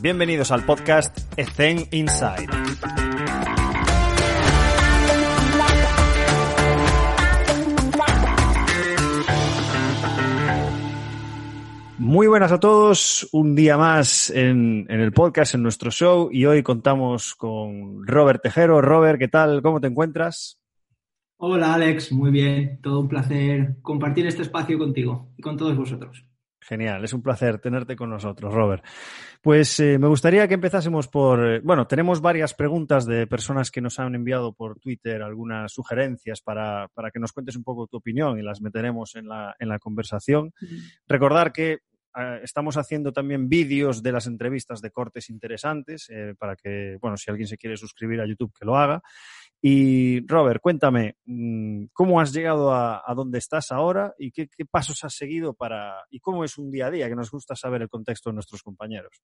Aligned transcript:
Bienvenidos 0.00 0.52
al 0.52 0.64
podcast 0.64 1.18
Ethen 1.36 1.88
Inside. 1.90 2.46
Muy 11.98 12.28
buenas 12.28 12.52
a 12.52 12.60
todos, 12.60 13.28
un 13.32 13.56
día 13.56 13.76
más 13.76 14.30
en, 14.30 14.86
en, 14.88 15.00
el 15.00 15.10
podcast, 15.10 15.56
en 15.56 15.64
nuestro 15.64 15.90
show, 15.90 16.28
y 16.30 16.46
hoy 16.46 16.62
contamos 16.62 17.34
con 17.34 18.06
Robert 18.06 18.40
Tejero. 18.40 18.80
Robert, 18.80 19.18
¿qué 19.18 19.26
tal? 19.26 19.62
¿Cómo 19.62 19.80
te 19.80 19.88
encuentras? 19.88 20.60
Hola 21.38 21.74
Alex, 21.74 22.12
muy 22.12 22.30
bien, 22.30 22.80
todo 22.82 23.00
un 23.00 23.08
placer 23.08 23.76
compartir 23.82 24.28
este 24.28 24.42
espacio 24.42 24.78
contigo 24.78 25.30
y 25.36 25.42
con 25.42 25.56
todos 25.56 25.76
vosotros. 25.76 26.27
Genial, 26.68 27.02
es 27.02 27.14
un 27.14 27.22
placer 27.22 27.58
tenerte 27.60 27.96
con 27.96 28.10
nosotros, 28.10 28.52
Robert. 28.52 28.84
Pues 29.40 29.80
eh, 29.80 29.98
me 29.98 30.06
gustaría 30.06 30.46
que 30.46 30.52
empezásemos 30.52 31.08
por, 31.08 31.42
eh, 31.48 31.60
bueno, 31.64 31.86
tenemos 31.86 32.20
varias 32.20 32.52
preguntas 32.52 33.06
de 33.06 33.26
personas 33.26 33.70
que 33.70 33.80
nos 33.80 33.98
han 33.98 34.14
enviado 34.14 34.52
por 34.52 34.78
Twitter 34.78 35.22
algunas 35.22 35.72
sugerencias 35.72 36.42
para, 36.42 36.88
para 36.92 37.10
que 37.10 37.20
nos 37.20 37.32
cuentes 37.32 37.56
un 37.56 37.64
poco 37.64 37.86
tu 37.86 37.96
opinión 37.96 38.38
y 38.38 38.42
las 38.42 38.60
meteremos 38.60 39.16
en 39.16 39.28
la, 39.28 39.56
en 39.58 39.68
la 39.70 39.78
conversación. 39.78 40.52
Mm. 40.60 40.76
Recordar 41.08 41.52
que 41.52 41.78
eh, 42.18 42.40
estamos 42.42 42.76
haciendo 42.76 43.12
también 43.12 43.48
vídeos 43.48 44.02
de 44.02 44.12
las 44.12 44.26
entrevistas 44.26 44.80
de 44.80 44.90
cortes 44.90 45.30
interesantes 45.30 46.08
eh, 46.10 46.34
para 46.38 46.56
que, 46.56 46.98
bueno, 47.00 47.16
si 47.16 47.30
alguien 47.30 47.46
se 47.46 47.58
quiere 47.58 47.76
suscribir 47.76 48.20
a 48.20 48.26
YouTube, 48.26 48.52
que 48.58 48.64
lo 48.64 48.76
haga. 48.76 49.02
Y 49.60 50.24
Robert, 50.26 50.60
cuéntame, 50.60 51.16
mm, 51.24 51.86
¿cómo 51.92 52.20
has 52.20 52.32
llegado 52.32 52.72
a, 52.72 53.02
dónde 53.16 53.38
estás 53.38 53.72
ahora 53.72 54.14
y 54.18 54.30
qué, 54.30 54.48
qué, 54.48 54.64
pasos 54.64 55.02
has 55.02 55.14
seguido 55.14 55.52
para, 55.54 56.04
y 56.10 56.20
cómo 56.20 56.44
es 56.44 56.58
un 56.58 56.70
día 56.70 56.86
a 56.86 56.90
día, 56.90 57.08
que 57.08 57.16
nos 57.16 57.30
gusta 57.30 57.56
saber 57.56 57.82
el 57.82 57.88
contexto 57.88 58.30
de 58.30 58.34
nuestros 58.34 58.62
compañeros? 58.62 59.20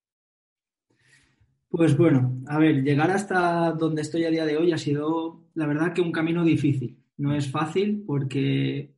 Pues 1.69 1.97
bueno, 1.97 2.41
a 2.47 2.59
ver, 2.59 2.83
llegar 2.83 3.11
hasta 3.11 3.73
donde 3.73 4.03
estoy 4.03 4.25
a 4.25 4.31
día 4.31 4.45
de 4.45 4.57
hoy 4.57 4.73
ha 4.73 4.79
sido, 4.79 5.43
la 5.55 5.67
verdad, 5.67 5.93
que 5.93 6.03
un 6.03 6.13
camino 6.13 6.45
difícil. 6.45 7.01
No 7.17 7.35
es 7.35 7.51
fácil 7.51 8.05
porque 8.07 8.95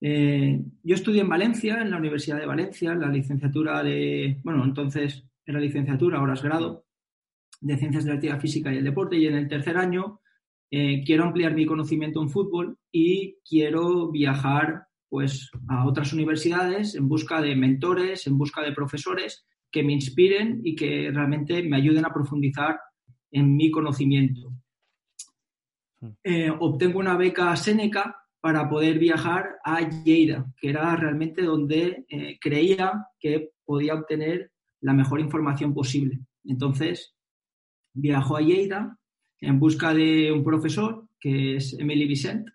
eh, 0.00 0.62
yo 0.82 0.94
estudié 0.94 1.22
en 1.22 1.28
Valencia, 1.28 1.80
en 1.82 1.90
la 1.90 1.98
Universidad 1.98 2.38
de 2.38 2.46
Valencia, 2.46 2.94
la 2.94 3.08
licenciatura 3.08 3.82
de, 3.82 4.38
bueno, 4.44 4.64
entonces 4.64 5.24
era 5.44 5.58
licenciatura, 5.58 6.18
ahora 6.18 6.34
es 6.34 6.42
grado, 6.42 6.86
de 7.60 7.76
Ciencias 7.76 8.04
de 8.04 8.10
la 8.10 8.14
Actividad 8.14 8.40
Física 8.40 8.72
y 8.72 8.78
el 8.78 8.84
Deporte, 8.84 9.16
y 9.16 9.26
en 9.26 9.34
el 9.34 9.48
tercer 9.48 9.76
año 9.76 10.19
eh, 10.70 11.02
quiero 11.04 11.24
ampliar 11.24 11.54
mi 11.54 11.66
conocimiento 11.66 12.22
en 12.22 12.30
fútbol 12.30 12.78
y 12.92 13.36
quiero 13.44 14.10
viajar 14.10 14.84
pues 15.08 15.50
a 15.68 15.86
otras 15.86 16.12
universidades 16.12 16.94
en 16.94 17.08
busca 17.08 17.40
de 17.40 17.56
mentores, 17.56 18.28
en 18.28 18.38
busca 18.38 18.62
de 18.62 18.72
profesores 18.72 19.44
que 19.70 19.82
me 19.82 19.92
inspiren 19.92 20.60
y 20.62 20.76
que 20.76 21.10
realmente 21.12 21.62
me 21.64 21.76
ayuden 21.76 22.04
a 22.04 22.12
profundizar 22.12 22.78
en 23.32 23.56
mi 23.56 23.70
conocimiento. 23.72 24.52
Hmm. 26.00 26.10
Eh, 26.22 26.50
obtengo 26.50 27.00
una 27.00 27.16
beca 27.16 27.54
Seneca 27.56 28.16
para 28.40 28.68
poder 28.68 28.98
viajar 28.98 29.56
a 29.64 29.80
Lleida, 29.80 30.46
que 30.56 30.70
era 30.70 30.94
realmente 30.94 31.42
donde 31.42 32.06
eh, 32.08 32.38
creía 32.40 33.08
que 33.18 33.50
podía 33.64 33.94
obtener 33.94 34.52
la 34.80 34.92
mejor 34.92 35.20
información 35.20 35.74
posible. 35.74 36.20
Entonces, 36.44 37.14
viajo 37.92 38.36
a 38.36 38.40
Lleida 38.40 38.99
en 39.40 39.58
busca 39.58 39.94
de 39.94 40.32
un 40.32 40.44
profesor, 40.44 41.06
que 41.18 41.56
es 41.56 41.78
Emily 41.78 42.06
Vicent, 42.06 42.48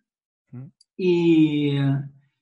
y, 0.97 1.71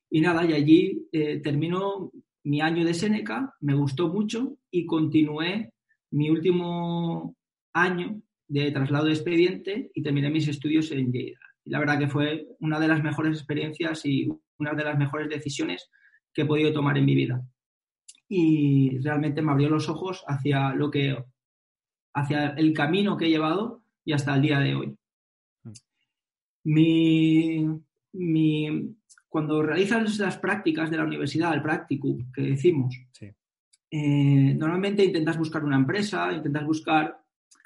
y, 0.09 0.21
nada, 0.21 0.45
y 0.45 0.53
allí 0.53 1.07
eh, 1.11 1.39
terminó 1.39 2.11
mi 2.43 2.61
año 2.61 2.85
de 2.85 2.93
Seneca, 2.93 3.55
me 3.61 3.73
gustó 3.73 4.09
mucho 4.09 4.57
y 4.69 4.85
continué 4.85 5.73
mi 6.11 6.29
último 6.29 7.35
año 7.73 8.21
de 8.47 8.71
traslado 8.71 9.05
de 9.05 9.13
expediente 9.13 9.91
y 9.93 10.03
terminé 10.03 10.29
mis 10.29 10.47
estudios 10.47 10.91
en 10.91 11.11
Lleida. 11.11 11.39
Y 11.65 11.71
la 11.71 11.79
verdad 11.79 11.97
que 11.97 12.07
fue 12.07 12.47
una 12.59 12.79
de 12.79 12.87
las 12.87 13.01
mejores 13.01 13.37
experiencias 13.37 14.05
y 14.05 14.29
una 14.59 14.73
de 14.73 14.83
las 14.83 14.97
mejores 14.97 15.29
decisiones 15.29 15.89
que 16.33 16.43
he 16.43 16.45
podido 16.45 16.73
tomar 16.73 16.97
en 16.97 17.05
mi 17.05 17.15
vida. 17.15 17.41
Y 18.27 18.99
realmente 18.99 19.41
me 19.41 19.51
abrió 19.51 19.69
los 19.69 19.89
ojos 19.89 20.23
hacia 20.27 20.73
lo 20.75 20.91
que, 20.91 21.23
hacia 22.13 22.49
el 22.49 22.73
camino 22.73 23.17
que 23.17 23.25
he 23.25 23.29
llevado 23.29 23.82
y 24.05 24.13
hasta 24.13 24.35
el 24.35 24.41
día 24.41 24.59
de 24.59 24.75
hoy. 24.75 24.95
Mi, 26.65 27.65
mi, 28.13 28.95
cuando 29.27 29.61
realizas 29.61 30.17
las 30.19 30.37
prácticas 30.37 30.89
de 30.89 30.97
la 30.97 31.05
universidad, 31.05 31.53
el 31.53 31.61
practicum 31.61 32.31
que 32.31 32.41
decimos, 32.41 32.95
sí. 33.11 33.29
eh, 33.91 34.53
normalmente 34.55 35.03
intentas 35.03 35.37
buscar 35.37 35.63
una 35.63 35.75
empresa, 35.75 36.31
intentas 36.31 36.65
buscar 36.65 37.17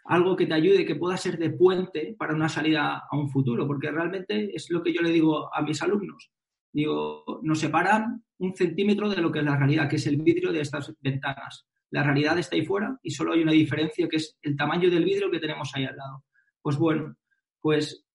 algo 0.06 0.36
que 0.36 0.46
te 0.46 0.54
ayude, 0.54 0.86
que 0.86 0.96
pueda 0.96 1.18
ser 1.18 1.38
de 1.38 1.50
puente 1.50 2.16
para 2.18 2.34
una 2.34 2.50
salida 2.50 3.04
a 3.10 3.18
un 3.18 3.30
futuro, 3.30 3.68
porque 3.68 3.92
realmente 3.92 4.56
es 4.56 4.70
lo 4.70 4.82
que 4.82 4.94
yo 4.94 5.02
le 5.02 5.12
digo 5.12 5.54
a 5.54 5.62
mis 5.62 5.82
alumnos. 5.82 6.32
Digo, 6.72 7.42
nos 7.44 7.60
separan 7.60 8.24
un 8.38 8.56
centímetro 8.56 9.10
de 9.10 9.22
lo 9.22 9.32
que 9.32 9.40
es 9.40 9.46
la 9.46 9.58
realidad, 9.58 9.90
que 9.90 9.98
es 9.98 10.08
el 10.08 10.18
vidrio 10.22 10.52
de 10.52 10.62
estas 10.62 10.94
ventanas. 11.02 11.68
La 11.90 12.04
realidad 12.04 12.38
está 12.38 12.56
ahí 12.56 12.66
fuera 12.66 12.98
y 13.02 13.12
solo 13.12 13.34
hay 13.34 13.42
una 13.42 13.52
diferencia 13.52 14.08
que 14.08 14.18
es 14.18 14.38
el 14.42 14.56
tamaño 14.56 14.90
del 14.90 15.04
vidrio 15.04 15.32
que 15.32 15.40
tenemos 15.40 15.74
ahí 15.74 15.86
al 15.86 15.98
lado. 15.98 16.24
Pues 16.68 16.78
bueno, 16.78 17.16
pues 17.62 18.06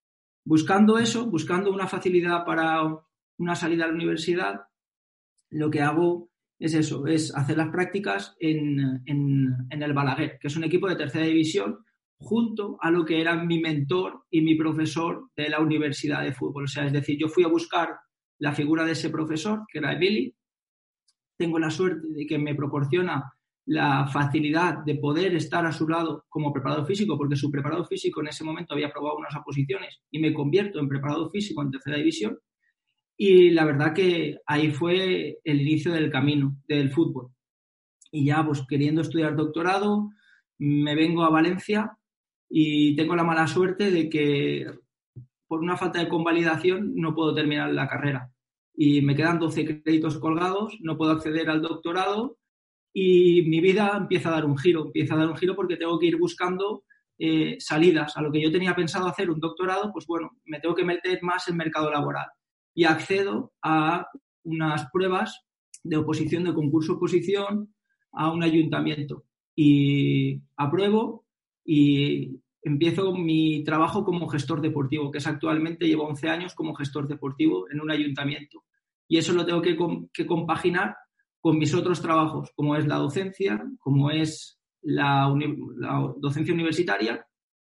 buscando 0.44 0.98
eso, 0.98 1.24
buscando 1.24 1.72
una 1.72 1.86
facilidad 1.86 2.44
para 2.44 2.82
una 3.38 3.54
salida 3.54 3.84
a 3.84 3.86
la 3.86 3.94
universidad, 3.94 4.60
lo 5.48 5.70
que 5.70 5.80
hago 5.80 6.28
es 6.58 6.74
eso, 6.74 7.06
es 7.06 7.34
hacer 7.34 7.56
las 7.56 7.70
prácticas 7.70 8.36
en, 8.38 9.00
en, 9.06 9.56
en, 9.70 9.82
el 9.82 9.94
Balaguer, 9.94 10.38
que 10.38 10.48
es 10.48 10.56
un 10.58 10.64
equipo 10.64 10.86
de 10.86 10.96
tercera 10.96 11.24
división, 11.24 11.78
junto 12.18 12.76
a 12.82 12.90
lo 12.90 13.06
que 13.06 13.22
era 13.22 13.42
mi 13.42 13.58
mentor 13.58 14.26
y 14.28 14.42
mi 14.42 14.54
profesor 14.54 15.30
de 15.34 15.48
la 15.48 15.60
universidad 15.60 16.22
de 16.22 16.34
fútbol. 16.34 16.64
O 16.64 16.68
sea, 16.68 16.84
es 16.84 16.92
decir, 16.92 17.18
yo 17.18 17.28
fui 17.28 17.44
a 17.44 17.48
buscar 17.48 18.00
la 18.38 18.52
figura 18.52 18.84
de 18.84 18.92
ese 18.92 19.08
profesor, 19.08 19.62
que 19.66 19.78
era 19.78 19.94
Billy. 19.94 20.36
Tengo 21.38 21.58
la 21.58 21.70
suerte 21.70 22.06
de 22.06 22.26
que 22.26 22.36
me 22.38 22.54
proporciona 22.54 23.32
la 23.66 24.06
facilidad 24.08 24.78
de 24.84 24.96
poder 24.96 25.34
estar 25.36 25.64
a 25.64 25.72
su 25.72 25.88
lado 25.88 26.24
como 26.28 26.52
preparador 26.52 26.86
físico, 26.86 27.16
porque 27.16 27.36
su 27.36 27.50
preparador 27.50 27.86
físico 27.86 28.20
en 28.20 28.28
ese 28.28 28.44
momento 28.44 28.74
había 28.74 28.92
probado 28.92 29.16
unas 29.16 29.34
oposiciones 29.36 30.00
y 30.10 30.18
me 30.18 30.34
convierto 30.34 30.80
en 30.80 30.88
preparador 30.88 31.30
físico 31.30 31.62
en 31.62 31.70
tercera 31.70 31.96
división. 31.96 32.38
Y 33.16 33.50
la 33.50 33.64
verdad 33.64 33.94
que 33.94 34.38
ahí 34.46 34.72
fue 34.72 35.38
el 35.44 35.60
inicio 35.60 35.92
del 35.92 36.10
camino 36.10 36.56
del 36.66 36.90
fútbol. 36.90 37.30
Y 38.10 38.26
ya, 38.26 38.44
pues 38.44 38.62
queriendo 38.68 39.02
estudiar 39.02 39.36
doctorado, 39.36 40.10
me 40.58 40.94
vengo 40.94 41.22
a 41.22 41.30
Valencia 41.30 41.96
y 42.48 42.96
tengo 42.96 43.14
la 43.14 43.24
mala 43.24 43.46
suerte 43.46 43.90
de 43.90 44.08
que 44.08 44.66
por 45.46 45.60
una 45.60 45.76
falta 45.76 46.00
de 46.00 46.08
convalidación 46.08 46.94
no 46.96 47.14
puedo 47.14 47.34
terminar 47.34 47.72
la 47.72 47.86
carrera. 47.86 48.32
Y 48.74 49.02
me 49.02 49.14
quedan 49.14 49.38
12 49.38 49.82
créditos 49.82 50.18
colgados, 50.18 50.76
no 50.80 50.96
puedo 50.96 51.12
acceder 51.12 51.48
al 51.48 51.62
doctorado 51.62 52.38
y 52.92 53.42
mi 53.42 53.60
vida 53.60 53.94
empieza 53.96 54.28
a 54.28 54.32
dar 54.32 54.44
un 54.44 54.58
giro, 54.58 54.86
empieza 54.86 55.14
a 55.14 55.18
dar 55.18 55.28
un 55.28 55.36
giro 55.36 55.56
porque 55.56 55.76
tengo 55.76 55.98
que 55.98 56.06
ir 56.06 56.18
buscando 56.18 56.84
eh, 57.18 57.56
salidas. 57.58 58.16
A 58.16 58.22
lo 58.22 58.30
que 58.30 58.42
yo 58.42 58.50
tenía 58.50 58.74
pensado 58.74 59.06
hacer 59.06 59.30
un 59.30 59.40
doctorado, 59.40 59.92
pues 59.92 60.06
bueno, 60.06 60.38
me 60.44 60.60
tengo 60.60 60.74
que 60.74 60.84
meter 60.84 61.22
más 61.22 61.48
en 61.48 61.56
mercado 61.56 61.90
laboral 61.90 62.26
y 62.74 62.84
accedo 62.84 63.52
a 63.62 64.08
unas 64.44 64.90
pruebas 64.90 65.44
de 65.82 65.96
oposición, 65.96 66.44
de 66.44 66.54
concurso 66.54 66.94
oposición 66.94 67.74
a 68.12 68.30
un 68.30 68.42
ayuntamiento 68.42 69.24
y 69.54 70.40
apruebo 70.56 71.24
y 71.64 72.40
empiezo 72.62 73.14
mi 73.14 73.64
trabajo 73.64 74.04
como 74.04 74.28
gestor 74.28 74.60
deportivo, 74.60 75.10
que 75.10 75.18
es 75.18 75.26
actualmente 75.26 75.86
llevo 75.86 76.06
11 76.06 76.28
años 76.28 76.54
como 76.54 76.74
gestor 76.74 77.08
deportivo 77.08 77.70
en 77.70 77.80
un 77.80 77.90
ayuntamiento. 77.90 78.64
Y 79.08 79.18
eso 79.18 79.32
lo 79.32 79.44
tengo 79.44 79.60
que, 79.60 79.76
que 80.12 80.26
compaginar 80.26 80.96
con 81.42 81.58
mis 81.58 81.74
otros 81.74 82.00
trabajos, 82.00 82.52
como 82.54 82.76
es 82.76 82.86
la 82.86 82.96
docencia, 82.96 83.60
como 83.80 84.12
es 84.12 84.60
la, 84.80 85.28
docencia 86.18 86.54
universitaria 86.54 87.26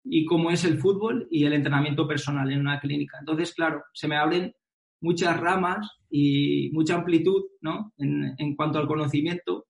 y 0.03 0.25
como 0.25 0.51
es 0.51 0.65
el 0.65 0.77
fútbol 0.77 1.27
y 1.31 1.45
el 1.45 1.53
entrenamiento 1.53 2.05
personal 2.05 2.51
en 2.51 2.59
una 2.59 2.81
clínica. 2.81 3.17
Entonces, 3.19 3.53
claro, 3.53 3.81
se 3.93 4.09
me 4.09 4.17
abren 4.17 4.53
muchas 4.99 5.39
ramas 5.39 5.89
y 6.09 6.71
mucha 6.73 6.95
amplitud 6.95 7.41
¿no? 7.61 7.93
en, 7.97 8.53
cuanto 8.57 8.79
al 8.79 8.87
conocimiento. 8.87 9.65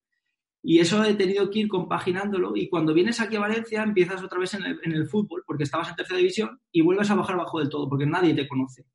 Y 0.63 0.79
eso 0.79 1.03
he 1.03 1.13
tenido 1.13 1.51
que 1.51 1.59
ir 1.59 1.67
compaginándolo. 1.67 2.53
Y 2.55 2.69
cuando 2.69 2.95
vienes 2.95 3.21
aquí 3.21 3.35
a 3.35 3.41
Valencia, 3.41 3.83
empiezas 3.83 4.23
otra 4.23 4.39
vez 4.39 4.55
en 4.55 4.63
el, 4.63 4.79
en 4.81 4.93
el 4.93 5.05
fútbol, 5.05 5.43
porque 5.45 5.65
estabas 5.65 5.89
en 5.89 5.97
tercera 5.97 6.17
división, 6.17 6.59
y 6.71 6.81
vuelves 6.81 7.11
a 7.11 7.15
bajar 7.15 7.37
bajo 7.37 7.59
del 7.59 7.69
todo, 7.69 7.87
porque 7.87 8.07
nadie 8.07 8.33
te 8.33 8.47
conoce. 8.47 8.85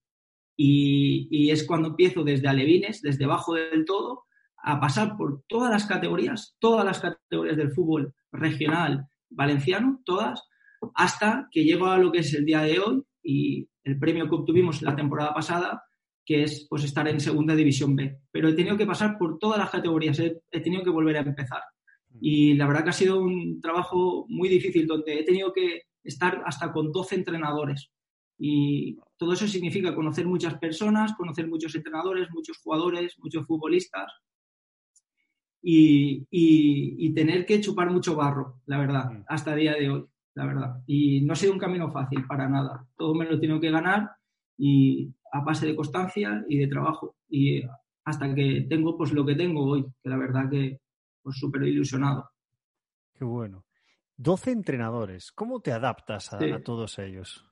Y, 0.56 1.28
y 1.30 1.50
es 1.52 1.64
cuando 1.64 1.90
empiezo 1.90 2.24
desde 2.24 2.48
alevines, 2.48 3.00
desde 3.00 3.26
bajo 3.26 3.54
del 3.54 3.84
todo, 3.84 4.24
a 4.62 4.80
pasar 4.80 5.16
por 5.16 5.42
todas 5.46 5.70
las 5.70 5.86
categorías, 5.86 6.56
todas 6.58 6.84
las 6.84 7.00
categorías 7.00 7.56
del 7.56 7.72
fútbol 7.72 8.14
regional 8.32 9.06
valenciano, 9.30 10.00
todas, 10.04 10.42
hasta 10.94 11.48
que 11.50 11.64
llego 11.64 11.86
a 11.86 11.98
lo 11.98 12.10
que 12.12 12.20
es 12.20 12.34
el 12.34 12.44
día 12.44 12.62
de 12.62 12.78
hoy 12.78 13.02
y 13.22 13.68
el 13.84 13.98
premio 13.98 14.28
que 14.28 14.34
obtuvimos 14.34 14.82
la 14.82 14.96
temporada 14.96 15.34
pasada, 15.34 15.84
que 16.24 16.42
es 16.42 16.66
pues 16.68 16.84
estar 16.84 17.08
en 17.08 17.20
segunda 17.20 17.54
división 17.54 17.96
B. 17.96 18.20
Pero 18.30 18.48
he 18.48 18.54
tenido 18.54 18.76
que 18.76 18.86
pasar 18.86 19.16
por 19.18 19.38
todas 19.38 19.58
las 19.58 19.70
categorías, 19.70 20.18
he, 20.20 20.40
he 20.50 20.60
tenido 20.60 20.82
que 20.82 20.90
volver 20.90 21.16
a 21.16 21.20
empezar. 21.20 21.62
Y 22.20 22.54
la 22.54 22.66
verdad 22.66 22.84
que 22.84 22.90
ha 22.90 22.94
sido 22.94 23.20
un 23.20 23.60
trabajo 23.60 24.26
muy 24.28 24.48
difícil, 24.48 24.86
donde 24.86 25.20
he 25.20 25.24
tenido 25.24 25.52
que 25.52 25.82
estar 26.02 26.42
hasta 26.44 26.72
con 26.72 26.90
12 26.92 27.14
entrenadores. 27.14 27.90
Y 28.38 28.96
todo 29.16 29.32
eso 29.32 29.48
significa 29.48 29.94
conocer 29.94 30.26
muchas 30.26 30.58
personas, 30.58 31.14
conocer 31.14 31.48
muchos 31.48 31.74
entrenadores, 31.74 32.28
muchos 32.30 32.58
jugadores, 32.58 33.14
muchos 33.18 33.46
futbolistas 33.46 34.12
y, 35.70 36.26
y, 36.30 37.12
tener 37.12 37.44
que 37.44 37.60
chupar 37.60 37.90
mucho 37.90 38.16
barro, 38.16 38.62
la 38.64 38.78
verdad, 38.78 39.10
mm. 39.10 39.24
hasta 39.28 39.52
el 39.52 39.60
día 39.60 39.74
de 39.74 39.90
hoy, 39.90 40.06
la 40.34 40.46
verdad. 40.46 40.82
Y 40.86 41.20
no 41.20 41.34
ha 41.34 41.36
sido 41.36 41.52
un 41.52 41.58
camino 41.58 41.90
fácil 41.90 42.26
para 42.26 42.48
nada. 42.48 42.86
Todo 42.96 43.14
me 43.14 43.26
lo 43.26 43.38
tengo 43.38 43.60
que 43.60 43.70
ganar 43.70 44.12
y 44.56 45.12
a 45.30 45.42
base 45.42 45.66
de 45.66 45.76
constancia 45.76 46.42
y 46.48 46.56
de 46.56 46.68
trabajo. 46.68 47.16
Y 47.28 47.62
hasta 48.04 48.34
que 48.34 48.66
tengo 48.66 48.96
pues 48.96 49.12
lo 49.12 49.26
que 49.26 49.34
tengo 49.34 49.62
hoy, 49.66 49.84
que 50.02 50.08
la 50.08 50.16
verdad 50.16 50.48
que 50.50 50.80
pues 51.22 51.36
súper 51.36 51.64
ilusionado. 51.64 52.30
Qué 53.12 53.26
bueno. 53.26 53.66
12 54.16 54.52
entrenadores, 54.52 55.32
¿cómo 55.32 55.60
te 55.60 55.72
adaptas 55.72 56.32
a, 56.32 56.62
todos 56.62 56.98
ellos? 56.98 57.44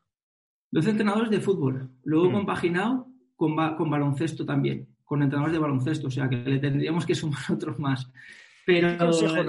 12 0.70 0.90
entrenadores 0.90 1.30
de 1.30 1.40
fútbol, 1.40 1.90
luego 2.02 2.30
mm. 2.30 2.32
compaginado 2.32 3.08
con, 3.36 3.54
con 3.76 3.90
baloncesto 3.90 4.46
también 4.46 4.95
con 5.06 5.22
entrenadores 5.22 5.54
de 5.54 5.60
baloncesto, 5.60 6.08
o 6.08 6.10
sea 6.10 6.28
que 6.28 6.36
le 6.36 6.58
tendríamos 6.58 7.06
que 7.06 7.14
sumar 7.14 7.40
otros 7.50 7.78
más. 7.78 8.10
Pero 8.66 8.88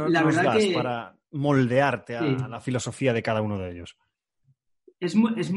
la 0.07 0.23
verdad 0.23 0.55
que 0.55 0.71
para 0.71 1.17
moldearte 1.31 2.15
a, 2.15 2.47
la 2.47 2.61
filosofía 2.61 3.11
de 3.11 3.23
cada 3.23 3.41
uno 3.41 3.57
de 3.57 3.71
ellos. 3.71 3.97
Es, 4.99 5.15
es, 5.35 5.51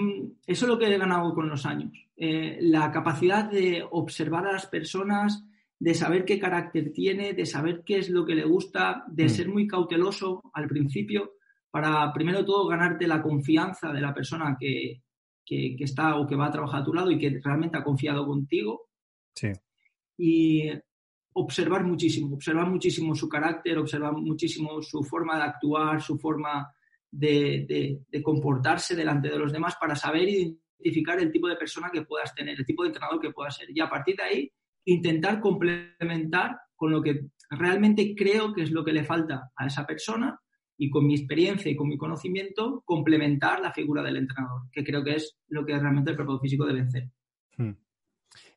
eso 0.47 0.65
es 0.65 0.69
lo 0.69 0.79
que 0.79 0.87
he 0.87 0.99
ganado 0.99 1.33
con 1.35 1.49
los 1.49 1.65
años. 1.67 1.93
Eh, 2.17 2.59
la 2.63 2.91
capacidad 2.91 3.51
de 3.51 3.87
observar 3.91 4.47
a 4.47 4.53
las 4.53 4.67
personas, 4.67 5.45
de 5.79 5.95
saber 5.95 6.25
qué 6.25 6.39
carácter 6.39 6.93
tiene, 6.93 7.35
de 7.35 7.47
saber 7.47 7.83
qué 7.85 7.99
es 7.99 8.09
lo 8.09 8.25
que 8.25 8.35
le 8.35 8.45
gusta, 8.45 9.05
de 9.09 9.27
mm. 9.27 9.29
ser 9.29 9.49
muy 9.49 9.67
cauteloso 9.67 10.43
al 10.55 10.67
principio 10.67 11.35
para, 11.71 12.13
primero 12.13 12.45
todo, 12.45 12.67
ganarte 12.67 13.07
la 13.07 13.23
confianza 13.23 13.93
de 13.93 14.01
la 14.01 14.13
persona 14.13 14.57
que, 14.59 15.03
que, 15.45 15.77
que, 15.77 15.85
está 15.85 16.17
o 16.17 16.27
que 16.27 16.37
va 16.37 16.47
a 16.47 16.53
trabajar 16.53 16.83
a 16.83 16.85
tu 16.85 16.93
lado 16.93 17.11
y 17.11 17.19
que 17.19 17.41
realmente 17.43 17.79
ha 17.79 17.85
confiado 17.85 18.27
contigo. 18.27 18.89
Sí 19.35 19.53
y 20.23 20.71
observar 21.33 21.83
muchísimo, 21.85 22.35
observar 22.35 22.69
muchísimo 22.69 23.15
su 23.15 23.27
carácter, 23.27 23.79
observar 23.79 24.13
muchísimo 24.13 24.83
su 24.83 25.03
forma 25.03 25.39
de 25.39 25.45
actuar, 25.45 26.03
su 26.03 26.19
forma 26.19 26.71
de, 27.11 28.03
comportarse 28.23 28.95
delante 28.95 29.31
de 29.31 29.39
los 29.39 29.51
demás 29.51 29.77
para 29.81 29.97
saber 29.97 30.29
identificar 30.29 31.19
el 31.19 31.33
tipo 31.33 31.49
de 31.49 31.57
persona 31.57 31.91
que 31.91 32.03
puedas 32.03 32.35
tener, 32.35 32.59
el 32.59 32.67
tipo 32.67 32.83
de 32.83 32.89
entrenador 32.89 33.19
que 33.19 33.31
puedas 33.31 33.57
ser. 33.57 33.69
Y 33.75 33.81
a 33.81 33.89
partir 33.89 34.17
de 34.17 34.23
ahí, 34.23 34.53
intentar 34.85 35.41
complementar 35.41 36.59
con 36.77 36.91
lo 36.91 37.01
que 37.01 37.29
realmente 37.49 38.15
creo 38.15 38.53
que 38.53 38.63
es 38.63 38.71
lo 38.71 38.85
que 38.85 38.93
le 38.93 39.05
falta 39.05 39.51
a 39.57 39.67
esa 39.67 39.87
persona 39.87 40.39
y 40.77 40.91
con 40.91 41.07
mi 41.07 41.15
experiencia 41.15 41.71
y 41.71 41.77
con 41.77 41.89
mi 41.89 41.97
conocimiento 41.97 42.83
complementar 42.85 43.61
la 43.61 43.73
figura 43.73 44.03
del 44.03 44.17
entrenador, 44.17 44.63
que 44.71 44.85
creo 44.85 45.03
que 45.03 45.15
es 45.15 45.39
lo 45.49 45.65
que 45.65 45.79
realmente 45.79 46.11
el 46.11 46.17
preparador 46.17 46.43
físico 46.43 46.67
debe 46.67 46.83
hacer. 46.83 47.09
Hmm. 47.57 47.73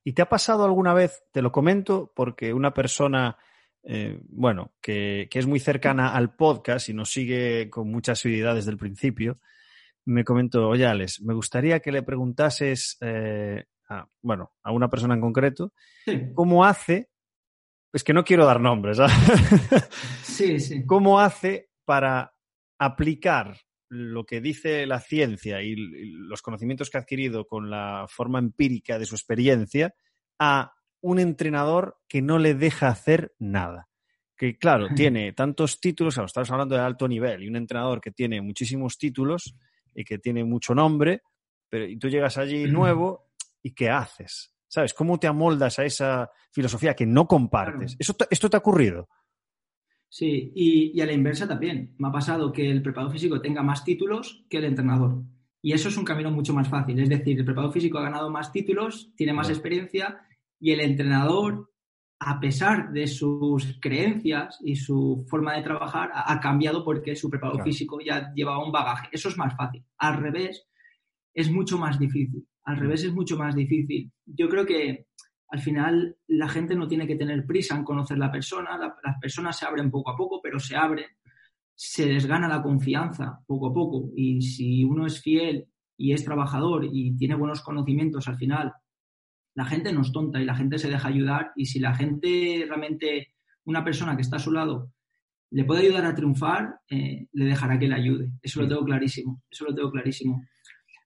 ¿Y 0.04 0.14
te 0.14 0.22
ha 0.22 0.30
pasado 0.30 0.66
alguna 0.66 0.94
vez, 0.94 1.24
te 1.32 1.42
lo 1.42 1.52
comento, 1.52 2.12
porque 2.16 2.54
una 2.54 2.74
persona, 2.74 3.38
eh, 3.84 4.20
bueno, 4.30 4.74
que, 4.82 5.30
es 5.32 5.48
muy 5.48 5.60
cercana 5.60 6.14
al 6.14 6.36
podcast 6.36 6.90
y 6.90 6.94
nos 6.94 7.12
sigue 7.12 7.70
con 7.70 7.90
mucha 7.90 8.12
asiduidad 8.12 8.56
desde 8.56 8.72
el 8.72 8.78
principio, 8.78 9.40
me 10.06 10.26
comentó, 10.26 10.68
oye 10.68 10.86
Alex, 10.86 11.22
me 11.22 11.34
gustaría 11.34 11.80
que 11.80 11.94
le 11.94 12.04
preguntases, 12.04 12.98
eh, 13.00 13.64
a, 13.88 14.06
bueno, 14.22 14.52
a 14.62 14.72
una 14.72 14.90
persona 14.90 15.14
en 15.14 15.22
concreto, 15.22 15.72
cómo 16.34 16.66
hace, 16.66 17.10
es 17.94 18.04
que 18.04 18.14
no 18.14 18.26
quiero 18.26 18.46
dar 18.46 18.60
nombres, 18.60 18.98
sí, 20.24 20.60
sí. 20.60 20.84
¿Cómo 20.86 21.22
hace 21.22 21.70
para 21.86 22.34
aplicar 22.78 23.58
lo 23.94 24.26
que 24.26 24.42
dice 24.42 24.86
la 24.88 25.00
ciencia 25.00 25.62
y, 25.62 25.76
los 25.76 26.42
conocimientos 26.42 26.90
que 26.90 26.98
ha 26.98 27.02
adquirido 27.02 27.46
con 27.46 27.70
la 27.70 28.06
forma 28.10 28.40
empírica 28.40 28.98
de 28.98 29.06
su 29.06 29.16
experiencia 29.16 29.94
a 30.40 30.74
un 31.02 31.20
entrenador 31.20 31.98
que 32.08 32.22
no 32.22 32.40
le 32.40 32.56
deja 32.56 32.88
hacer 32.88 33.34
nada. 33.38 33.90
Que 34.36 34.58
claro, 34.58 34.88
tiene 34.96 35.32
tantos 35.34 35.80
títulos, 35.80 36.18
estamos 36.18 36.50
hablando 36.50 36.76
de 36.76 36.82
alto 36.82 37.08
nivel, 37.08 37.44
y 37.44 37.48
un 37.48 37.56
entrenador 37.56 38.02
que 38.02 38.12
tiene 38.12 38.42
muchísimos 38.42 38.98
títulos 38.98 39.56
y 39.94 40.04
que 40.04 40.18
tiene 40.18 40.44
mucho 40.44 40.74
nombre, 40.74 41.22
pero 41.70 41.86
y 41.86 41.98
tú 41.98 42.10
llegas 42.10 42.38
allí 42.38 42.66
nuevo 42.66 43.30
y 43.62 43.74
¿qué 43.74 43.90
haces? 43.90 44.56
¿Sabes? 44.68 44.94
¿Cómo 44.94 45.20
te 45.20 45.28
amoldas 45.28 45.78
a 45.78 45.86
esa 45.86 46.32
filosofía 46.52 46.96
que 46.96 47.06
no 47.06 47.28
compartes? 47.28 47.96
¿Eso 48.00 48.16
¿Esto 48.30 48.50
te 48.50 48.58
ha 48.58 48.60
ocurrido? 48.60 49.08
Sí, 50.14 50.52
y, 50.54 51.02
a 51.02 51.08
la 51.08 51.14
inversa 51.14 51.48
también. 51.48 51.96
Me 51.98 52.08
ha 52.08 52.12
pasado 52.12 52.54
que 52.54 52.70
el 52.70 52.84
preparador 52.84 53.14
físico 53.14 53.42
tenga 53.42 53.64
más 53.64 53.84
títulos 53.84 54.46
que 54.48 54.58
el 54.58 54.66
entrenador. 54.66 55.24
Y 55.60 55.74
eso 55.74 55.90
es 55.90 55.98
un 55.98 56.06
camino 56.06 56.30
mucho 56.30 56.54
más 56.54 56.70
fácil. 56.70 57.00
Es 57.00 57.10
decir, 57.10 57.40
el 57.40 57.44
preparador 57.44 57.74
físico 57.74 57.98
ha 57.98 58.04
ganado 58.04 58.30
más 58.30 58.52
títulos, 58.52 59.12
tiene 59.16 59.34
más 59.34 59.50
experiencia 59.50 60.22
y 60.60 60.70
el 60.70 60.82
entrenador, 60.82 61.72
a 62.20 62.40
pesar 62.40 62.92
de 62.92 63.08
sus 63.08 63.80
creencias 63.82 64.60
y 64.64 64.76
su 64.76 65.26
forma 65.28 65.56
de 65.56 65.64
trabajar, 65.64 66.12
ha, 66.14 66.40
cambiado 66.40 66.86
porque 66.86 67.16
su 67.16 67.28
preparador 67.32 67.64
físico 67.64 67.98
ya 68.00 68.32
llevaba 68.36 68.64
un 68.64 68.72
bagaje. 68.72 69.10
Eso 69.12 69.30
es 69.30 69.38
más 69.38 69.58
fácil. 69.58 69.84
Al 69.98 70.18
revés, 70.18 70.68
es 71.34 71.50
mucho 71.50 71.80
más 71.80 71.98
difícil. 71.98 72.48
Al 72.66 72.78
revés 72.78 73.04
es 73.04 73.14
mucho 73.14 73.36
más 73.36 73.56
difícil. 73.56 74.12
Yo 74.28 74.48
creo 74.48 74.68
que 74.68 75.08
al 75.54 75.60
final 75.60 76.18
la 76.30 76.50
gente 76.50 76.74
no 76.74 76.88
tiene 76.88 77.06
que 77.06 77.16
tener 77.16 77.46
prisa 77.46 77.76
en 77.76 77.84
conocer 77.84 78.18
la 78.18 78.32
persona, 78.32 78.76
las 78.76 79.20
personas 79.22 79.56
se 79.56 79.68
abren 79.68 79.92
poco 79.92 80.10
a 80.10 80.18
poco, 80.18 80.42
pero 80.42 80.60
se 80.60 80.76
abren, 80.76 81.06
se 81.76 82.08
les 82.08 82.26
gana 82.26 82.48
la 82.48 82.64
confianza 82.64 83.40
poco 83.46 83.68
a 83.68 83.74
poco 83.74 84.10
y 84.16 84.42
si 84.42 84.84
uno 84.84 85.06
es 85.06 85.22
fiel 85.22 85.68
y 85.96 86.12
es 86.12 86.26
trabajador 86.26 86.90
y 86.92 87.16
tiene 87.18 87.36
buenos 87.36 87.62
conocimientos 87.62 88.28
al 88.28 88.38
final, 88.38 88.74
la 89.54 89.66
gente 89.66 89.94
no 89.94 90.02
es 90.02 90.12
tonta 90.12 90.42
y 90.42 90.46
la 90.46 90.56
gente 90.56 90.80
se 90.80 90.90
deja 90.90 91.08
ayudar 91.08 91.52
y 91.56 91.68
si 91.68 91.80
la 91.80 91.94
gente 91.94 92.66
realmente, 92.68 93.36
una 93.66 93.84
persona 93.84 94.16
que 94.16 94.24
está 94.24 94.38
a 94.38 94.40
su 94.40 94.52
lado, 94.52 94.92
le 95.52 95.66
puede 95.66 95.82
ayudar 95.82 96.06
a 96.08 96.16
triunfar, 96.16 96.80
eh, 96.90 97.28
le 97.32 97.46
dejará 97.46 97.78
que 97.78 97.88
le 97.88 97.94
ayude. 97.94 98.32
Eso 98.42 98.60
lo 98.60 98.68
tengo 98.68 98.84
clarísimo, 98.84 99.44
eso 99.52 99.66
lo 99.66 99.76
tengo 99.76 99.92
clarísimo. 99.92 100.48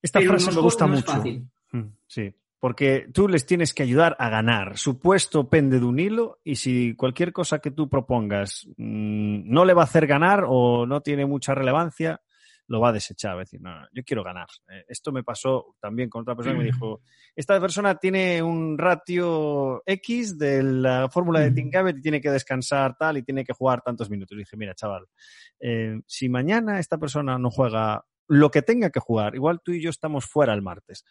Esta 0.01 0.21
frase 0.21 0.55
me 0.55 0.61
gusta 0.61 0.87
mucho. 0.87 1.01
fácil. 1.01 1.49
Mm, 1.73 1.87
sí, 2.07 2.33
porque 2.59 3.07
tú 3.13 3.27
les 3.27 3.45
tienes 3.45 3.73
que 3.73 3.83
ayudar 3.83 4.15
a 4.19 4.29
ganar. 4.29 4.77
Su 4.77 4.99
puesto 4.99 5.49
pende 5.49 5.79
de 5.79 5.85
un 5.85 5.99
hilo 5.99 6.39
y 6.43 6.55
si 6.55 6.95
cualquier 6.95 7.31
cosa 7.31 7.59
que 7.59 7.71
tú 7.71 7.89
propongas 7.89 8.67
mm, 8.77 9.49
no 9.51 9.65
le 9.65 9.73
va 9.73 9.83
a 9.83 9.85
hacer 9.85 10.07
ganar 10.07 10.45
o 10.47 10.85
no 10.85 11.01
tiene 11.01 11.25
mucha 11.25 11.53
relevancia, 11.53 12.21
lo 12.67 12.81
va 12.81 12.89
a 12.89 12.93
desechar. 12.93 13.31
Va 13.33 13.41
a 13.41 13.45
decir, 13.45 13.61
no, 13.61 13.71
yo 13.93 14.03
quiero 14.03 14.23
ganar. 14.23 14.47
Eh, 14.69 14.85
esto 14.87 15.11
me 15.11 15.23
pasó 15.23 15.75
también 15.79 16.09
con 16.09 16.21
otra 16.21 16.35
persona 16.35 16.55
que 16.55 16.63
me 16.63 16.71
dijo, 16.71 17.01
esta 17.35 17.59
persona 17.59 17.95
tiene 17.95 18.41
un 18.41 18.77
ratio 18.77 19.83
X 19.85 20.37
de 20.37 20.63
la 20.63 21.09
fórmula 21.09 21.39
de 21.39 21.51
Tinkabbett 21.51 21.97
y 21.97 22.01
tiene 22.01 22.21
que 22.21 22.31
descansar 22.31 22.95
tal 22.97 23.17
y 23.17 23.23
tiene 23.23 23.45
que 23.45 23.53
jugar 23.53 23.81
tantos 23.81 24.09
minutos. 24.09 24.35
Y 24.35 24.39
dije, 24.39 24.57
mira, 24.57 24.73
chaval, 24.73 25.05
eh, 25.59 25.99
si 26.05 26.29
mañana 26.29 26.79
esta 26.79 26.97
persona 26.97 27.37
no 27.37 27.51
juega 27.51 28.03
lo 28.27 28.51
que 28.51 28.61
tenga 28.61 28.89
que 28.89 28.99
jugar, 28.99 29.35
igual 29.35 29.61
tú 29.63 29.71
y 29.71 29.81
yo 29.81 29.89
estamos 29.89 30.25
fuera 30.25 30.53
el 30.53 30.61
martes. 30.61 31.05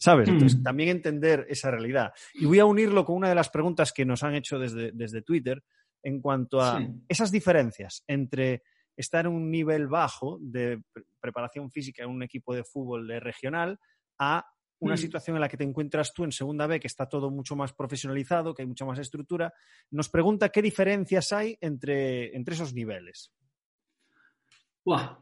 ¿Sabes? 0.00 0.30
Entonces, 0.30 0.62
también 0.62 0.88
entender 0.88 1.46
esa 1.50 1.70
realidad. 1.70 2.14
Y 2.32 2.46
voy 2.46 2.58
a 2.58 2.64
unirlo 2.64 3.04
con 3.04 3.16
una 3.16 3.28
de 3.28 3.34
las 3.34 3.50
preguntas 3.50 3.92
que 3.92 4.06
nos 4.06 4.22
han 4.22 4.34
hecho 4.34 4.58
desde, 4.58 4.92
desde 4.92 5.20
Twitter 5.20 5.62
en 6.02 6.22
cuanto 6.22 6.60
a 6.62 6.80
esas 7.06 7.30
diferencias 7.30 8.02
entre 8.06 8.62
estar 8.96 9.26
en 9.26 9.32
un 9.32 9.50
nivel 9.50 9.88
bajo 9.88 10.38
de 10.40 10.82
preparación 11.20 11.70
física 11.70 12.02
en 12.02 12.10
un 12.10 12.22
equipo 12.22 12.54
de 12.54 12.64
fútbol 12.64 13.06
de 13.06 13.20
regional 13.20 13.78
a 14.18 14.46
una 14.78 14.94
mm. 14.94 14.98
situación 14.98 15.36
en 15.36 15.42
la 15.42 15.48
que 15.48 15.58
te 15.58 15.64
encuentras 15.64 16.14
tú 16.14 16.24
en 16.24 16.32
segunda 16.32 16.66
B, 16.66 16.80
que 16.80 16.86
está 16.86 17.06
todo 17.06 17.30
mucho 17.30 17.54
más 17.54 17.74
profesionalizado, 17.74 18.54
que 18.54 18.62
hay 18.62 18.68
mucha 18.68 18.86
más 18.86 18.98
estructura. 18.98 19.52
Nos 19.90 20.08
pregunta 20.08 20.48
qué 20.48 20.62
diferencias 20.62 21.32
hay 21.32 21.58
entre, 21.60 22.34
entre 22.34 22.54
esos 22.54 22.72
niveles. 22.72 23.32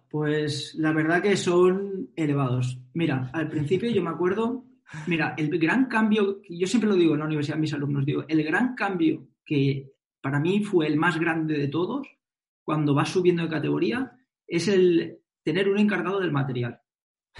pues 0.08 0.76
la 0.76 0.92
verdad 0.92 1.20
que 1.20 1.36
son 1.36 2.10
elevados. 2.14 2.78
Mira, 2.94 3.30
al 3.32 3.48
principio 3.48 3.90
yo 3.90 4.02
me 4.02 4.10
acuerdo 4.10 4.67
Mira, 5.06 5.34
el 5.36 5.58
gran 5.58 5.86
cambio, 5.86 6.40
yo 6.48 6.66
siempre 6.66 6.88
lo 6.88 6.96
digo 6.96 7.14
en 7.14 7.20
la 7.20 7.26
universidad 7.26 7.58
a 7.58 7.60
mis 7.60 7.74
alumnos, 7.74 8.06
digo, 8.06 8.24
el 8.26 8.42
gran 8.42 8.74
cambio 8.74 9.28
que 9.44 9.92
para 10.20 10.40
mí 10.40 10.62
fue 10.64 10.86
el 10.86 10.96
más 10.96 11.18
grande 11.18 11.58
de 11.58 11.68
todos, 11.68 12.06
cuando 12.62 12.94
vas 12.94 13.10
subiendo 13.10 13.42
de 13.42 13.48
categoría, 13.48 14.12
es 14.46 14.68
el 14.68 15.18
tener 15.42 15.68
un 15.68 15.78
encargado 15.78 16.20
del 16.20 16.32
material, 16.32 16.80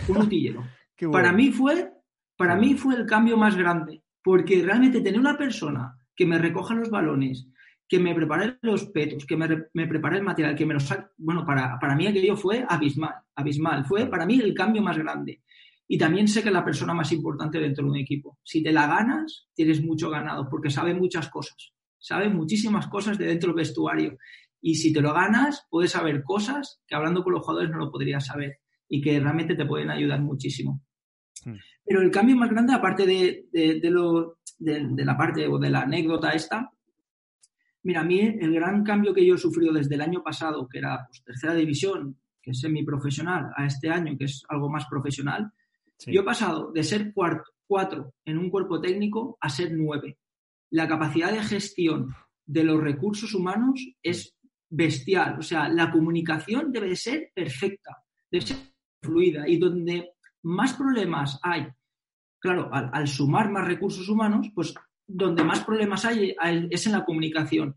un 0.08 0.16
utillero. 0.22 0.64
Para 1.10 1.32
mí 1.32 1.50
fue, 1.50 1.92
para 2.36 2.56
mí 2.56 2.74
fue 2.74 2.96
el 2.96 3.06
cambio 3.06 3.36
más 3.36 3.56
grande, 3.56 4.02
porque 4.22 4.62
realmente 4.62 5.00
tener 5.00 5.20
una 5.20 5.38
persona 5.38 5.98
que 6.14 6.26
me 6.26 6.38
recoja 6.38 6.74
los 6.74 6.90
balones, 6.90 7.48
que 7.88 7.98
me 7.98 8.14
prepare 8.14 8.58
los 8.62 8.86
petos, 8.86 9.24
que 9.24 9.36
me, 9.36 9.48
me 9.72 9.86
prepare 9.86 10.18
el 10.18 10.22
material, 10.22 10.54
que 10.54 10.66
me 10.66 10.74
lo 10.74 10.80
saque, 10.80 11.06
bueno, 11.16 11.46
para, 11.46 11.78
para 11.78 11.96
mí 11.96 12.06
aquello 12.06 12.36
fue 12.36 12.64
abismal, 12.68 13.14
abismal, 13.34 13.86
fue 13.86 14.06
para 14.06 14.26
mí 14.26 14.38
el 14.40 14.52
cambio 14.52 14.82
más 14.82 14.98
grande. 14.98 15.42
Y 15.90 15.96
también 15.96 16.28
sé 16.28 16.42
que 16.42 16.48
es 16.48 16.54
la 16.54 16.64
persona 16.64 16.92
más 16.92 17.10
importante 17.12 17.58
dentro 17.58 17.84
de 17.84 17.90
un 17.90 17.96
equipo. 17.96 18.38
Si 18.44 18.62
te 18.62 18.72
la 18.72 18.86
ganas, 18.86 19.48
tienes 19.54 19.82
mucho 19.82 20.10
ganado, 20.10 20.46
porque 20.50 20.68
sabe 20.68 20.92
muchas 20.94 21.30
cosas. 21.30 21.72
Sabe 21.98 22.28
muchísimas 22.28 22.86
cosas 22.88 23.16
de 23.16 23.26
dentro 23.26 23.48
del 23.48 23.56
vestuario. 23.56 24.18
Y 24.60 24.74
si 24.74 24.92
te 24.92 25.00
lo 25.00 25.14
ganas, 25.14 25.66
puedes 25.70 25.92
saber 25.92 26.22
cosas 26.22 26.82
que 26.86 26.94
hablando 26.94 27.24
con 27.24 27.32
los 27.32 27.42
jugadores 27.42 27.70
no 27.70 27.78
lo 27.78 27.90
podrías 27.90 28.26
saber 28.26 28.58
y 28.86 29.00
que 29.00 29.18
realmente 29.18 29.54
te 29.54 29.64
pueden 29.64 29.90
ayudar 29.90 30.20
muchísimo. 30.20 30.82
Hmm. 31.44 31.56
Pero 31.84 32.02
el 32.02 32.10
cambio 32.10 32.36
más 32.36 32.50
grande, 32.50 32.74
aparte 32.74 33.06
de, 33.06 33.46
de, 33.50 33.90
lo, 33.90 34.38
de, 34.58 35.04
la 35.04 35.16
parte 35.16 35.46
o 35.46 35.58
de 35.58 35.70
la 35.70 35.82
anécdota 35.82 36.32
esta, 36.32 36.70
mira, 37.82 38.02
a 38.02 38.04
mí 38.04 38.20
el 38.20 38.52
gran 38.52 38.84
cambio 38.84 39.14
que 39.14 39.24
yo 39.24 39.36
he 39.36 39.38
sufrido 39.38 39.72
desde 39.72 39.94
el 39.94 40.02
año 40.02 40.22
pasado, 40.22 40.68
que 40.68 40.78
era 40.78 41.06
pues, 41.08 41.22
tercera 41.24 41.54
división, 41.54 42.18
que 42.42 42.50
es 42.50 42.60
semiprofesional, 42.60 43.52
a 43.56 43.64
este 43.64 43.88
año, 43.88 44.18
que 44.18 44.24
es 44.24 44.44
algo 44.50 44.68
más 44.68 44.84
profesional, 44.86 45.50
yo 46.06 46.20
he 46.20 46.24
pasado 46.24 46.72
de 46.72 46.84
ser 46.84 47.12
cuatro 47.12 48.14
en 48.24 48.38
un 48.38 48.50
cuerpo 48.50 48.80
técnico 48.80 49.36
a 49.40 49.48
ser 49.48 49.72
nueve. 49.72 50.18
La 50.70 50.86
capacidad 50.86 51.32
de 51.32 51.42
gestión 51.42 52.14
de 52.46 52.64
los 52.64 52.80
recursos 52.80 53.34
humanos 53.34 53.86
es 54.02 54.34
bestial. 54.70 55.38
O 55.38 55.42
sea, 55.42 55.68
la 55.68 55.90
comunicación 55.90 56.72
debe 56.72 56.88
de 56.88 56.96
ser 56.96 57.30
perfecta, 57.34 58.02
debe 58.30 58.46
ser 58.46 58.56
fluida 59.02 59.48
y 59.48 59.58
donde 59.58 60.12
más 60.42 60.74
problemas 60.74 61.38
hay, 61.42 61.66
claro, 62.38 62.70
al, 62.72 63.08
sumar 63.08 63.50
más 63.50 63.66
recursos 63.66 64.08
humanos, 64.08 64.50
pues 64.54 64.74
donde 65.06 65.44
más 65.44 65.64
problemas 65.64 66.04
hay, 66.04 66.36
es 66.70 66.86
en 66.86 66.92
la 66.92 67.04
comunicación. 67.04 67.76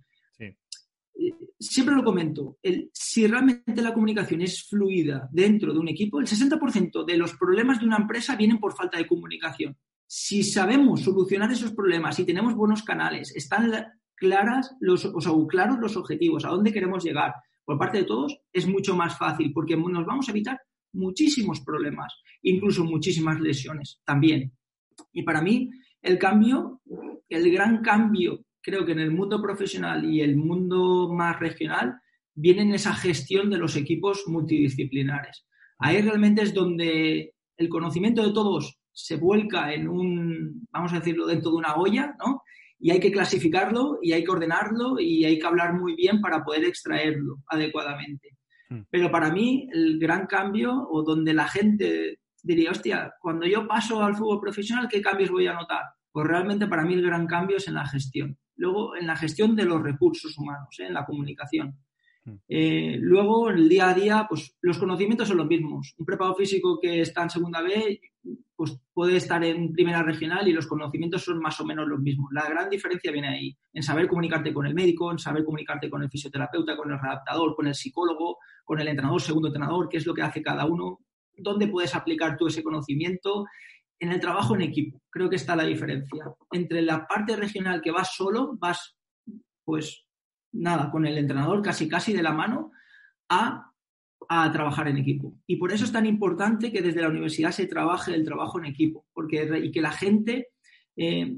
Siempre 1.61 1.93
lo 1.93 2.03
comento, 2.03 2.57
si 2.91 3.27
realmente 3.27 3.83
la 3.83 3.93
comunicación 3.93 4.41
es 4.41 4.67
fluida 4.67 5.29
dentro 5.31 5.71
de 5.71 5.77
un 5.79 5.89
equipo, 5.89 6.19
el 6.19 6.25
60% 6.25 7.05
de 7.05 7.17
los 7.17 7.35
problemas 7.35 7.79
de 7.79 7.85
una 7.85 7.97
empresa 7.97 8.35
vienen 8.35 8.59
por 8.59 8.73
falta 8.73 8.97
de 8.97 9.05
comunicación. 9.05 9.77
Si 10.07 10.41
sabemos 10.41 11.01
solucionar 11.01 11.51
esos 11.51 11.71
problemas, 11.71 12.15
si 12.15 12.25
tenemos 12.25 12.55
buenos 12.55 12.81
canales, 12.81 13.35
están 13.35 13.71
claras 14.15 14.75
o 15.13 15.47
claros 15.47 15.77
los 15.79 15.95
objetivos, 15.95 16.45
a 16.45 16.49
dónde 16.49 16.73
queremos 16.73 17.03
llegar, 17.03 17.35
por 17.63 17.77
parte 17.77 17.99
de 17.99 18.05
todos, 18.05 18.39
es 18.51 18.67
mucho 18.67 18.95
más 18.95 19.15
fácil 19.15 19.53
porque 19.53 19.77
nos 19.77 20.05
vamos 20.05 20.27
a 20.27 20.31
evitar 20.31 20.59
muchísimos 20.93 21.61
problemas, 21.61 22.11
incluso 22.41 22.83
muchísimas 22.83 23.39
lesiones 23.39 24.01
también. 24.03 24.51
Y 25.13 25.21
para 25.21 25.43
mí, 25.43 25.69
el 26.01 26.17
cambio, 26.17 26.81
el 27.29 27.51
gran 27.51 27.83
cambio, 27.83 28.45
creo 28.61 28.85
que 28.85 28.91
en 28.91 28.99
el 28.99 29.11
mundo 29.11 29.41
profesional 29.41 30.05
y 30.05 30.21
el 30.21 30.35
mundo 30.35 31.09
más 31.11 31.39
regional, 31.39 31.99
viene 32.33 32.61
en 32.61 32.73
esa 32.73 32.93
gestión 32.93 33.49
de 33.49 33.57
los 33.57 33.75
equipos 33.75 34.23
multidisciplinares. 34.27 35.45
Ahí 35.79 36.01
realmente 36.01 36.43
es 36.43 36.53
donde 36.53 37.33
el 37.57 37.69
conocimiento 37.69 38.25
de 38.25 38.33
todos 38.33 38.79
se 38.91 39.17
vuelca 39.17 39.73
en 39.73 39.87
un, 39.87 40.67
vamos 40.71 40.93
a 40.93 40.99
decirlo, 40.99 41.25
dentro 41.25 41.51
de 41.51 41.57
una 41.57 41.75
olla, 41.75 42.15
¿no? 42.19 42.43
Y 42.79 42.91
hay 42.91 42.99
que 42.99 43.11
clasificarlo 43.11 43.99
y 44.01 44.13
hay 44.13 44.23
que 44.23 44.31
ordenarlo 44.31 44.99
y 44.99 45.23
hay 45.23 45.37
que 45.37 45.45
hablar 45.45 45.73
muy 45.73 45.95
bien 45.95 46.19
para 46.19 46.43
poder 46.43 46.65
extraerlo 46.65 47.37
adecuadamente. 47.47 48.29
Hmm. 48.69 48.81
Pero 48.89 49.11
para 49.11 49.31
mí, 49.31 49.67
el 49.71 49.99
gran 49.99 50.25
cambio, 50.25 50.87
o 50.89 51.03
donde 51.03 51.33
la 51.33 51.47
gente 51.47 52.19
diría, 52.41 52.71
hostia, 52.71 53.13
cuando 53.19 53.45
yo 53.45 53.67
paso 53.67 54.01
al 54.01 54.15
fútbol 54.15 54.41
profesional, 54.41 54.87
¿qué 54.89 55.01
cambios 55.01 55.29
voy 55.29 55.47
a 55.47 55.53
notar? 55.53 55.83
Pues 56.11 56.27
realmente 56.27 56.67
para 56.67 56.83
mí 56.83 56.95
el 56.95 57.03
gran 57.03 57.27
cambio 57.27 57.57
es 57.57 57.67
en 57.67 57.75
la 57.75 57.85
gestión. 57.85 58.37
Luego, 58.61 58.95
en 58.95 59.07
la 59.07 59.15
gestión 59.15 59.55
de 59.55 59.65
los 59.65 59.81
recursos 59.81 60.37
humanos, 60.37 60.79
¿eh? 60.79 60.85
en 60.85 60.93
la 60.93 61.03
comunicación. 61.03 61.79
Hmm. 62.23 62.35
Eh, 62.47 62.95
luego, 62.99 63.49
en 63.49 63.57
el 63.57 63.67
día 63.67 63.89
a 63.89 63.93
día, 63.95 64.25
pues 64.29 64.55
los 64.61 64.77
conocimientos 64.77 65.27
son 65.27 65.37
los 65.37 65.47
mismos. 65.47 65.95
Un 65.97 66.05
preparado 66.05 66.35
físico 66.35 66.79
que 66.79 67.01
está 67.01 67.23
en 67.23 67.31
segunda 67.31 67.63
B, 67.63 67.99
pues 68.55 68.79
puede 68.93 69.17
estar 69.17 69.43
en 69.43 69.73
primera 69.73 70.03
regional 70.03 70.47
y 70.47 70.53
los 70.53 70.67
conocimientos 70.67 71.23
son 71.23 71.39
más 71.39 71.59
o 71.59 71.65
menos 71.65 71.87
los 71.87 71.99
mismos. 71.99 72.29
La 72.31 72.47
gran 72.47 72.69
diferencia 72.69 73.11
viene 73.11 73.29
ahí, 73.29 73.57
en 73.73 73.81
saber 73.81 74.07
comunicarte 74.07 74.53
con 74.53 74.67
el 74.67 74.75
médico, 74.75 75.11
en 75.11 75.17
saber 75.17 75.43
comunicarte 75.43 75.89
con 75.89 76.03
el 76.03 76.11
fisioterapeuta, 76.11 76.77
con 76.77 76.91
el 76.91 76.99
redactador, 77.01 77.55
con 77.55 77.65
el 77.65 77.73
psicólogo, 77.73 78.37
con 78.63 78.79
el 78.79 78.87
entrenador, 78.87 79.19
segundo 79.19 79.47
entrenador, 79.47 79.89
qué 79.89 79.97
es 79.97 80.05
lo 80.05 80.13
que 80.13 80.21
hace 80.21 80.43
cada 80.43 80.67
uno, 80.67 80.99
dónde 81.35 81.67
puedes 81.67 81.95
aplicar 81.95 82.37
tú 82.37 82.45
ese 82.45 82.61
conocimiento 82.61 83.45
en 84.01 84.11
el 84.11 84.19
trabajo 84.19 84.55
en 84.55 84.63
equipo. 84.63 84.99
Creo 85.09 85.29
que 85.29 85.35
está 85.35 85.55
la 85.55 85.63
diferencia. 85.63 86.25
Entre 86.51 86.81
la 86.81 87.07
parte 87.07 87.35
regional 87.35 87.81
que 87.81 87.91
vas 87.91 88.15
solo, 88.15 88.57
vas 88.57 88.97
pues 89.63 90.05
nada, 90.53 90.89
con 90.89 91.05
el 91.05 91.17
entrenador 91.17 91.61
casi 91.61 91.87
casi 91.87 92.11
de 92.11 92.23
la 92.23 92.33
mano, 92.33 92.71
a, 93.29 93.67
trabajar 94.53 94.87
en 94.87 94.97
equipo. 94.97 95.35
Y 95.45 95.57
por 95.57 95.71
eso 95.71 95.83
es 95.83 95.91
tan 95.91 96.05
importante 96.05 96.71
que 96.71 96.81
desde 96.81 97.01
la 97.01 97.09
universidad 97.09 97.51
se 97.51 97.67
trabaje 97.67 98.13
el 98.13 98.23
trabajo 98.23 98.59
en 98.59 98.65
equipo, 98.65 99.05
porque, 99.13 99.49
y 99.61 99.71
que 99.71 99.81
la 99.81 99.91
gente 99.91 100.49
eh, 100.95 101.35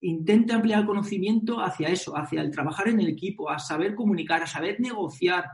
intente 0.00 0.52
ampliar 0.52 0.80
el 0.80 0.86
conocimiento 0.86 1.60
hacia 1.60 1.88
eso, 1.88 2.16
hacia 2.16 2.42
el 2.42 2.52
trabajar 2.52 2.88
en 2.88 3.00
el 3.00 3.08
equipo, 3.08 3.50
a 3.50 3.58
saber 3.58 3.96
comunicar, 3.96 4.42
a 4.42 4.46
saber 4.46 4.78
negociar, 4.78 5.46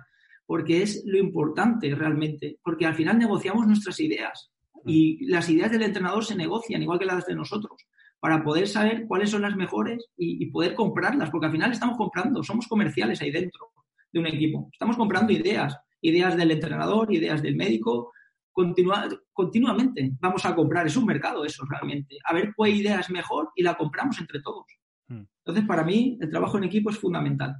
porque 0.44 0.82
es 0.82 1.04
lo 1.06 1.16
importante 1.16 1.94
realmente, 1.94 2.58
porque 2.62 2.84
al 2.84 2.94
final 2.94 3.18
negociamos 3.18 3.66
nuestras 3.66 3.98
ideas 4.00 4.50
y 4.86 5.26
las 5.26 5.48
ideas 5.48 5.70
del 5.70 5.82
entrenador 5.82 6.24
se 6.24 6.36
negocian 6.36 6.82
igual 6.82 6.98
que 6.98 7.04
las 7.04 7.26
de 7.26 7.34
nosotros 7.34 7.86
para 8.20 8.42
poder 8.42 8.66
saber 8.66 9.06
cuáles 9.06 9.30
son 9.30 9.42
las 9.42 9.56
mejores 9.56 10.06
y, 10.16 10.46
poder 10.46 10.74
comprarlas, 10.74 11.30
porque 11.30 11.46
al 11.46 11.52
final 11.52 11.72
estamos 11.72 11.96
comprando, 11.96 12.42
somos 12.42 12.66
comerciales 12.66 13.20
ahí 13.20 13.30
dentro 13.30 13.72
de 14.12 14.20
un 14.20 14.26
equipo, 14.26 14.68
estamos 14.72 14.96
comprando 14.96 15.32
ideas, 15.32 15.76
ideas 16.00 16.36
del 16.36 16.50
entrenador, 16.50 17.12
ideas 17.12 17.42
del 17.42 17.56
médico, 17.56 18.12
continuamente 18.52 20.12
vamos 20.18 20.46
a 20.46 20.54
comprar, 20.54 20.86
es 20.86 20.96
un 20.96 21.04
mercado 21.04 21.44
eso 21.44 21.64
realmente, 21.68 22.16
a 22.24 22.32
ver 22.32 22.54
cuál 22.56 22.70
idea 22.70 23.00
es 23.00 23.10
mejor 23.10 23.50
y 23.54 23.62
la 23.62 23.76
compramos 23.76 24.18
entre 24.18 24.40
todos. 24.40 24.64
Hmm. 25.08 25.24
Entonces, 25.44 25.64
para 25.66 25.84
mí, 25.84 26.16
el 26.20 26.30
trabajo 26.30 26.56
en 26.56 26.64
equipo 26.64 26.90
es 26.90 26.98
fundamental. 26.98 27.54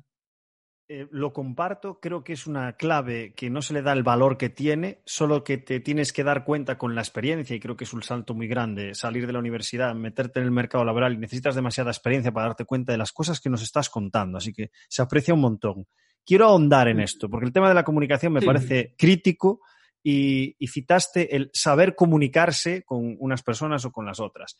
Eh, 0.88 1.08
lo 1.10 1.32
comparto, 1.32 1.98
creo 1.98 2.22
que 2.22 2.32
es 2.32 2.46
una 2.46 2.74
clave 2.74 3.34
que 3.34 3.50
no 3.50 3.60
se 3.60 3.74
le 3.74 3.82
da 3.82 3.92
el 3.92 4.04
valor 4.04 4.38
que 4.38 4.50
tiene, 4.50 5.00
solo 5.04 5.42
que 5.42 5.58
te 5.58 5.80
tienes 5.80 6.12
que 6.12 6.22
dar 6.22 6.44
cuenta 6.44 6.78
con 6.78 6.94
la 6.94 7.00
experiencia 7.00 7.56
y 7.56 7.60
creo 7.60 7.76
que 7.76 7.82
es 7.82 7.92
un 7.92 8.04
salto 8.04 8.34
muy 8.34 8.46
grande 8.46 8.94
salir 8.94 9.26
de 9.26 9.32
la 9.32 9.40
universidad, 9.40 9.96
meterte 9.96 10.38
en 10.38 10.44
el 10.44 10.52
mercado 10.52 10.84
laboral 10.84 11.14
y 11.14 11.18
necesitas 11.18 11.56
demasiada 11.56 11.90
experiencia 11.90 12.30
para 12.30 12.46
darte 12.46 12.64
cuenta 12.64 12.92
de 12.92 12.98
las 12.98 13.10
cosas 13.10 13.40
que 13.40 13.50
nos 13.50 13.62
estás 13.62 13.90
contando, 13.90 14.38
así 14.38 14.52
que 14.52 14.70
se 14.88 15.02
aprecia 15.02 15.34
un 15.34 15.40
montón. 15.40 15.86
Quiero 16.24 16.46
ahondar 16.46 16.86
en 16.86 17.00
esto, 17.00 17.28
porque 17.28 17.46
el 17.46 17.52
tema 17.52 17.68
de 17.68 17.74
la 17.74 17.84
comunicación 17.84 18.32
me 18.32 18.42
parece 18.42 18.94
crítico 18.96 19.62
y 20.04 20.54
citaste 20.68 21.34
el 21.34 21.50
saber 21.52 21.96
comunicarse 21.96 22.84
con 22.84 23.16
unas 23.18 23.42
personas 23.42 23.84
o 23.84 23.90
con 23.90 24.06
las 24.06 24.20
otras 24.20 24.56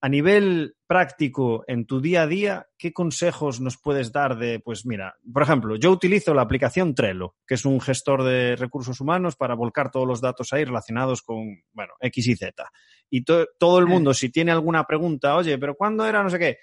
a 0.00 0.08
nivel 0.08 0.76
práctico 0.86 1.64
en 1.66 1.84
tu 1.84 2.00
día 2.00 2.22
a 2.22 2.26
día, 2.26 2.66
¿qué 2.78 2.92
consejos 2.92 3.60
nos 3.60 3.78
puedes 3.78 4.12
dar 4.12 4.38
de, 4.38 4.60
pues 4.60 4.86
mira, 4.86 5.16
por 5.32 5.42
ejemplo, 5.42 5.76
yo 5.76 5.90
utilizo 5.90 6.34
la 6.34 6.42
aplicación 6.42 6.94
Trello, 6.94 7.34
que 7.46 7.54
es 7.54 7.64
un 7.64 7.80
gestor 7.80 8.22
de 8.22 8.56
recursos 8.56 9.00
humanos 9.00 9.36
para 9.36 9.54
volcar 9.54 9.90
todos 9.90 10.06
los 10.06 10.20
datos 10.20 10.52
ahí 10.52 10.64
relacionados 10.64 11.22
con, 11.22 11.62
bueno, 11.72 11.94
X 12.00 12.26
y 12.28 12.36
Z. 12.36 12.70
Y 13.10 13.24
todo 13.24 13.78
el 13.78 13.86
mundo, 13.86 14.14
si 14.14 14.30
tiene 14.30 14.52
alguna 14.52 14.84
pregunta, 14.84 15.36
oye, 15.36 15.58
pero 15.58 15.74
¿cuándo 15.74 16.06
era 16.06 16.22
no 16.22 16.30
sé 16.30 16.38
qué? 16.38 16.58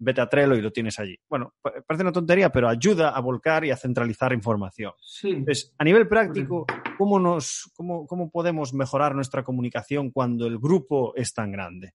Vete 0.00 0.20
a 0.20 0.28
Trello 0.28 0.54
y 0.54 0.62
lo 0.62 0.70
tienes 0.70 0.98
allí. 0.98 1.18
Bueno, 1.28 1.54
parece 1.60 2.02
una 2.02 2.12
tontería, 2.12 2.50
pero 2.50 2.68
ayuda 2.68 3.10
a 3.10 3.20
volcar 3.20 3.64
y 3.64 3.70
a 3.70 3.76
centralizar 3.76 4.32
información. 4.32 4.92
Sí. 5.00 5.30
Entonces, 5.30 5.74
a 5.76 5.84
nivel 5.84 6.06
práctico, 6.06 6.66
¿cómo, 6.96 7.18
nos, 7.18 7.70
cómo, 7.74 8.06
¿cómo 8.06 8.30
podemos 8.30 8.72
mejorar 8.72 9.14
nuestra 9.14 9.42
comunicación 9.42 10.10
cuando 10.10 10.46
el 10.46 10.58
grupo 10.58 11.14
es 11.16 11.34
tan 11.34 11.50
grande? 11.50 11.94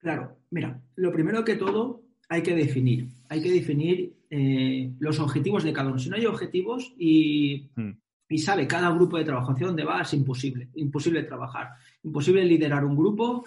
Claro, 0.00 0.38
mira, 0.50 0.82
lo 0.96 1.12
primero 1.12 1.44
que 1.44 1.56
todo 1.56 2.02
hay 2.28 2.42
que 2.42 2.54
definir. 2.54 3.08
Hay 3.28 3.42
que 3.42 3.50
definir 3.50 4.14
eh, 4.30 4.92
los 4.98 5.20
objetivos 5.20 5.62
de 5.62 5.72
cada 5.72 5.90
uno. 5.90 5.98
Si 5.98 6.08
no 6.08 6.16
hay 6.16 6.26
objetivos 6.26 6.94
y, 6.96 7.70
hmm. 7.74 7.90
y, 8.28 8.38
sabe 8.38 8.66
cada 8.66 8.90
grupo 8.90 9.18
de 9.18 9.24
trabajo 9.24 9.52
hacia 9.52 9.66
dónde 9.66 9.84
va, 9.84 10.00
es 10.00 10.14
imposible. 10.14 10.70
Imposible 10.76 11.22
trabajar. 11.24 11.70
Imposible 12.02 12.44
liderar 12.44 12.84
un 12.84 12.96
grupo 12.96 13.44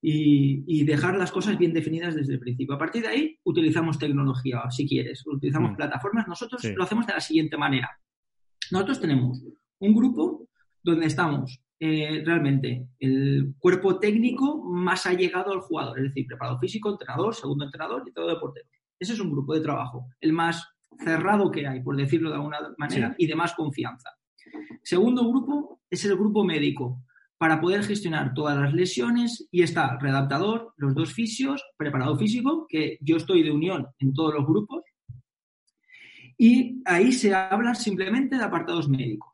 y, 0.00 0.84
dejar 0.84 1.16
las 1.16 1.30
cosas 1.30 1.56
bien 1.56 1.72
definidas 1.72 2.16
desde 2.16 2.32
el 2.32 2.40
principio. 2.40 2.74
A 2.74 2.78
partir 2.78 3.02
de 3.02 3.08
ahí, 3.08 3.38
utilizamos 3.44 3.98
tecnología, 3.98 4.62
si 4.70 4.88
quieres. 4.88 5.24
Utilizamos 5.26 5.72
hmm. 5.72 5.76
plataformas. 5.76 6.26
Nosotros 6.26 6.64
lo 6.64 6.82
hacemos 6.82 7.06
de 7.06 7.12
la 7.12 7.20
siguiente 7.20 7.56
manera. 7.56 7.90
Nosotros 8.72 9.00
tenemos 9.00 9.40
un 9.78 9.94
grupo 9.94 10.48
donde 10.82 11.06
estamos 11.06 11.61
eh, 11.84 12.22
realmente 12.24 12.86
el 13.00 13.56
cuerpo 13.58 13.98
técnico 13.98 14.62
más 14.62 15.04
allegado 15.04 15.50
al 15.52 15.62
jugador, 15.62 15.98
es 15.98 16.04
decir, 16.04 16.28
preparado 16.28 16.56
físico, 16.60 16.88
entrenador, 16.88 17.34
segundo 17.34 17.64
entrenador 17.64 18.04
y 18.06 18.12
todo 18.12 18.28
de 18.28 18.36
portero. 18.36 18.68
Ese 19.00 19.14
es 19.14 19.18
un 19.18 19.32
grupo 19.32 19.52
de 19.52 19.62
trabajo, 19.62 20.06
el 20.20 20.32
más 20.32 20.64
cerrado 21.02 21.50
que 21.50 21.66
hay, 21.66 21.82
por 21.82 21.96
decirlo 21.96 22.28
de 22.30 22.36
alguna 22.36 22.60
manera, 22.78 23.16
y 23.18 23.26
de 23.26 23.34
más 23.34 23.54
confianza. 23.54 24.10
Segundo 24.84 25.28
grupo 25.28 25.80
es 25.90 26.04
el 26.04 26.14
grupo 26.14 26.44
médico, 26.44 27.02
para 27.36 27.60
poder 27.60 27.82
gestionar 27.82 28.32
todas 28.32 28.56
las 28.56 28.72
lesiones 28.72 29.48
y 29.50 29.62
está 29.62 29.98
redactador, 29.98 30.74
los 30.76 30.94
dos 30.94 31.12
fisios, 31.12 31.64
preparado 31.76 32.16
físico, 32.16 32.64
que 32.68 32.96
yo 33.00 33.16
estoy 33.16 33.42
de 33.42 33.50
unión 33.50 33.88
en 33.98 34.12
todos 34.12 34.32
los 34.34 34.46
grupos, 34.46 34.84
y 36.38 36.80
ahí 36.84 37.10
se 37.10 37.34
habla 37.34 37.74
simplemente 37.74 38.36
de 38.36 38.44
apartados 38.44 38.88
médicos. 38.88 39.31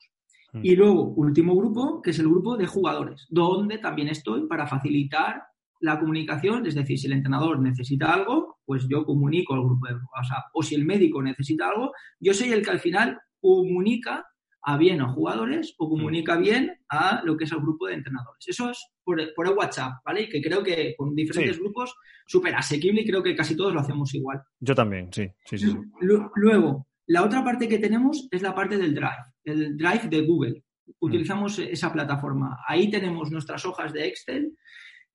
Mm. 0.52 0.60
Y 0.62 0.76
luego, 0.76 1.10
último 1.14 1.54
grupo, 1.56 2.00
que 2.02 2.10
es 2.10 2.18
el 2.18 2.28
grupo 2.28 2.56
de 2.56 2.66
jugadores, 2.66 3.26
donde 3.28 3.78
también 3.78 4.08
estoy 4.08 4.46
para 4.46 4.66
facilitar 4.66 5.42
la 5.80 5.98
comunicación, 5.98 6.66
es 6.66 6.74
decir, 6.74 6.98
si 6.98 7.06
el 7.06 7.12
entrenador 7.12 7.60
necesita 7.60 8.12
algo, 8.12 8.58
pues 8.64 8.86
yo 8.88 9.04
comunico 9.04 9.54
al 9.54 9.62
grupo 9.62 9.86
de 9.86 9.94
WhatsApp. 9.94 10.46
O 10.52 10.62
si 10.62 10.74
el 10.74 10.84
médico 10.84 11.22
necesita 11.22 11.68
algo, 11.68 11.92
yo 12.18 12.34
soy 12.34 12.52
el 12.52 12.62
que 12.62 12.70
al 12.70 12.80
final 12.80 13.18
comunica 13.40 14.26
a 14.62 14.76
bien 14.76 15.00
a 15.00 15.12
jugadores 15.12 15.74
o 15.78 15.88
comunica 15.88 16.36
mm. 16.36 16.42
bien 16.42 16.72
a 16.88 17.22
lo 17.24 17.36
que 17.36 17.44
es 17.44 17.52
el 17.52 17.60
grupo 17.60 17.86
de 17.86 17.94
entrenadores. 17.94 18.44
Eso 18.46 18.70
es 18.70 18.90
por, 19.04 19.20
el 19.20 19.32
WhatsApp, 19.56 19.94
¿vale? 20.04 20.22
Y 20.22 20.28
que 20.28 20.42
creo 20.42 20.62
que 20.62 20.94
con 20.96 21.14
diferentes 21.14 21.58
grupos 21.58 21.94
súper 22.26 22.54
asequible 22.54 23.02
y 23.02 23.06
creo 23.06 23.22
que 23.22 23.36
casi 23.36 23.56
todos 23.56 23.72
lo 23.72 23.80
hacemos 23.80 24.12
igual. 24.14 24.42
Yo 24.60 24.74
también, 24.74 25.10
sí. 25.12 25.28
sí, 25.46 25.58
sí, 25.58 25.74
Luego, 26.00 26.87
la 27.08 27.24
otra 27.24 27.42
parte 27.42 27.68
que 27.68 27.78
tenemos 27.78 28.28
es 28.30 28.42
la 28.42 28.54
parte 28.54 28.76
del 28.76 28.94
Drive, 28.94 29.32
el 29.44 29.78
Drive 29.78 30.08
de 30.10 30.26
Google. 30.26 30.62
Mm. 30.86 30.92
Utilizamos 31.00 31.58
esa 31.58 31.90
plataforma. 31.90 32.58
Ahí 32.66 32.90
tenemos 32.90 33.30
nuestras 33.30 33.64
hojas 33.64 33.94
de 33.94 34.08
Excel, 34.08 34.54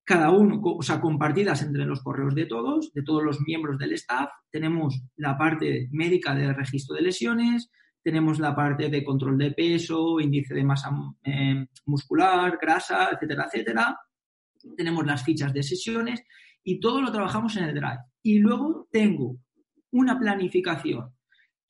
cada 0.04 0.32
uno, 0.32 0.60
o 0.62 0.82
sea, 0.82 1.00
compartidas 1.00 1.62
entre 1.62 1.86
los 1.86 2.02
correos 2.02 2.34
de 2.34 2.48
todos, 2.48 2.92
de 2.94 3.04
todos 3.04 3.24
los 3.24 3.40
miembros 3.42 3.78
del 3.78 3.94
staff. 3.94 4.30
Tenemos 4.50 5.04
la 5.18 5.38
parte 5.38 5.88
médica 5.92 6.34
de 6.34 6.52
registro 6.52 6.96
de 6.96 7.04
lesiones, 7.04 7.70
tenemos 8.02 8.40
la 8.40 8.56
parte 8.56 8.90
de 8.90 9.04
control 9.04 9.38
de 9.38 9.52
peso, 9.52 10.20
índice 10.20 10.56
de 10.56 10.64
masa 10.64 10.90
eh, 11.24 11.68
muscular, 11.86 12.58
grasa, 12.60 13.10
etcétera, 13.12 13.46
etcétera. 13.46 13.98
Tenemos 14.76 15.06
las 15.06 15.24
fichas 15.24 15.54
de 15.54 15.62
sesiones 15.62 16.24
y 16.64 16.80
todo 16.80 17.02
lo 17.02 17.12
trabajamos 17.12 17.56
en 17.56 17.66
el 17.66 17.76
Drive. 17.76 18.00
Y 18.24 18.40
luego 18.40 18.88
tengo 18.92 19.38
una 19.92 20.20
planificación 20.20 21.14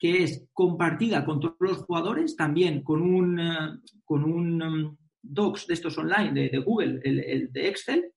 que 0.04 0.22
es 0.22 0.46
compartida 0.52 1.24
con 1.24 1.40
todos 1.40 1.56
los 1.60 1.78
jugadores, 1.78 2.36
también 2.36 2.82
con 2.82 3.00
un, 3.00 3.40
eh, 3.40 3.70
con 4.04 4.22
un 4.22 4.62
um, 4.62 4.96
Docs 5.22 5.66
de 5.66 5.72
estos 5.72 5.96
online 5.96 6.50
de, 6.50 6.58
Google, 6.58 7.00
el, 7.02 7.50
de 7.50 7.68
Excel, 7.68 8.12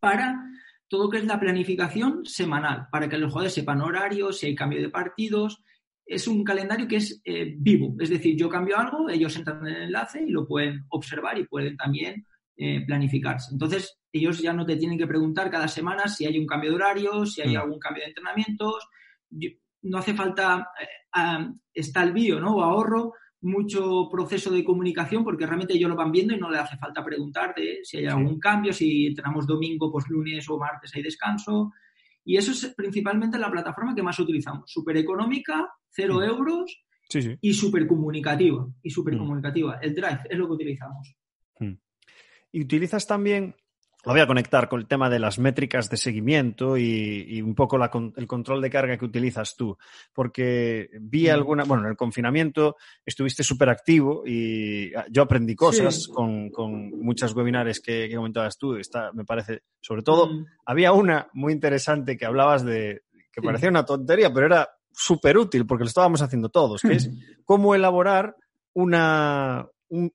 para 0.00 0.42
todo 0.88 1.04
lo 1.04 1.10
que 1.10 1.18
es 1.18 1.26
la 1.26 1.38
planificación 1.38 2.24
semanal, 2.24 2.86
para 2.90 3.06
que 3.06 3.18
los 3.18 3.30
jugadores 3.30 3.52
sepan 3.52 3.82
horarios, 3.82 4.38
si 4.38 4.46
hay 4.46 4.54
cambio 4.54 4.80
de 4.80 4.88
partidos, 4.88 5.62
es 6.06 6.26
un 6.26 6.42
calendario 6.42 6.88
que 6.88 6.96
es 6.96 7.20
eh, 7.26 7.54
vivo. 7.54 7.94
Es 8.00 8.08
decir, 8.08 8.34
yo 8.34 8.48
cambio 8.48 8.78
algo, 8.78 9.10
ellos 9.10 9.36
entran 9.36 9.58
en 9.66 9.74
el 9.74 9.82
enlace 9.82 10.24
y 10.26 10.30
lo 10.30 10.48
pueden 10.48 10.86
observar 10.88 11.36
y 11.36 11.46
pueden 11.46 11.76
también 11.76 12.24
eh, 12.56 12.82
planificarse. 12.86 13.52
Entonces, 13.52 13.98
ellos 14.10 14.40
ya 14.40 14.54
no 14.54 14.64
te 14.64 14.76
tienen 14.76 14.96
que 14.96 15.06
preguntar 15.06 15.50
cada 15.50 15.68
semana 15.68 16.08
si 16.08 16.24
hay 16.24 16.38
un 16.38 16.46
cambio 16.46 16.70
de 16.70 16.76
horario, 16.76 17.26
si 17.26 17.42
hay 17.42 17.56
algún 17.56 17.78
cambio 17.78 18.04
de 18.04 18.08
entrenamientos. 18.08 18.88
No 19.84 19.98
hace 19.98 20.14
falta 20.14 20.68
eh, 20.80 21.48
estar 21.72 22.06
el 22.06 22.40
¿no? 22.40 22.56
o 22.56 22.62
ahorro 22.62 23.14
mucho 23.44 24.08
proceso 24.10 24.50
de 24.50 24.64
comunicación 24.64 25.22
porque 25.22 25.46
realmente 25.46 25.74
ellos 25.74 25.90
lo 25.90 25.96
van 25.96 26.10
viendo 26.10 26.34
y 26.34 26.38
no 26.38 26.50
le 26.50 26.58
hace 26.58 26.78
falta 26.78 27.04
preguntar 27.04 27.54
de 27.54 27.80
si 27.82 27.98
hay 27.98 28.06
algún 28.06 28.40
cambio, 28.40 28.72
si 28.72 29.06
entrenamos 29.06 29.46
domingo, 29.46 29.92
pues 29.92 30.08
lunes 30.08 30.48
o 30.48 30.58
martes 30.58 30.94
hay 30.94 31.02
descanso. 31.02 31.72
Y 32.24 32.38
eso 32.38 32.52
es 32.52 32.74
principalmente 32.74 33.38
la 33.38 33.50
plataforma 33.50 33.94
que 33.94 34.02
más 34.02 34.18
utilizamos. 34.18 34.70
Súper 34.70 34.96
económica, 34.96 35.68
cero 35.90 36.22
euros 36.22 36.84
y 37.40 37.52
súper 37.52 37.86
comunicativa. 37.86 38.66
Y 38.82 38.88
súper 38.88 39.18
comunicativa. 39.18 39.78
El 39.82 39.94
Drive 39.94 40.20
es 40.30 40.38
lo 40.38 40.46
que 40.46 40.54
utilizamos. 40.54 41.14
Y 42.50 42.62
utilizas 42.62 43.06
también 43.06 43.54
lo 44.04 44.12
voy 44.12 44.20
a 44.20 44.26
conectar 44.26 44.68
con 44.68 44.80
el 44.80 44.86
tema 44.86 45.08
de 45.08 45.18
las 45.18 45.38
métricas 45.38 45.88
de 45.88 45.96
seguimiento 45.96 46.76
y, 46.76 47.40
un 47.42 47.54
poco 47.54 47.78
el 48.16 48.26
control 48.26 48.60
de 48.60 48.70
carga 48.70 48.96
que 48.96 49.04
utilizas 49.04 49.56
tú, 49.56 49.76
porque 50.12 50.90
vi 51.00 51.28
alguna, 51.28 51.64
bueno, 51.64 51.84
en 51.84 51.90
el 51.90 51.96
confinamiento 51.96 52.76
estuviste 53.04 53.42
súper 53.42 53.68
activo 53.68 54.22
y 54.26 54.94
ah, 54.94 55.06
yo 55.10 55.22
aprendí 55.22 55.54
cosas 55.54 56.08
con, 56.08 56.50
muchas 57.00 57.34
webinares 57.34 57.80
que, 57.80 58.12
comentabas 58.14 58.58
tú, 58.58 58.76
Está, 58.76 59.12
me 59.12 59.24
parece, 59.24 59.62
sobre 59.80 60.02
todo, 60.02 60.28
mm. 60.28 60.46
había 60.66 60.92
una 60.92 61.28
muy 61.32 61.52
interesante 61.52 62.16
que 62.16 62.26
hablabas 62.26 62.64
de, 62.64 63.02
que 63.32 63.42
parecía 63.42 63.68
una 63.68 63.84
tontería, 63.84 64.32
pero 64.32 64.46
era 64.46 64.68
súper 64.92 65.38
útil 65.38 65.66
porque 65.66 65.84
lo 65.84 65.88
estábamos 65.88 66.22
haciendo 66.22 66.48
todos, 66.48 66.82
que 66.82 66.94
es 66.94 67.10
cómo 67.44 67.74
elaborar 67.74 68.36
una, 68.74 69.66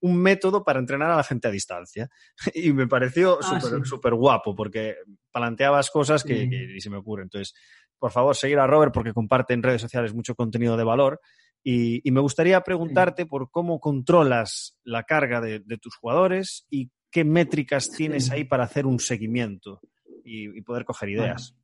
un, 0.01 0.21
método 0.21 0.63
para 0.63 0.79
entrenar 0.79 1.11
a 1.11 1.15
la 1.15 1.23
gente 1.23 1.47
a 1.47 1.51
distancia. 1.51 2.09
Y 2.53 2.73
me 2.73 2.87
pareció 2.87 3.39
ah, 3.41 3.59
súper 3.83 4.13
guapo 4.13 4.55
porque 4.55 4.95
planteabas 5.31 5.89
cosas 5.89 6.23
que, 6.23 6.47
ni 6.47 6.81
se 6.81 6.89
me 6.89 6.97
ocurren. 6.97 7.25
Entonces, 7.25 7.53
por 7.97 8.11
favor, 8.11 8.35
seguir 8.35 8.59
a 8.59 8.67
Robert 8.67 8.93
porque 8.93 9.13
comparte 9.13 9.53
en 9.53 9.63
redes 9.63 9.81
sociales 9.81 10.13
mucho 10.13 10.35
contenido 10.35 10.77
de 10.77 10.83
valor. 10.83 11.19
Y, 11.63 12.01
me 12.11 12.21
gustaría 12.21 12.61
preguntarte 12.61 13.25
por 13.25 13.51
cómo 13.51 13.79
controlas 13.79 14.77
la 14.83 15.03
carga 15.03 15.41
de, 15.41 15.59
tus 15.81 15.95
jugadores 15.95 16.65
y 16.69 16.89
qué 17.11 17.25
métricas 17.25 17.89
tienes 17.91 18.31
ahí 18.31 18.45
para 18.45 18.63
hacer 18.63 18.85
un 18.85 18.99
seguimiento 18.99 19.81
y, 20.23 20.61
poder 20.61 20.85
coger 20.85 21.09
ideas. 21.09 21.55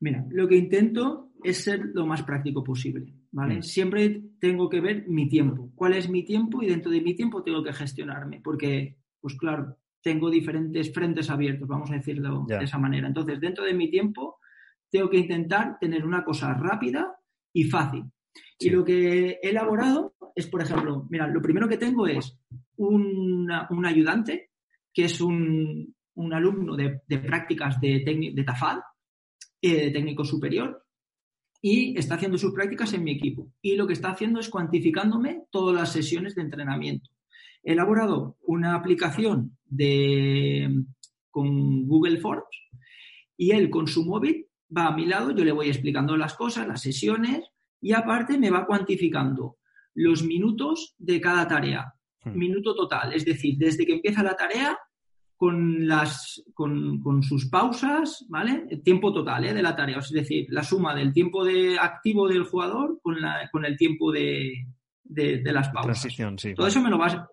Mira, 0.00 0.26
lo 0.28 0.46
que 0.46 0.56
intento 0.56 1.30
es 1.42 1.64
ser 1.64 1.80
lo 1.94 2.06
más 2.06 2.22
práctico 2.22 2.62
posible, 2.62 3.14
¿vale? 3.36 3.58
Mm. 3.58 3.62
Siempre 3.62 4.22
tengo 4.40 4.70
que 4.70 4.80
ver 4.80 5.06
mi 5.08 5.28
tiempo, 5.28 5.70
cuál 5.74 5.92
es 5.92 6.08
mi 6.08 6.24
tiempo 6.24 6.62
y 6.62 6.68
dentro 6.68 6.90
de 6.90 7.02
mi 7.02 7.14
tiempo 7.14 7.42
tengo 7.42 7.62
que 7.62 7.74
gestionarme, 7.74 8.40
porque, 8.42 8.96
pues 9.20 9.36
claro, 9.36 9.76
tengo 10.00 10.30
diferentes 10.30 10.90
frentes 10.92 11.28
abiertos, 11.28 11.68
vamos 11.68 11.90
a 11.90 11.96
decirlo 11.96 12.46
de 12.48 12.64
esa 12.64 12.78
manera. 12.78 13.06
Entonces, 13.06 13.38
dentro 13.38 13.64
de 13.64 13.74
mi 13.74 13.90
tiempo, 13.90 14.38
tengo 14.90 15.10
que 15.10 15.18
intentar 15.18 15.78
tener 15.78 16.06
una 16.06 16.24
cosa 16.24 16.54
rápida 16.54 17.14
y 17.52 17.64
fácil. 17.64 18.04
Y 18.58 18.70
lo 18.70 18.82
que 18.84 19.38
he 19.42 19.48
elaborado 19.48 20.14
es, 20.34 20.46
por 20.46 20.62
ejemplo, 20.62 21.06
mira, 21.10 21.26
lo 21.26 21.42
primero 21.42 21.68
que 21.68 21.76
tengo 21.76 22.06
es 22.06 22.38
un 22.76 23.50
ayudante, 23.84 24.50
que 24.94 25.04
es 25.04 25.20
un, 25.20 25.94
alumno 26.32 26.74
de, 26.74 27.02
prácticas 27.18 27.78
de, 27.82 28.32
de 28.34 28.44
TAFAD, 28.44 28.78
eh, 29.60 29.92
técnico 29.92 30.24
superior 30.24 30.85
y 31.68 31.98
está 31.98 32.14
haciendo 32.14 32.38
sus 32.38 32.52
prácticas 32.52 32.92
en 32.92 33.02
mi 33.02 33.10
equipo. 33.10 33.50
Y 33.60 33.74
lo 33.74 33.88
que 33.88 33.94
está 33.94 34.10
haciendo 34.10 34.38
es 34.38 34.48
cuantificándome 34.48 35.46
todas 35.50 35.74
las 35.74 35.90
sesiones 35.90 36.36
de 36.36 36.42
entrenamiento. 36.42 37.10
He 37.64 37.72
elaborado 37.72 38.36
una 38.44 38.76
aplicación 38.76 39.58
de, 39.64 40.84
con 41.28 41.88
Google 41.88 42.18
Forms 42.18 42.56
y 43.36 43.50
él 43.50 43.68
con 43.68 43.88
su 43.88 44.04
móvil 44.04 44.46
va 44.74 44.86
a 44.86 44.94
mi 44.94 45.06
lado, 45.06 45.32
yo 45.32 45.44
le 45.44 45.50
voy 45.50 45.66
explicando 45.66 46.16
las 46.16 46.34
cosas, 46.34 46.68
las 46.68 46.82
sesiones 46.82 47.50
y 47.80 47.94
aparte 47.94 48.38
me 48.38 48.50
va 48.50 48.64
cuantificando 48.64 49.56
los 49.92 50.22
minutos 50.22 50.94
de 50.98 51.20
cada 51.20 51.48
tarea, 51.48 51.94
hmm. 52.22 52.38
minuto 52.38 52.76
total, 52.76 53.12
es 53.12 53.24
decir, 53.24 53.56
desde 53.58 53.84
que 53.84 53.94
empieza 53.94 54.22
la 54.22 54.36
tarea 54.36 54.78
con, 55.36 55.86
las, 55.86 56.42
con, 56.54 57.22
sus 57.22 57.46
pausas, 57.46 58.24
¿vale? 58.28 58.64
El 58.70 58.82
tiempo 58.82 59.12
total 59.12 59.44
¿eh? 59.44 59.54
de 59.54 59.62
la 59.62 59.76
tarea, 59.76 59.98
es 59.98 60.10
decir, 60.10 60.46
la 60.50 60.62
suma 60.62 60.94
del 60.94 61.12
tiempo 61.12 61.44
de 61.44 61.78
activo 61.78 62.26
del 62.26 62.44
jugador 62.44 62.98
con, 63.02 63.20
la, 63.20 63.48
con 63.52 63.64
el 63.64 63.76
tiempo 63.76 64.10
de, 64.10 64.66
de, 65.04 65.52
las 65.52 65.68
pausas. 65.68 66.08
Todo 66.54 66.66
eso 66.66 66.80
me 66.80 66.90
lo, 66.90 66.98
va, 66.98 67.30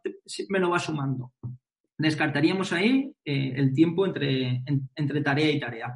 me 0.49 0.59
lo 0.59 0.69
va 0.69 0.79
sumando. 0.79 1.31
Descartaríamos 1.97 2.73
ahí 2.73 3.11
eh, 3.23 3.53
el 3.55 3.73
tiempo 3.73 4.05
entre, 4.05 4.63
entre 4.95 5.21
tarea 5.21 5.51
y 5.51 5.59
tarea. 5.59 5.93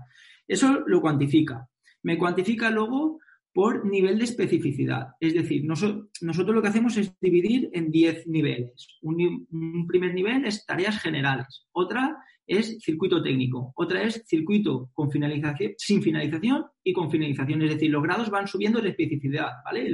Eso 0.47 0.83
lo 0.87 1.01
cuantifica. 1.01 1.67
Me 2.03 2.17
cuantifica 2.17 2.69
luego 2.69 3.19
por 3.57 3.87
nivel 3.87 4.19
de 4.19 4.25
especificidad. 4.25 5.15
Es 5.19 5.33
decir, 5.33 5.65
nosotros 5.65 6.11
lo 6.21 6.61
que 6.61 6.67
hacemos 6.67 6.95
es 6.95 7.19
dividir 7.19 7.71
en 7.73 7.89
10 7.89 8.27
niveles. 8.27 8.99
Un, 9.01 9.87
primer 9.87 10.13
nivel 10.13 10.45
es 10.45 10.63
tareas 10.63 10.99
generales, 10.99 11.65
otra 11.71 12.23
es 12.45 12.77
circuito 12.79 13.19
técnico, 13.23 13.73
otra 13.75 14.03
es 14.03 14.23
circuito 14.27 14.91
con 14.93 15.09
finalización, 15.09 15.73
sin 15.75 16.03
finalización 16.03 16.67
y 16.83 16.93
con 16.93 17.09
finalización. 17.09 17.63
Es 17.63 17.71
decir, 17.71 17.89
los 17.89 18.03
grados 18.03 18.29
van 18.29 18.47
subiendo 18.47 18.79
de 18.79 18.89
especificidad 18.89 19.53
¿vale? 19.65 19.89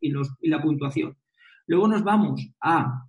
y, 0.00 0.48
la 0.48 0.62
puntuación. 0.62 1.14
Luego 1.66 1.86
nos 1.86 2.02
vamos 2.02 2.48
a 2.62 3.06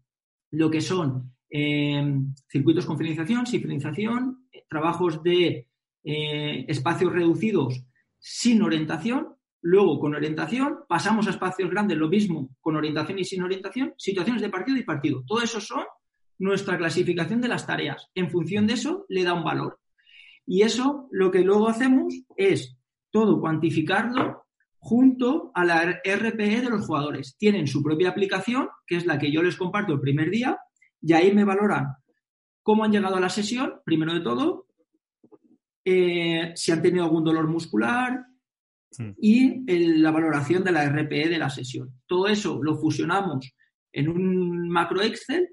lo 0.52 0.70
que 0.70 0.82
son 0.82 1.32
eh, 1.50 2.20
circuitos 2.50 2.86
con 2.86 2.98
finalización, 2.98 3.48
sin 3.48 3.62
finalización, 3.62 4.46
trabajos 4.68 5.24
de 5.24 5.70
eh, 6.04 6.66
espacios 6.68 7.14
reducidos 7.14 7.82
sin 8.20 8.62
orientación 8.62 9.35
Luego, 9.68 10.00
con 10.00 10.14
orientación, 10.14 10.82
pasamos 10.88 11.26
a 11.26 11.32
espacios 11.32 11.72
grandes, 11.72 11.98
lo 11.98 12.08
mismo, 12.08 12.56
con 12.62 12.76
orientación 12.76 13.18
y 13.18 13.24
sin 13.24 13.42
orientación, 13.42 13.96
situaciones 13.98 14.44
de 14.44 14.50
partido 14.50 14.78
y 14.78 14.84
partido. 14.84 15.24
Todo 15.26 15.42
eso 15.42 15.60
son 15.60 15.84
nuestra 16.38 16.78
clasificación 16.78 17.42
de 17.42 17.48
las 17.48 17.66
tareas. 17.66 18.08
En 18.14 18.30
función 18.30 18.68
de 18.68 18.74
eso, 18.74 19.08
le 19.10 19.24
da 19.24 19.34
un 19.34 19.44
valor. 19.44 19.80
Y 20.46 20.62
eso 20.62 21.08
lo 21.10 21.32
que 21.32 21.40
luego 21.40 21.68
hacemos 21.68 22.14
es 22.38 22.78
todo 23.10 23.42
cuantificarlo 23.42 24.46
junto 24.78 25.52
a 25.56 25.66
la 25.66 26.00
RPE 26.04 26.62
de 26.62 26.70
los 26.70 26.86
jugadores. 26.86 27.36
Tienen 27.36 27.66
su 27.66 27.82
propia 27.82 28.10
aplicación, 28.10 28.70
que 28.86 28.98
es 28.98 29.08
la 29.08 29.18
que 29.18 29.32
yo 29.32 29.42
les 29.42 29.56
comparto 29.56 29.94
el 29.94 30.00
primer 30.00 30.30
día, 30.30 30.60
y 31.02 31.14
ahí 31.14 31.34
me 31.34 31.44
valoran 31.44 31.88
cómo 32.62 32.84
han 32.84 32.92
llegado 32.92 33.16
a 33.16 33.20
la 33.20 33.30
sesión, 33.30 33.82
primero 33.84 34.14
de 34.14 34.22
todo, 34.22 34.68
eh, 35.84 36.54
si 36.56 36.72
han 36.72 36.84
tenido 36.84 37.04
algún 37.04 37.24
dolor 37.24 37.48
muscular, 37.48 38.28
Mm. 39.00 39.12
y 39.18 40.00
la 40.00 40.12
valoración 40.12 40.64
de 40.64 40.72
la 40.72 40.88
RPE 40.88 41.30
de 41.30 41.38
la 41.38 41.50
sesión. 41.50 41.90
Todo 42.06 42.28
eso 42.28 42.62
lo 42.62 42.76
fusionamos 42.78 43.54
en 43.92 44.10
un 44.10 44.70
macro 44.70 45.02
Excel 45.02 45.50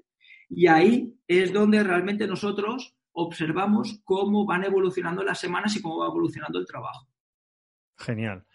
y 0.49 0.67
ahí 0.67 1.13
es 1.27 1.51
donde 1.53 1.83
realmente 1.83 2.27
nosotros 2.27 2.95
observamos 3.13 4.01
cómo 4.03 4.45
van 4.45 4.63
evolucionando 4.63 5.23
las 5.23 5.39
semanas 5.39 5.75
y 5.75 5.81
cómo 5.81 5.99
va 5.99 6.07
evolucionando 6.07 6.59
el 6.59 6.65
trabajo. 6.65 7.07
Genial. 7.97 8.45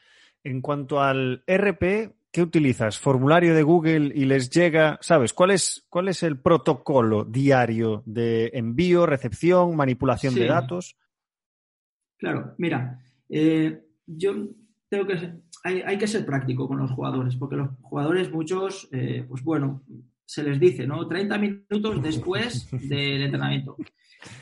En 0.44 0.60
cuanto 0.60 1.00
al 1.00 1.42
RP, 1.46 2.14
¿qué 2.30 2.42
utilizas? 2.42 2.98
¿Formulario 2.98 3.54
de 3.54 3.62
Google 3.62 4.12
y 4.14 4.24
les 4.24 4.50
llega? 4.50 4.98
¿Sabes? 5.00 5.32
¿Cuál 5.32 5.52
es, 5.52 5.86
cuál 5.88 6.08
es 6.08 6.22
el 6.22 6.38
protocolo 6.40 7.24
diario 7.24 8.02
de 8.06 8.50
envío, 8.54 9.06
recepción, 9.06 9.76
manipulación 9.76 10.34
de 10.34 10.46
datos? 10.46 10.96
Claro, 12.16 12.54
mira, 12.58 13.00
eh, 13.28 13.80
yo 14.06 14.34
tengo 14.88 15.06
que 15.06 15.32
hay, 15.64 15.98
que 15.98 16.06
ser 16.06 16.24
práctico 16.24 16.68
con 16.68 16.78
los 16.78 16.90
jugadores, 16.90 17.36
porque 17.36 17.56
los 17.56 17.70
jugadores 17.82 18.30
muchos, 18.30 18.88
eh, 18.92 19.24
pues 19.28 19.42
bueno, 19.42 19.82
se 20.24 20.42
les 20.42 20.58
dice, 20.60 20.86
¿no? 20.86 21.06
30 21.06 21.38
minutos 21.38 22.02
después 22.02 22.68
del 22.88 23.22
entrenamiento. 23.22 23.76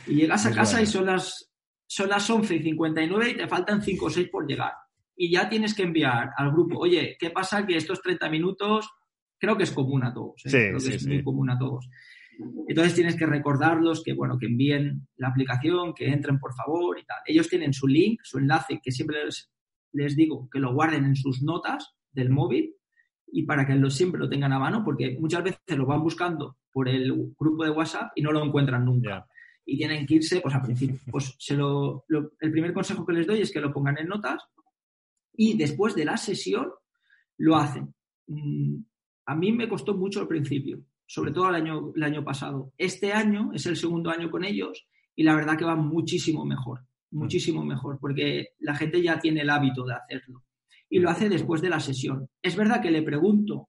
Y 0.06 0.14
llegas 0.14 0.46
a 0.46 0.52
casa 0.52 0.80
y 0.82 0.86
son 0.86 1.06
las, 1.06 1.52
son 1.86 2.08
las 2.08 2.28
11 2.28 2.56
y 2.56 2.62
59 2.62 3.30
y 3.30 3.36
te 3.36 3.48
faltan 3.48 3.82
5 3.82 4.06
o 4.06 4.10
6 4.10 4.28
por 4.30 4.46
llegar. 4.46 4.72
Y 5.16 5.30
ya 5.30 5.48
tienes 5.48 5.74
que 5.74 5.82
enviar 5.82 6.30
al 6.36 6.52
grupo, 6.52 6.78
oye, 6.78 7.16
¿qué 7.18 7.30
pasa 7.30 7.66
que 7.66 7.76
estos 7.76 8.02
30 8.02 8.28
minutos 8.28 8.90
creo 9.38 9.56
que 9.56 9.64
es 9.64 9.70
común 9.70 10.04
a 10.04 10.12
todos? 10.12 10.44
¿eh? 10.44 10.50
creo 10.50 10.78
que 10.78 10.94
es 10.96 11.06
muy 11.06 11.22
común 11.22 11.50
a 11.50 11.58
todos. 11.58 11.88
Entonces 12.68 12.94
tienes 12.94 13.16
que 13.16 13.24
recordarlos 13.24 14.02
que, 14.02 14.12
bueno, 14.12 14.36
que 14.38 14.44
envíen 14.44 15.08
la 15.16 15.28
aplicación, 15.28 15.94
que 15.94 16.06
entren 16.06 16.38
por 16.38 16.54
favor 16.54 16.98
y 16.98 17.04
tal. 17.04 17.16
Ellos 17.24 17.48
tienen 17.48 17.72
su 17.72 17.86
link, 17.86 18.20
su 18.22 18.38
enlace, 18.38 18.78
que 18.82 18.92
siempre 18.92 19.24
les, 19.24 19.50
les 19.96 20.16
digo 20.16 20.48
que 20.50 20.58
lo 20.58 20.72
guarden 20.72 21.04
en 21.04 21.16
sus 21.16 21.42
notas 21.42 21.94
del 22.12 22.30
móvil 22.30 22.74
y 23.26 23.42
para 23.42 23.66
que 23.66 23.74
lo, 23.74 23.90
siempre 23.90 24.20
lo 24.20 24.28
tengan 24.28 24.52
a 24.52 24.58
mano, 24.58 24.84
porque 24.84 25.16
muchas 25.18 25.42
veces 25.42 25.60
lo 25.76 25.86
van 25.86 26.02
buscando 26.02 26.58
por 26.72 26.88
el 26.88 27.12
grupo 27.38 27.64
de 27.64 27.70
WhatsApp 27.70 28.12
y 28.14 28.22
no 28.22 28.32
lo 28.32 28.44
encuentran 28.44 28.84
nunca. 28.84 29.26
Y 29.64 29.76
tienen 29.76 30.06
que 30.06 30.14
irse, 30.14 30.40
pues 30.40 30.54
al 30.54 30.62
principio. 30.62 30.98
Pues 31.10 31.34
se 31.38 31.56
lo, 31.56 32.04
el 32.08 32.52
primer 32.52 32.72
consejo 32.72 33.04
que 33.04 33.14
les 33.14 33.26
doy 33.26 33.40
es 33.40 33.52
que 33.52 33.60
lo 33.60 33.72
pongan 33.72 33.98
en 33.98 34.06
notas 34.06 34.44
y 35.34 35.56
después 35.56 35.94
de 35.94 36.04
la 36.04 36.16
sesión 36.16 36.70
lo 37.38 37.56
hacen. 37.56 37.94
Mm, 38.28 38.76
a 39.26 39.34
mí 39.34 39.52
me 39.52 39.68
costó 39.68 39.94
mucho 39.94 40.20
al 40.20 40.28
principio, 40.28 40.80
sobre 41.04 41.32
todo 41.32 41.48
el 41.48 41.56
año, 41.56 41.92
el 41.94 42.02
año 42.02 42.24
pasado. 42.24 42.72
Este 42.78 43.12
año 43.12 43.50
es 43.52 43.66
el 43.66 43.76
segundo 43.76 44.10
año 44.10 44.30
con 44.30 44.44
ellos 44.44 44.86
y 45.16 45.24
la 45.24 45.34
verdad 45.34 45.58
que 45.58 45.64
va 45.64 45.74
muchísimo 45.74 46.44
mejor, 46.44 46.86
muchísimo 47.10 47.64
mejor, 47.64 47.98
porque 48.00 48.48
la 48.58 48.74
gente 48.74 49.02
ya 49.02 49.18
tiene 49.18 49.42
el 49.42 49.50
hábito 49.50 49.84
de 49.84 49.94
hacerlo 49.94 50.44
y 50.88 50.98
lo 50.98 51.10
hace 51.10 51.28
después 51.28 51.60
de 51.60 51.70
la 51.70 51.80
sesión. 51.80 52.28
Es 52.42 52.56
verdad 52.56 52.80
que 52.80 52.90
le 52.90 53.02
pregunto 53.02 53.68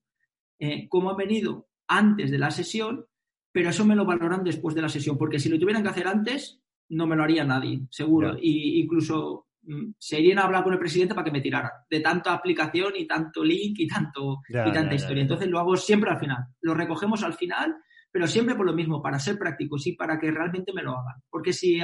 eh, 0.59 0.87
cómo 0.89 1.09
ha 1.09 1.15
venido 1.15 1.67
antes 1.87 2.31
de 2.31 2.37
la 2.37 2.51
sesión, 2.51 3.05
pero 3.51 3.69
eso 3.69 3.85
me 3.85 3.95
lo 3.95 4.05
valoran 4.05 4.43
después 4.43 4.75
de 4.75 4.81
la 4.81 4.89
sesión, 4.89 5.17
porque 5.17 5.39
si 5.39 5.49
lo 5.49 5.59
tuvieran 5.59 5.83
que 5.83 5.89
hacer 5.89 6.07
antes, 6.07 6.61
no 6.89 7.07
me 7.07 7.15
lo 7.15 7.23
haría 7.23 7.43
nadie, 7.43 7.81
seguro. 7.89 8.37
Y 8.39 8.79
incluso 8.81 9.47
mm, 9.63 9.93
se 9.97 10.19
irían 10.19 10.39
a 10.39 10.43
hablar 10.43 10.63
con 10.63 10.73
el 10.73 10.79
presidente 10.79 11.15
para 11.15 11.25
que 11.25 11.31
me 11.31 11.41
tirara 11.41 11.71
de 11.89 11.99
tanta 11.99 12.33
aplicación 12.33 12.93
y 12.95 13.07
tanto 13.07 13.43
link 13.43 13.79
y 13.79 13.87
tanto 13.87 14.41
y 14.47 14.71
tanta 14.71 14.95
historia. 14.95 15.23
Entonces 15.23 15.47
lo 15.47 15.59
hago 15.59 15.75
siempre 15.75 16.11
al 16.11 16.19
final. 16.19 16.45
Lo 16.61 16.73
recogemos 16.73 17.23
al 17.23 17.33
final, 17.33 17.75
pero 18.11 18.27
siempre 18.27 18.55
por 18.55 18.65
lo 18.65 18.73
mismo, 18.73 19.01
para 19.01 19.19
ser 19.19 19.37
prácticos 19.37 19.87
y 19.87 19.93
para 19.93 20.19
que 20.19 20.31
realmente 20.31 20.71
me 20.73 20.83
lo 20.83 20.91
hagan. 20.91 21.21
Porque 21.29 21.53
si 21.53 21.79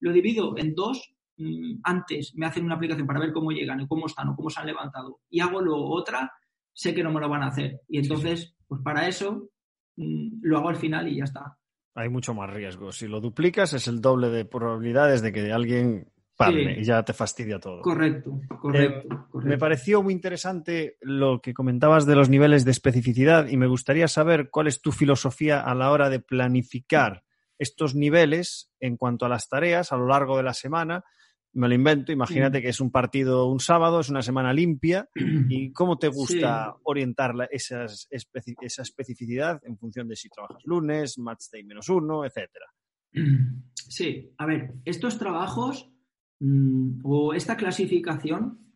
lo 0.00 0.12
divido 0.12 0.56
en 0.58 0.74
dos, 0.74 1.16
Mm, 1.38 1.80
antes 1.82 2.34
me 2.34 2.46
hacen 2.46 2.64
una 2.64 2.76
aplicación 2.76 3.06
para 3.06 3.20
ver 3.20 3.32
cómo 3.32 3.50
llegan 3.50 3.80
y 3.80 3.86
cómo 3.86 4.06
están 4.06 4.28
o 4.28 4.36
cómo 4.36 4.48
se 4.48 4.60
han 4.60 4.66
levantado 4.66 5.20
y 5.28 5.40
hago 5.40 5.60
luego 5.60 5.90
otra, 5.94 6.32
sé 6.72 6.94
que 6.94 7.02
no 7.02 7.12
me 7.12 7.20
lo 7.20 7.28
van 7.28 7.42
a 7.42 7.48
hacer. 7.48 7.82
Y 7.88 7.98
entonces, 7.98 8.54
pues 8.66 8.80
para 8.82 9.06
eso 9.06 9.50
mm, 9.96 10.38
lo 10.42 10.58
hago 10.58 10.70
al 10.70 10.76
final 10.76 11.08
y 11.08 11.18
ya 11.18 11.24
está. 11.24 11.58
Hay 11.94 12.08
mucho 12.08 12.34
más 12.34 12.52
riesgo. 12.52 12.92
Si 12.92 13.06
lo 13.06 13.20
duplicas 13.20 13.72
es 13.72 13.86
el 13.86 14.00
doble 14.00 14.28
de 14.28 14.44
probabilidades 14.44 15.22
de 15.22 15.32
que 15.32 15.52
alguien 15.52 16.10
parle 16.36 16.78
y 16.78 16.84
ya 16.84 17.02
te 17.02 17.14
fastidia 17.14 17.58
todo. 17.58 17.80
Correcto, 17.80 18.38
eh, 18.42 18.56
correcto, 18.60 19.08
Me 19.32 19.56
pareció 19.56 20.02
muy 20.02 20.12
interesante 20.12 20.96
lo 21.00 21.40
que 21.40 21.54
comentabas 21.54 22.04
de 22.04 22.14
los 22.14 22.28
niveles 22.28 22.66
de 22.66 22.70
especificidad 22.70 23.48
y 23.48 23.56
me 23.56 23.66
gustaría 23.66 24.08
saber 24.08 24.50
cuál 24.50 24.66
es 24.66 24.82
tu 24.82 24.92
filosofía 24.92 25.60
a 25.60 25.74
la 25.74 25.90
hora 25.90 26.10
de 26.10 26.20
planificar 26.20 27.25
estos 27.58 27.94
niveles 27.94 28.70
en 28.80 28.96
cuanto 28.96 29.26
a 29.26 29.28
las 29.28 29.48
tareas 29.48 29.92
a 29.92 29.96
lo 29.96 30.06
largo 30.06 30.36
de 30.36 30.42
la 30.42 30.54
semana. 30.54 31.04
Me 31.52 31.68
lo 31.68 31.74
invento, 31.74 32.12
imagínate 32.12 32.60
que 32.60 32.68
es 32.68 32.80
un 32.80 32.90
partido 32.90 33.46
un 33.46 33.60
sábado, 33.60 34.00
es 34.00 34.10
una 34.10 34.20
semana 34.20 34.52
limpia, 34.52 35.08
¿y 35.48 35.72
cómo 35.72 35.98
te 35.98 36.08
gusta 36.08 36.74
orientar 36.82 37.34
esa 37.50 37.86
especificidad 38.10 39.60
en 39.64 39.78
función 39.78 40.06
de 40.08 40.16
si 40.16 40.28
trabajas 40.28 40.62
lunes, 40.64 41.16
match 41.18 41.44
day 41.50 41.64
menos 41.64 41.88
uno, 41.88 42.24
etcétera? 42.24 42.66
Sí, 43.88 44.34
a 44.38 44.46
ver, 44.46 44.74
estos 44.84 45.16
trabajos 45.16 45.92
mm, 46.40 47.02
o 47.04 47.34
esta 47.34 47.56
clasificación 47.56 48.66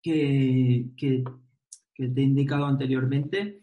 que, 0.00 0.90
que, 0.96 1.24
te 1.96 2.20
he 2.20 2.24
indicado 2.24 2.66
anteriormente, 2.66 3.62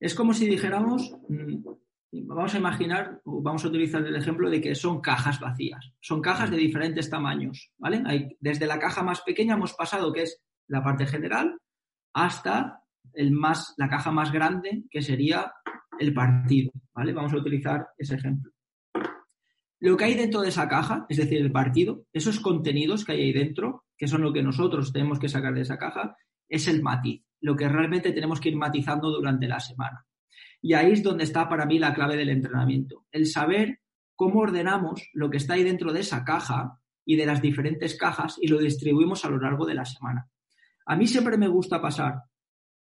es 0.00 0.14
como 0.14 0.34
si 0.34 0.48
dijéramos, 0.48 1.16
mm, 1.28 1.64
vamos 2.12 2.54
a 2.54 2.58
imaginar, 2.58 3.20
vamos 3.24 3.64
a 3.64 3.68
utilizar 3.68 4.04
el 4.06 4.16
ejemplo 4.16 4.50
de 4.50 4.60
que 4.60 4.74
son 4.74 5.00
cajas 5.00 5.40
vacías. 5.40 5.92
Son 6.00 6.20
cajas 6.20 6.50
de 6.50 6.56
diferentes 6.56 7.10
tamaños, 7.10 7.72
¿vale? 7.78 8.02
Hay, 8.06 8.36
desde 8.40 8.66
la 8.66 8.78
caja 8.78 9.02
más 9.02 9.20
pequeña 9.22 9.54
hemos 9.54 9.74
pasado, 9.74 10.12
que 10.12 10.22
es 10.22 10.40
la 10.68 10.82
parte 10.82 11.06
general, 11.06 11.58
hasta 12.12 12.82
el 13.12 13.32
más, 13.32 13.74
la 13.76 13.88
caja 13.88 14.10
más 14.10 14.32
grande, 14.32 14.84
que 14.90 15.02
sería 15.02 15.52
el 15.98 16.12
partido, 16.12 16.72
¿vale? 16.94 17.12
Vamos 17.12 17.32
a 17.32 17.38
utilizar 17.38 17.88
ese 17.96 18.16
ejemplo. 18.16 18.52
Lo 19.80 19.96
que 19.96 20.04
hay 20.04 20.14
dentro 20.14 20.40
de 20.40 20.48
esa 20.48 20.68
caja, 20.68 21.04
es 21.08 21.18
decir, 21.18 21.38
el 21.38 21.52
partido, 21.52 22.06
esos 22.12 22.40
contenidos 22.40 23.04
que 23.04 23.12
hay 23.12 23.22
ahí 23.22 23.32
dentro, 23.32 23.84
que 23.96 24.08
son 24.08 24.22
lo 24.22 24.32
que 24.32 24.42
nosotros 24.42 24.92
tenemos 24.92 25.18
que 25.18 25.28
sacar 25.28 25.54
de 25.54 25.62
esa 25.62 25.78
caja, 25.78 26.16
es 26.48 26.66
el 26.68 26.82
matiz, 26.82 27.22
lo 27.40 27.56
que 27.56 27.68
realmente 27.68 28.12
tenemos 28.12 28.40
que 28.40 28.48
ir 28.48 28.56
matizando 28.56 29.10
durante 29.10 29.46
la 29.46 29.60
semana. 29.60 30.06
Y 30.60 30.74
ahí 30.74 30.92
es 30.92 31.02
donde 31.02 31.24
está 31.24 31.48
para 31.48 31.66
mí 31.66 31.78
la 31.78 31.94
clave 31.94 32.16
del 32.16 32.30
entrenamiento. 32.30 33.06
El 33.10 33.26
saber 33.26 33.80
cómo 34.14 34.40
ordenamos 34.40 35.08
lo 35.12 35.30
que 35.30 35.36
está 35.36 35.54
ahí 35.54 35.62
dentro 35.62 35.92
de 35.92 36.00
esa 36.00 36.24
caja 36.24 36.80
y 37.04 37.16
de 37.16 37.26
las 37.26 37.40
diferentes 37.40 37.96
cajas 37.96 38.36
y 38.40 38.48
lo 38.48 38.58
distribuimos 38.58 39.24
a 39.24 39.30
lo 39.30 39.38
largo 39.38 39.66
de 39.66 39.74
la 39.74 39.84
semana. 39.84 40.28
A 40.86 40.96
mí 40.96 41.06
siempre 41.06 41.36
me 41.36 41.48
gusta 41.48 41.80
pasar 41.80 42.22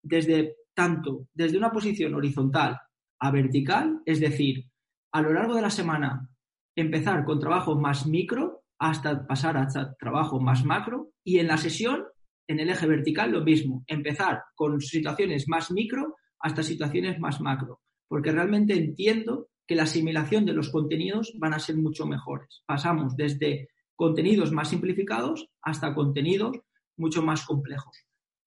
desde 0.01 0.55
tanto 0.73 1.27
desde 1.33 1.57
una 1.57 1.71
posición 1.71 2.15
horizontal 2.15 2.79
a 3.19 3.31
vertical, 3.31 4.01
es 4.05 4.19
decir, 4.19 4.65
a 5.11 5.21
lo 5.21 5.33
largo 5.33 5.55
de 5.55 5.61
la 5.61 5.69
semana 5.69 6.29
empezar 6.75 7.23
con 7.23 7.39
trabajo 7.39 7.75
más 7.75 8.05
micro 8.07 8.63
hasta 8.79 9.25
pasar 9.25 9.57
a 9.57 9.67
trabajo 9.97 10.39
más 10.39 10.65
macro 10.65 11.11
y 11.23 11.39
en 11.39 11.47
la 11.47 11.57
sesión 11.57 12.03
en 12.47 12.59
el 12.59 12.69
eje 12.69 12.87
vertical 12.87 13.31
lo 13.31 13.41
mismo, 13.41 13.83
empezar 13.87 14.43
con 14.55 14.81
situaciones 14.81 15.47
más 15.47 15.71
micro 15.71 16.17
hasta 16.43 16.61
situaciones 16.61 17.19
más 17.19 17.39
macro, 17.39 17.79
porque 18.07 18.31
realmente 18.31 18.73
entiendo 18.75 19.47
que 19.65 19.75
la 19.75 19.83
asimilación 19.83 20.45
de 20.45 20.53
los 20.53 20.69
contenidos 20.69 21.33
van 21.39 21.53
a 21.53 21.59
ser 21.59 21.77
mucho 21.77 22.05
mejores. 22.05 22.63
Pasamos 22.65 23.15
desde 23.15 23.69
contenidos 23.95 24.51
más 24.51 24.67
simplificados 24.69 25.49
hasta 25.61 25.95
contenidos 25.95 26.59
mucho 26.97 27.23
más 27.23 27.45
complejos. 27.45 27.95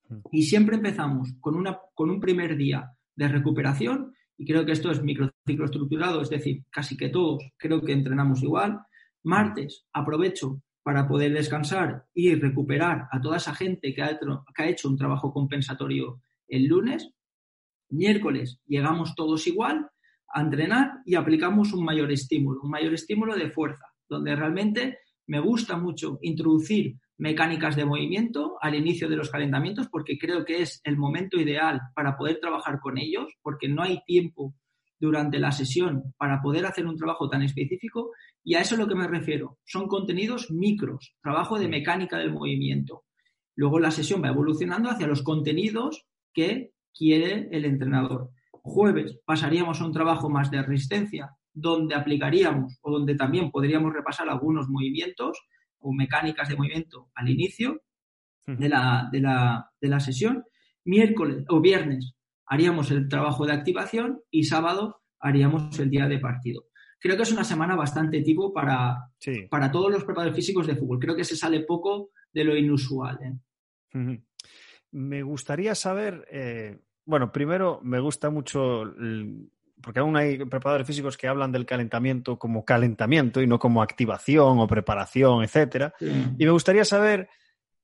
Mm. 0.08 0.18
Y 0.30 0.42
siempre 0.42 0.76
empezamos 0.76 1.32
con, 1.40 1.56
una, 1.56 1.80
con 1.94 2.10
un 2.10 2.20
primer 2.20 2.56
día 2.58 2.92
de 3.16 3.28
recuperación, 3.28 4.14
y 4.36 4.44
creo 4.44 4.66
que 4.66 4.72
esto 4.72 4.90
es 4.90 5.02
microciclo 5.02 5.64
estructurado, 5.64 6.20
es 6.20 6.28
decir, 6.28 6.64
casi 6.68 6.98
que 6.98 7.08
todos 7.08 7.42
creo 7.56 7.80
que 7.80 7.92
entrenamos 7.92 8.42
igual. 8.42 8.80
Martes 9.22 9.86
aprovecho 9.94 10.60
para 10.82 11.08
poder 11.08 11.32
descansar 11.32 12.04
y 12.12 12.34
recuperar 12.34 13.08
a 13.10 13.22
toda 13.22 13.38
esa 13.38 13.54
gente 13.54 13.94
que 13.94 14.02
ha, 14.02 14.18
que 14.54 14.62
ha 14.62 14.68
hecho 14.68 14.90
un 14.90 14.98
trabajo 14.98 15.32
compensatorio 15.32 16.20
el 16.46 16.66
lunes 16.66 17.15
Miércoles 17.88 18.60
llegamos 18.66 19.14
todos 19.14 19.46
igual 19.46 19.88
a 20.28 20.40
entrenar 20.40 21.00
y 21.04 21.14
aplicamos 21.14 21.72
un 21.72 21.84
mayor 21.84 22.10
estímulo, 22.10 22.60
un 22.62 22.70
mayor 22.70 22.94
estímulo 22.94 23.36
de 23.36 23.50
fuerza, 23.50 23.86
donde 24.08 24.34
realmente 24.34 24.98
me 25.26 25.40
gusta 25.40 25.76
mucho 25.76 26.18
introducir 26.22 26.96
mecánicas 27.18 27.76
de 27.76 27.84
movimiento 27.84 28.56
al 28.60 28.74
inicio 28.74 29.08
de 29.08 29.16
los 29.16 29.30
calentamientos 29.30 29.88
porque 29.90 30.18
creo 30.18 30.44
que 30.44 30.62
es 30.62 30.80
el 30.84 30.96
momento 30.96 31.40
ideal 31.40 31.80
para 31.94 32.16
poder 32.16 32.38
trabajar 32.40 32.80
con 32.80 32.98
ellos, 32.98 33.34
porque 33.42 33.68
no 33.68 33.82
hay 33.82 34.00
tiempo 34.04 34.54
durante 34.98 35.38
la 35.38 35.52
sesión 35.52 36.14
para 36.16 36.40
poder 36.40 36.66
hacer 36.66 36.86
un 36.86 36.96
trabajo 36.96 37.28
tan 37.28 37.42
específico 37.42 38.12
y 38.42 38.54
a 38.54 38.60
eso 38.60 38.74
es 38.74 38.80
lo 38.80 38.88
que 38.88 38.94
me 38.94 39.08
refiero. 39.08 39.58
Son 39.64 39.88
contenidos 39.88 40.50
micros, 40.50 41.14
trabajo 41.22 41.58
de 41.58 41.68
mecánica 41.68 42.18
del 42.18 42.32
movimiento. 42.32 43.04
Luego 43.54 43.78
la 43.78 43.90
sesión 43.90 44.22
va 44.22 44.28
evolucionando 44.28 44.90
hacia 44.90 45.06
los 45.06 45.22
contenidos 45.22 46.06
que 46.32 46.72
quiere 46.96 47.48
el 47.52 47.64
entrenador. 47.64 48.30
Jueves 48.50 49.18
pasaríamos 49.24 49.80
a 49.80 49.86
un 49.86 49.92
trabajo 49.92 50.28
más 50.28 50.50
de 50.50 50.62
resistencia, 50.62 51.30
donde 51.52 51.94
aplicaríamos 51.94 52.78
o 52.82 52.90
donde 52.90 53.14
también 53.14 53.50
podríamos 53.50 53.92
repasar 53.92 54.28
algunos 54.28 54.68
movimientos 54.68 55.38
o 55.78 55.92
mecánicas 55.92 56.48
de 56.48 56.56
movimiento 56.56 57.10
al 57.14 57.28
inicio 57.28 57.82
de 58.46 58.68
la, 58.68 59.08
de 59.10 59.20
la, 59.20 59.70
de 59.80 59.88
la 59.88 60.00
sesión. 60.00 60.44
Miércoles 60.84 61.44
o 61.48 61.60
viernes 61.60 62.14
haríamos 62.46 62.90
el 62.90 63.08
trabajo 63.08 63.46
de 63.46 63.52
activación 63.52 64.20
y 64.30 64.44
sábado 64.44 65.02
haríamos 65.18 65.78
el 65.78 65.90
día 65.90 66.06
de 66.06 66.18
partido. 66.18 66.66
creo 67.00 67.16
que 67.16 67.22
es 67.22 67.32
una 67.32 67.44
semana 67.44 67.74
bastante 67.74 68.22
tipo 68.22 68.52
para, 68.52 69.10
para 69.50 69.70
todos 69.70 69.90
los 69.90 70.04
preparadores 70.04 70.36
físicos 70.36 70.66
de 70.66 70.76
fútbol. 70.76 70.98
Creo 70.98 71.16
que 71.16 71.24
se 71.24 71.36
sale 71.36 71.60
poco 71.60 72.10
de 72.32 72.44
lo 72.44 72.56
inusual. 72.56 73.18
¿eh? 73.22 74.20
Me 74.92 75.22
gustaría 75.22 75.74
saber, 75.74 76.26
eh, 76.30 76.78
bueno, 77.06 77.32
primero 77.32 77.80
me 77.82 78.00
gusta 78.00 78.28
mucho, 78.28 78.82
porque 79.80 80.00
aún 80.00 80.16
hay 80.16 80.38
preparadores 80.44 80.86
físicos 80.86 81.16
que 81.16 81.28
hablan 81.28 81.52
del 81.52 81.64
calentamiento 81.64 82.38
como 82.38 82.64
calentamiento 82.64 83.40
y 83.40 83.46
no 83.46 83.58
como 83.58 83.82
activación 83.82 84.58
o 84.58 84.66
preparación, 84.66 85.42
etcétera. 85.42 85.94
Y 86.00 86.44
me 86.44 86.50
gustaría 86.50 86.84
saber, 86.84 87.30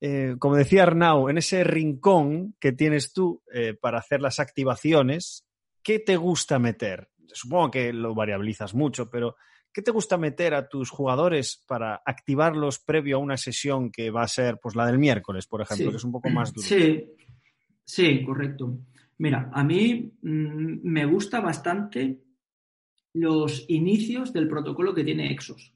eh, 0.01 0.37
como 0.39 0.57
decía 0.57 0.83
Arnau, 0.83 1.31
en 1.31 1.39
ese 1.39 1.65
rincón 1.65 2.55
que 2.61 2.73
tienes 2.73 3.13
tú 3.13 3.43
para 3.81 3.99
hacer 3.99 4.21
las 4.21 4.39
activaciones, 4.41 5.47
¿qué 5.83 5.99
te 5.99 6.17
gusta 6.17 6.59
meter? 6.59 7.09
supongo 7.35 7.71
que 7.71 7.93
lo 7.93 8.15
variabilizas 8.15 8.75
mucho, 8.75 9.11
pero 9.11 9.37
¿qué 9.73 9.83
te 9.83 9.91
gusta 9.91 10.17
meter 10.17 10.55
a 10.55 10.69
tus 10.69 10.91
jugadores 10.91 11.63
para 11.67 12.03
activarlos 12.05 12.79
previo 12.79 13.17
a 13.17 13.21
una 13.21 13.37
sesión 13.37 13.91
que 13.91 14.11
va 14.11 14.23
a 14.23 14.29
ser 14.29 14.59
pues 14.61 14.77
la 14.77 14.87
del 14.87 14.99
miércoles, 14.99 15.47
por 15.47 15.63
ejemplo, 15.63 15.91
que 15.91 15.97
es 15.97 16.05
un 16.05 16.13
poco 16.13 16.31
más 16.31 16.53
duro? 16.53 16.67
Sí, 16.67 17.05
sí, 17.85 18.25
correcto. 18.25 18.79
Mira, 19.23 19.51
a 19.53 19.63
mí 19.63 20.13
mm, 20.21 20.81
me 20.83 21.05
gusta 21.07 21.39
bastante 21.39 22.19
los 23.15 23.65
inicios 23.69 24.33
del 24.33 24.49
protocolo 24.49 24.93
que 24.93 25.05
tiene 25.05 25.31
Exos. 25.31 25.73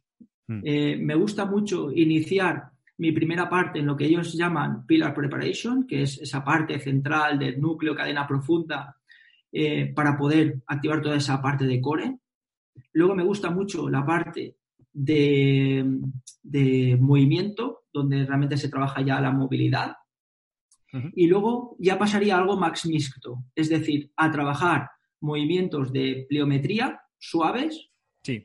Hmm. 0.48 0.62
Eh, 0.64 0.96
me 0.96 1.14
gusta 1.14 1.44
mucho 1.44 1.92
iniciar 1.92 2.70
mi 2.98 3.12
primera 3.12 3.48
parte 3.48 3.78
en 3.78 3.87
lo 3.87 3.96
que 3.96 4.06
ellos 4.06 4.32
llaman 4.32 4.85
Pillar 4.85 5.14
Preparation, 5.14 5.87
que 5.87 6.02
es 6.02 6.18
esa 6.20 6.42
parte 6.42 6.80
central 6.80 7.38
del 7.38 7.61
núcleo 7.61 7.94
cadena 7.94 8.26
profunda 8.26 8.96
eh, 9.52 9.92
para 9.94 10.16
poder 10.16 10.62
activar 10.66 11.00
toda 11.00 11.14
esa 11.14 11.40
parte 11.40 11.66
de 11.66 11.80
core. 11.80 12.18
Luego 12.94 13.14
me 13.14 13.22
gusta 13.22 13.50
mucho 13.50 13.88
la 13.88 14.04
parte 14.04 14.56
de, 14.92 15.87
movimiento, 16.98 17.85
donde 17.92 18.26
realmente 18.26 18.56
se 18.56 18.68
trabaja 18.68 19.02
ya 19.02 19.20
la 19.20 19.30
movilidad. 19.30 19.94
Y 21.14 21.27
luego 21.27 21.77
ya 21.79 21.99
pasaría 21.99 22.38
algo 22.38 22.57
más 22.57 22.87
mixto, 22.87 23.44
es 23.55 23.68
decir, 23.68 24.11
a 24.16 24.31
trabajar 24.31 24.88
movimientos 25.20 25.92
de 25.92 26.27
pliometría 26.29 27.01
suaves, 27.18 27.90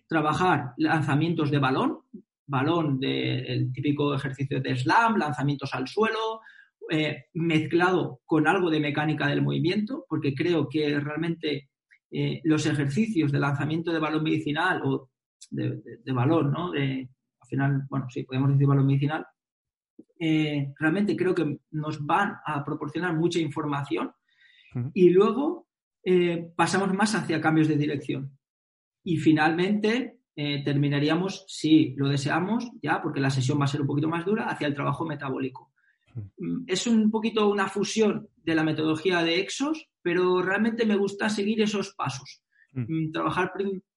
trabajar 0.08 0.74
lanzamientos 0.78 1.50
de 1.50 1.60
balón, 1.60 2.00
balón 2.46 3.00
del 3.00 3.72
típico 3.72 4.14
ejercicio 4.14 4.60
de 4.60 4.76
slam, 4.76 5.18
lanzamientos 5.18 5.74
al 5.74 5.88
suelo, 5.88 6.42
eh, 6.90 7.26
mezclado 7.34 8.20
con 8.26 8.48
algo 8.48 8.70
de 8.70 8.80
mecánica 8.80 9.28
del 9.28 9.42
movimiento, 9.42 10.06
porque 10.10 10.34
creo 10.36 10.68
que 10.68 11.00
realmente 11.00 11.70
eh, 12.12 12.42
los 12.44 12.66
ejercicios 12.66 13.32
de 13.32 13.40
lanzamiento 13.40 13.94
de 13.94 14.00
balón 14.00 14.24
medicinal 14.24 14.82
o 14.84 15.10
de, 15.50 15.82
balón, 16.14 16.52
¿no? 16.52 16.72
De, 16.72 17.10
al 17.40 17.48
final, 17.48 17.84
bueno, 17.90 18.08
sí, 18.10 18.24
podemos 18.24 18.52
decir 18.52 18.68
balón 18.68 18.88
medicinal, 18.88 19.26
eh, 20.22 20.74
realmente 20.80 21.16
creo 21.18 21.36
que 21.36 21.60
nos 21.72 22.06
van 22.06 22.36
a 22.46 22.64
proporcionar 22.64 23.16
mucha 23.16 23.40
información 23.40 24.12
y 24.94 25.10
luego 25.10 25.68
pasamos 26.56 26.94
más 26.94 27.14
hacia 27.14 27.42
cambios 27.42 27.68
de 27.68 27.76
dirección. 27.76 28.38
Y 29.04 29.18
finalmente 29.18 30.20
terminaríamos, 30.34 31.44
si 31.50 31.94
lo 31.98 32.08
deseamos, 32.08 32.72
ya, 32.82 33.02
porque 33.02 33.20
la 33.20 33.30
sesión 33.30 33.60
va 33.60 33.66
a 33.66 33.68
ser 33.68 33.82
un 33.82 33.88
poquito 33.88 34.08
más 34.08 34.26
dura, 34.26 34.46
hacia 34.46 34.68
el 34.68 34.74
trabajo 34.74 35.06
metabólico. 35.06 35.72
Mm, 36.38 36.64
es 36.68 36.88
un 36.88 37.10
poquito 37.12 37.50
una 37.50 37.68
fusión 37.68 38.28
de 38.36 38.56
la 38.56 38.64
metodología 38.64 39.24
de 39.24 39.40
Exos, 39.40 39.90
pero 40.02 40.42
realmente 40.42 40.86
me 40.86 40.96
gusta 40.96 41.30
seguir 41.30 41.62
esos 41.62 41.94
pasos. 41.94 42.42
Mm. 42.74 43.12
Trabajar 43.12 43.54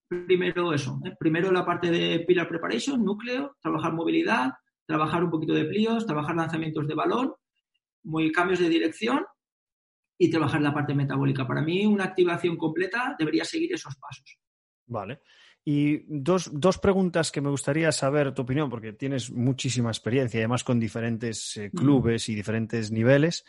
primero 0.08 0.72
eso, 0.72 1.00
¿eh? 1.04 1.14
primero 1.18 1.50
la 1.50 1.64
parte 1.64 1.90
de 1.90 2.20
Pillar 2.20 2.48
Preparation, 2.48 3.04
núcleo, 3.04 3.56
trabajar 3.60 3.92
movilidad, 3.92 4.52
trabajar 4.86 5.24
un 5.24 5.30
poquito 5.30 5.54
de 5.54 5.64
plíos, 5.64 6.06
trabajar 6.06 6.36
lanzamientos 6.36 6.86
de 6.86 6.94
balón, 6.94 7.34
muy 8.02 8.30
cambios 8.32 8.60
de 8.60 8.68
dirección 8.68 9.24
y 10.18 10.30
trabajar 10.30 10.62
la 10.62 10.74
parte 10.74 10.94
metabólica. 10.94 11.46
Para 11.46 11.62
mí, 11.62 11.86
una 11.86 12.04
activación 12.04 12.56
completa 12.56 13.16
debería 13.18 13.44
seguir 13.44 13.72
esos 13.72 13.96
pasos. 13.96 14.38
Vale. 14.86 15.20
Y 15.66 16.04
dos, 16.06 16.50
dos, 16.52 16.76
preguntas 16.76 17.32
que 17.32 17.40
me 17.40 17.48
gustaría 17.48 17.90
saber 17.90 18.34
tu 18.34 18.42
opinión, 18.42 18.68
porque 18.68 18.92
tienes 18.92 19.30
muchísima 19.30 19.88
experiencia, 19.88 20.40
además 20.40 20.62
con 20.62 20.78
diferentes 20.78 21.56
eh, 21.56 21.70
clubes 21.70 22.28
y 22.28 22.34
diferentes 22.34 22.90
niveles. 22.90 23.46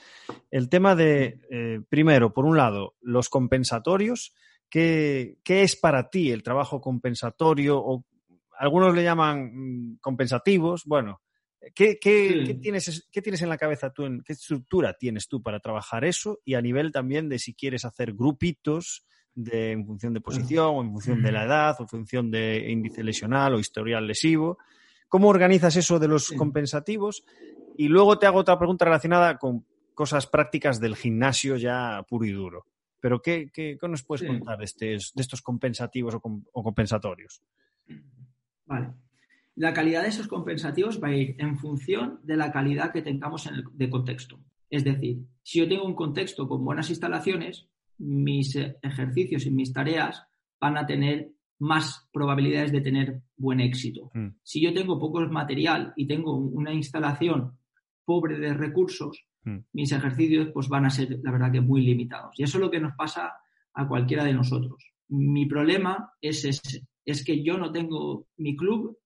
El 0.50 0.70
tema 0.70 0.96
de, 0.96 1.42
eh, 1.52 1.82
primero, 1.90 2.32
por 2.34 2.46
un 2.46 2.56
lado, 2.56 2.96
los 3.02 3.28
compensatorios. 3.28 4.34
¿Qué, 4.70 5.40
¿Qué, 5.44 5.64
es 5.64 5.76
para 5.76 6.10
ti 6.10 6.32
el 6.32 6.42
trabajo 6.42 6.80
compensatorio? 6.80 7.78
O 7.80 8.06
algunos 8.58 8.96
le 8.96 9.04
llaman 9.04 9.52
mm, 9.54 9.98
compensativos. 10.00 10.84
Bueno, 10.86 11.22
¿qué, 11.74 11.98
qué, 12.00 12.58
tienes, 12.62 13.08
¿qué 13.12 13.22
tienes 13.22 13.42
en 13.42 13.50
la 13.50 13.58
cabeza 13.58 13.92
tú? 13.92 14.06
En, 14.06 14.22
¿Qué 14.22 14.34
estructura 14.34 14.94
tienes 14.94 15.28
tú 15.28 15.42
para 15.42 15.60
trabajar 15.60 16.06
eso? 16.06 16.40
Y 16.46 16.56
a 16.56 16.62
nivel 16.62 16.92
también 16.92 17.30
de 17.30 17.40
si 17.40 17.54
quieres 17.54 17.86
hacer 17.86 18.14
grupitos 18.14 19.06
de, 19.34 19.72
en 19.72 19.86
función 19.86 20.14
de 20.14 20.22
posición 20.22 20.76
o 20.76 20.82
en 20.82 20.92
función 20.92 21.22
de 21.22 21.32
la 21.32 21.46
edad 21.46 21.76
o 21.80 21.84
en 21.84 21.90
función 21.90 22.32
de 22.32 22.70
índice 22.70 23.04
lesional 23.04 23.54
o 23.54 23.60
historial 23.60 24.08
lesivo. 24.08 24.58
¿Cómo 25.08 25.30
organizas 25.30 25.76
eso 25.76 26.00
de 26.00 26.08
los 26.08 26.32
compensativos? 26.32 27.26
Y 27.78 27.88
luego 27.88 28.18
te 28.18 28.26
hago 28.26 28.40
otra 28.40 28.58
pregunta 28.58 28.86
relacionada 28.86 29.38
con 29.38 29.66
cosas 29.94 30.28
prácticas 30.28 30.80
del 30.80 30.96
gimnasio 30.96 31.58
ya 31.58 32.06
puro 32.08 32.26
y 32.26 32.32
duro. 32.32 32.66
Pero 33.00 33.22
¿qué, 33.22 33.52
qué, 33.54 33.78
nos 33.88 34.04
puedes 34.04 34.28
contar 34.28 34.58
de, 34.58 34.66
de, 34.80 34.96
estos 34.96 35.42
compensativos 35.42 36.16
o, 36.16 36.64
compensatorios? 36.64 37.42
Vale. 38.66 38.94
La 39.56 39.74
calidad 39.74 40.04
de 40.04 40.10
esos 40.10 40.28
compensativos 40.28 41.02
va 41.02 41.10
a 41.10 41.16
ir 41.16 41.36
en 41.40 41.58
función 41.58 42.20
de 42.24 42.38
la 42.38 42.52
calidad 42.52 42.92
que 42.92 43.02
tengamos 43.02 43.48
en 43.48 43.56
el, 43.56 43.64
de 43.74 43.90
contexto. 43.90 44.40
Es 44.70 44.84
decir, 44.84 45.20
si 45.44 45.60
yo 45.60 45.68
tengo 45.68 45.86
un 45.86 45.96
contexto 45.96 46.48
con 46.48 46.66
buenas 46.66 46.90
instalaciones, 46.90 47.68
mis 47.98 48.56
ejercicios 48.56 49.46
y 49.46 49.52
mis 49.52 49.72
tareas 49.72 50.24
van 50.60 50.78
a 50.78 50.86
tener 50.86 51.32
más 51.60 52.08
probabilidades 52.12 52.72
de 52.72 52.82
tener 52.82 53.22
buen 53.38 53.60
éxito. 53.60 54.12
Mm. 54.14 54.28
Si 54.44 54.62
yo 54.62 54.74
tengo 54.74 55.00
poco 55.00 55.22
material 55.28 55.94
y 55.96 56.08
tengo 56.08 56.36
una 56.36 56.74
instalación 56.74 57.58
pobre 58.04 58.38
de 58.38 58.54
recursos, 58.54 59.26
mm. 59.44 59.58
mis 59.74 59.92
ejercicios 59.92 60.50
pues 60.54 60.68
van 60.68 60.86
a 60.86 60.90
ser, 60.90 61.20
la 61.24 61.32
verdad, 61.32 61.52
que 61.52 61.62
muy 61.62 61.82
limitados. 61.82 62.38
Y 62.38 62.44
eso 62.44 62.58
es 62.58 62.62
lo 62.62 62.72
que 62.72 62.80
nos 62.80 62.96
pasa 62.96 63.34
a 63.74 63.88
cualquiera 63.88 64.24
de 64.24 64.34
nosotros. 64.34 64.92
Mi 65.10 65.46
problema 65.46 66.12
es 66.22 66.44
ese, 66.46 66.88
es 67.06 67.24
que 67.24 67.44
yo 67.44 67.58
no 67.58 67.72
tengo 67.72 68.28
mi 68.38 68.56
club. 68.56 68.98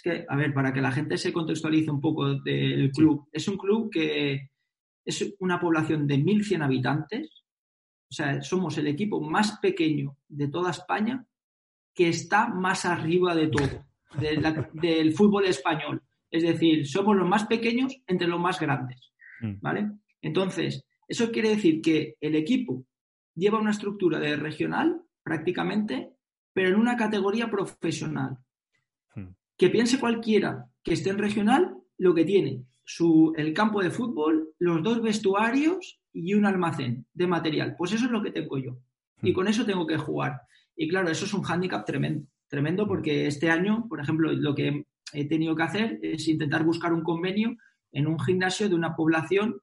Es 0.00 0.02
que, 0.02 0.24
a 0.26 0.34
ver, 0.34 0.54
para 0.54 0.72
que 0.72 0.80
la 0.80 0.92
gente 0.92 1.18
se 1.18 1.30
contextualice 1.30 1.90
un 1.90 2.00
poco 2.00 2.36
del 2.36 2.90
club, 2.90 3.28
es 3.30 3.46
un 3.48 3.58
club 3.58 3.90
que 3.92 4.48
es 5.04 5.34
una 5.40 5.60
población 5.60 6.06
de 6.06 6.16
1.100 6.16 6.64
habitantes, 6.64 7.44
o 8.10 8.14
sea, 8.14 8.40
somos 8.40 8.78
el 8.78 8.86
equipo 8.86 9.20
más 9.20 9.58
pequeño 9.60 10.16
de 10.26 10.48
toda 10.48 10.70
España 10.70 11.26
que 11.94 12.08
está 12.08 12.48
más 12.48 12.86
arriba 12.86 13.34
de 13.34 13.48
todo, 13.48 13.84
del 14.72 15.12
fútbol 15.12 15.44
español. 15.44 16.02
Es 16.30 16.44
decir, 16.44 16.86
somos 16.86 17.14
los 17.14 17.28
más 17.28 17.44
pequeños 17.44 17.94
entre 18.06 18.26
los 18.26 18.40
más 18.40 18.58
grandes. 18.58 19.12
Mm. 19.42 19.60
¿Vale? 19.60 19.90
Entonces, 20.22 20.86
eso 21.06 21.30
quiere 21.30 21.50
decir 21.50 21.82
que 21.82 22.16
el 22.22 22.36
equipo 22.36 22.86
lleva 23.34 23.60
una 23.60 23.72
estructura 23.72 24.18
de 24.18 24.36
regional 24.36 25.02
prácticamente, 25.22 26.14
pero 26.54 26.70
en 26.70 26.76
una 26.76 26.96
categoría 26.96 27.50
profesional. 27.50 28.38
Que 29.60 29.68
piense 29.68 30.00
cualquiera 30.00 30.70
que 30.82 30.94
esté 30.94 31.10
en 31.10 31.18
regional 31.18 31.76
lo 31.98 32.14
que 32.14 32.24
tiene 32.24 32.64
su, 32.82 33.34
el 33.36 33.52
campo 33.52 33.82
de 33.82 33.90
fútbol, 33.90 34.54
los 34.58 34.82
dos 34.82 35.02
vestuarios 35.02 36.00
y 36.14 36.32
un 36.32 36.46
almacén 36.46 37.04
de 37.12 37.26
material. 37.26 37.74
Pues 37.76 37.92
eso 37.92 38.06
es 38.06 38.10
lo 38.10 38.22
que 38.22 38.30
tengo 38.30 38.56
yo. 38.56 38.78
Y 39.20 39.32
hmm. 39.32 39.34
con 39.34 39.48
eso 39.48 39.66
tengo 39.66 39.86
que 39.86 39.98
jugar. 39.98 40.40
Y 40.74 40.88
claro, 40.88 41.10
eso 41.10 41.26
es 41.26 41.34
un 41.34 41.42
hándicap 41.42 41.84
tremendo. 41.84 42.26
Tremendo 42.48 42.88
porque 42.88 43.26
este 43.26 43.50
año, 43.50 43.86
por 43.86 44.00
ejemplo, 44.00 44.32
lo 44.32 44.54
que 44.54 44.86
he 45.12 45.28
tenido 45.28 45.54
que 45.54 45.62
hacer 45.62 45.98
es 46.00 46.26
intentar 46.26 46.64
buscar 46.64 46.94
un 46.94 47.02
convenio 47.02 47.54
en 47.92 48.06
un 48.06 48.18
gimnasio 48.18 48.66
de 48.66 48.76
una 48.76 48.96
población 48.96 49.60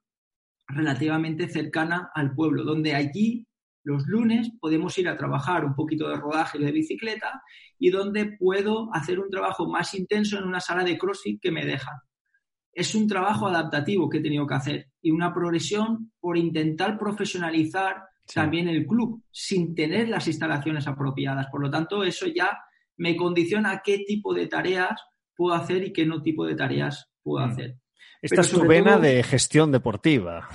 relativamente 0.68 1.50
cercana 1.50 2.12
al 2.14 2.36
pueblo, 2.36 2.64
donde 2.64 2.94
allí 2.94 3.47
los 3.88 4.06
lunes 4.06 4.52
podemos 4.60 4.98
ir 4.98 5.08
a 5.08 5.16
trabajar 5.16 5.64
un 5.64 5.74
poquito 5.74 6.10
de 6.10 6.18
rodaje 6.18 6.60
de 6.60 6.72
bicicleta 6.72 7.42
y 7.80 7.90
donde 7.90 8.38
puedo 8.38 8.94
hacer 8.94 9.18
un 9.20 9.30
trabajo 9.30 9.66
más 9.68 9.94
intenso 9.94 10.38
en 10.38 10.44
una 10.44 10.60
sala 10.60 10.84
de 10.84 10.98
CrossFit 10.98 11.42
que 11.42 11.52
me 11.52 11.66
dejan 11.66 11.96
es 12.78 12.94
un 12.94 13.08
trabajo 13.08 13.48
adaptativo 13.48 14.08
que 14.08 14.20
he 14.20 14.22
tenido 14.22 14.46
que 14.46 14.54
hacer 14.54 14.90
y 15.02 15.10
una 15.10 15.34
progresión 15.34 16.12
por 16.20 16.38
intentar 16.38 17.00
profesionalizar 17.00 18.04
también 18.32 18.68
el 18.68 18.86
club 18.86 19.24
sin 19.32 19.74
tener 19.74 20.08
las 20.10 20.28
instalaciones 20.28 20.86
apropiadas. 20.86 21.48
Por 21.48 21.64
lo 21.64 21.72
tanto, 21.72 22.04
eso 22.04 22.28
ya 22.28 22.56
me 22.98 23.16
condiciona 23.16 23.72
a 23.72 23.82
qué 23.84 24.04
tipo 24.06 24.32
de 24.32 24.46
tareas 24.46 25.02
puedo 25.36 25.56
hacer 25.56 25.86
y 25.86 25.92
qué 25.92 26.06
no 26.06 26.22
tipo 26.22 26.46
de 26.46 26.54
tareas 26.54 27.10
puedo 27.24 27.48
mm. 27.48 27.50
hacer. 27.50 27.78
Esta 28.22 28.42
es 28.42 28.52
tu 28.52 28.68
vena 28.68 29.00
de 29.00 29.24
gestión 29.24 29.72
deportiva. 29.72 30.48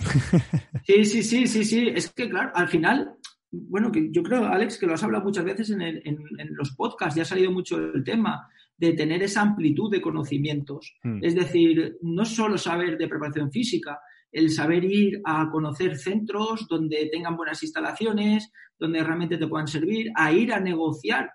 Sí, 0.85 1.05
sí, 1.05 1.23
sí, 1.23 1.47
sí, 1.47 1.65
sí. 1.65 1.89
Es 1.95 2.13
que, 2.13 2.29
claro, 2.29 2.51
al 2.55 2.69
final 2.69 3.17
bueno, 3.53 3.93
que 3.93 4.11
yo 4.11 4.23
creo, 4.23 4.47
Alex, 4.47 4.79
que 4.79 4.87
lo 4.87 4.95
has 4.95 5.03
hablado 5.05 5.25
muchas 5.25 5.45
veces 5.45 5.71
en, 5.71 6.19
los 6.53 6.75
podcasts, 6.75 7.15
ya 7.15 7.23
ha 7.23 7.27
salido 7.27 7.53
mucho 7.53 7.79
el 7.79 8.03
tema 8.03 8.49
de 8.77 8.95
tener 8.95 9.23
esa 9.23 9.43
amplitud 9.43 9.91
de 9.91 10.01
conocimientos. 10.01 10.97
Hmm. 11.03 11.19
Es 11.23 11.35
decir, 11.35 11.99
no 12.01 12.25
solo 12.25 12.57
saber 12.57 12.97
de 12.97 13.09
preparación 13.09 13.53
física, 13.53 14.01
el 14.33 14.51
saber 14.51 14.85
ir 14.85 15.21
a 15.25 15.51
conocer 15.51 15.99
centros 15.99 16.67
donde 16.67 17.11
tengan 17.13 17.37
buenas 17.37 17.63
instalaciones, 17.63 18.51
donde 18.79 19.05
realmente 19.05 19.37
te 19.37 19.47
puedan 19.47 19.69
servir, 19.69 20.11
a 20.17 20.33
ir 20.33 20.51
a 20.53 20.59
negociar, 20.59 21.33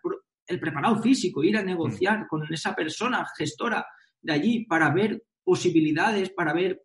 el 0.48 0.60
preparado 0.60 1.00
físico, 1.02 1.44
ir 1.44 1.56
a 1.58 1.64
negociar 1.64 2.22
hmm. 2.22 2.28
con 2.28 2.52
esa 2.52 2.74
persona 2.74 3.26
gestora 3.38 3.86
de 4.22 4.34
allí 4.34 4.66
para 4.66 4.90
ver 4.90 5.24
posibilidades, 5.44 6.32
para 6.32 6.52
ver 6.52 6.82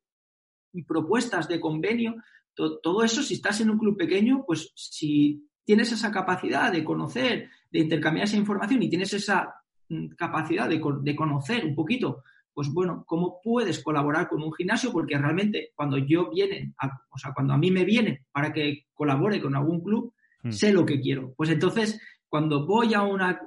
propuestas 0.87 1.49
de 1.49 1.59
convenio. 1.59 2.17
Todo, 2.55 3.03
eso, 3.03 3.23
si 3.23 3.35
estás 3.35 3.61
en 3.61 3.71
un 3.71 3.79
club 3.79 3.97
pequeño, 3.97 4.45
pues 4.47 4.73
si 4.75 5.49
tienes 5.65 5.93
esa 5.93 6.11
capacidad 6.11 6.71
de 6.71 6.85
conocer, 6.85 7.49
de 7.71 7.79
intercambiar 7.79 8.27
esa 8.27 8.37
información 8.37 8.83
y 8.83 8.91
tienes 8.91 9.13
esa 9.15 9.55
mm, 9.89 10.09
capacidad 10.17 10.69
de, 10.69 10.81
de 11.03 11.17
conocer 11.17 11.65
un 11.65 11.75
poquito 11.75 12.23
pues 12.55 12.73
bueno, 12.73 13.05
¿cómo 13.07 13.41
puedes 13.43 13.83
colaborar 13.83 14.29
con 14.29 14.43
un 14.43 14.53
gimnasio? 14.53 14.93
Porque 14.93 15.17
realmente 15.17 15.73
cuando 15.75 15.99
yo 15.99 16.31
viene, 16.31 16.75
o 17.11 17.19
sea, 17.19 17.33
cuando 17.33 17.55
a 17.55 17.59
mí 17.59 17.71
me 17.71 17.85
viene 17.85 18.27
para 18.31 18.53
que 18.53 18.87
colabore 18.93 19.41
con 19.41 19.57
algún 19.57 19.83
club, 19.83 20.13
hmm. 20.43 20.51
sé 20.51 20.73
lo 20.73 20.85
que 20.85 21.01
quiero. 21.01 21.33
Pues 21.37 21.51
entonces, 21.51 22.01
cuando 22.29 22.67
voy 22.67 22.95
a, 22.95 23.01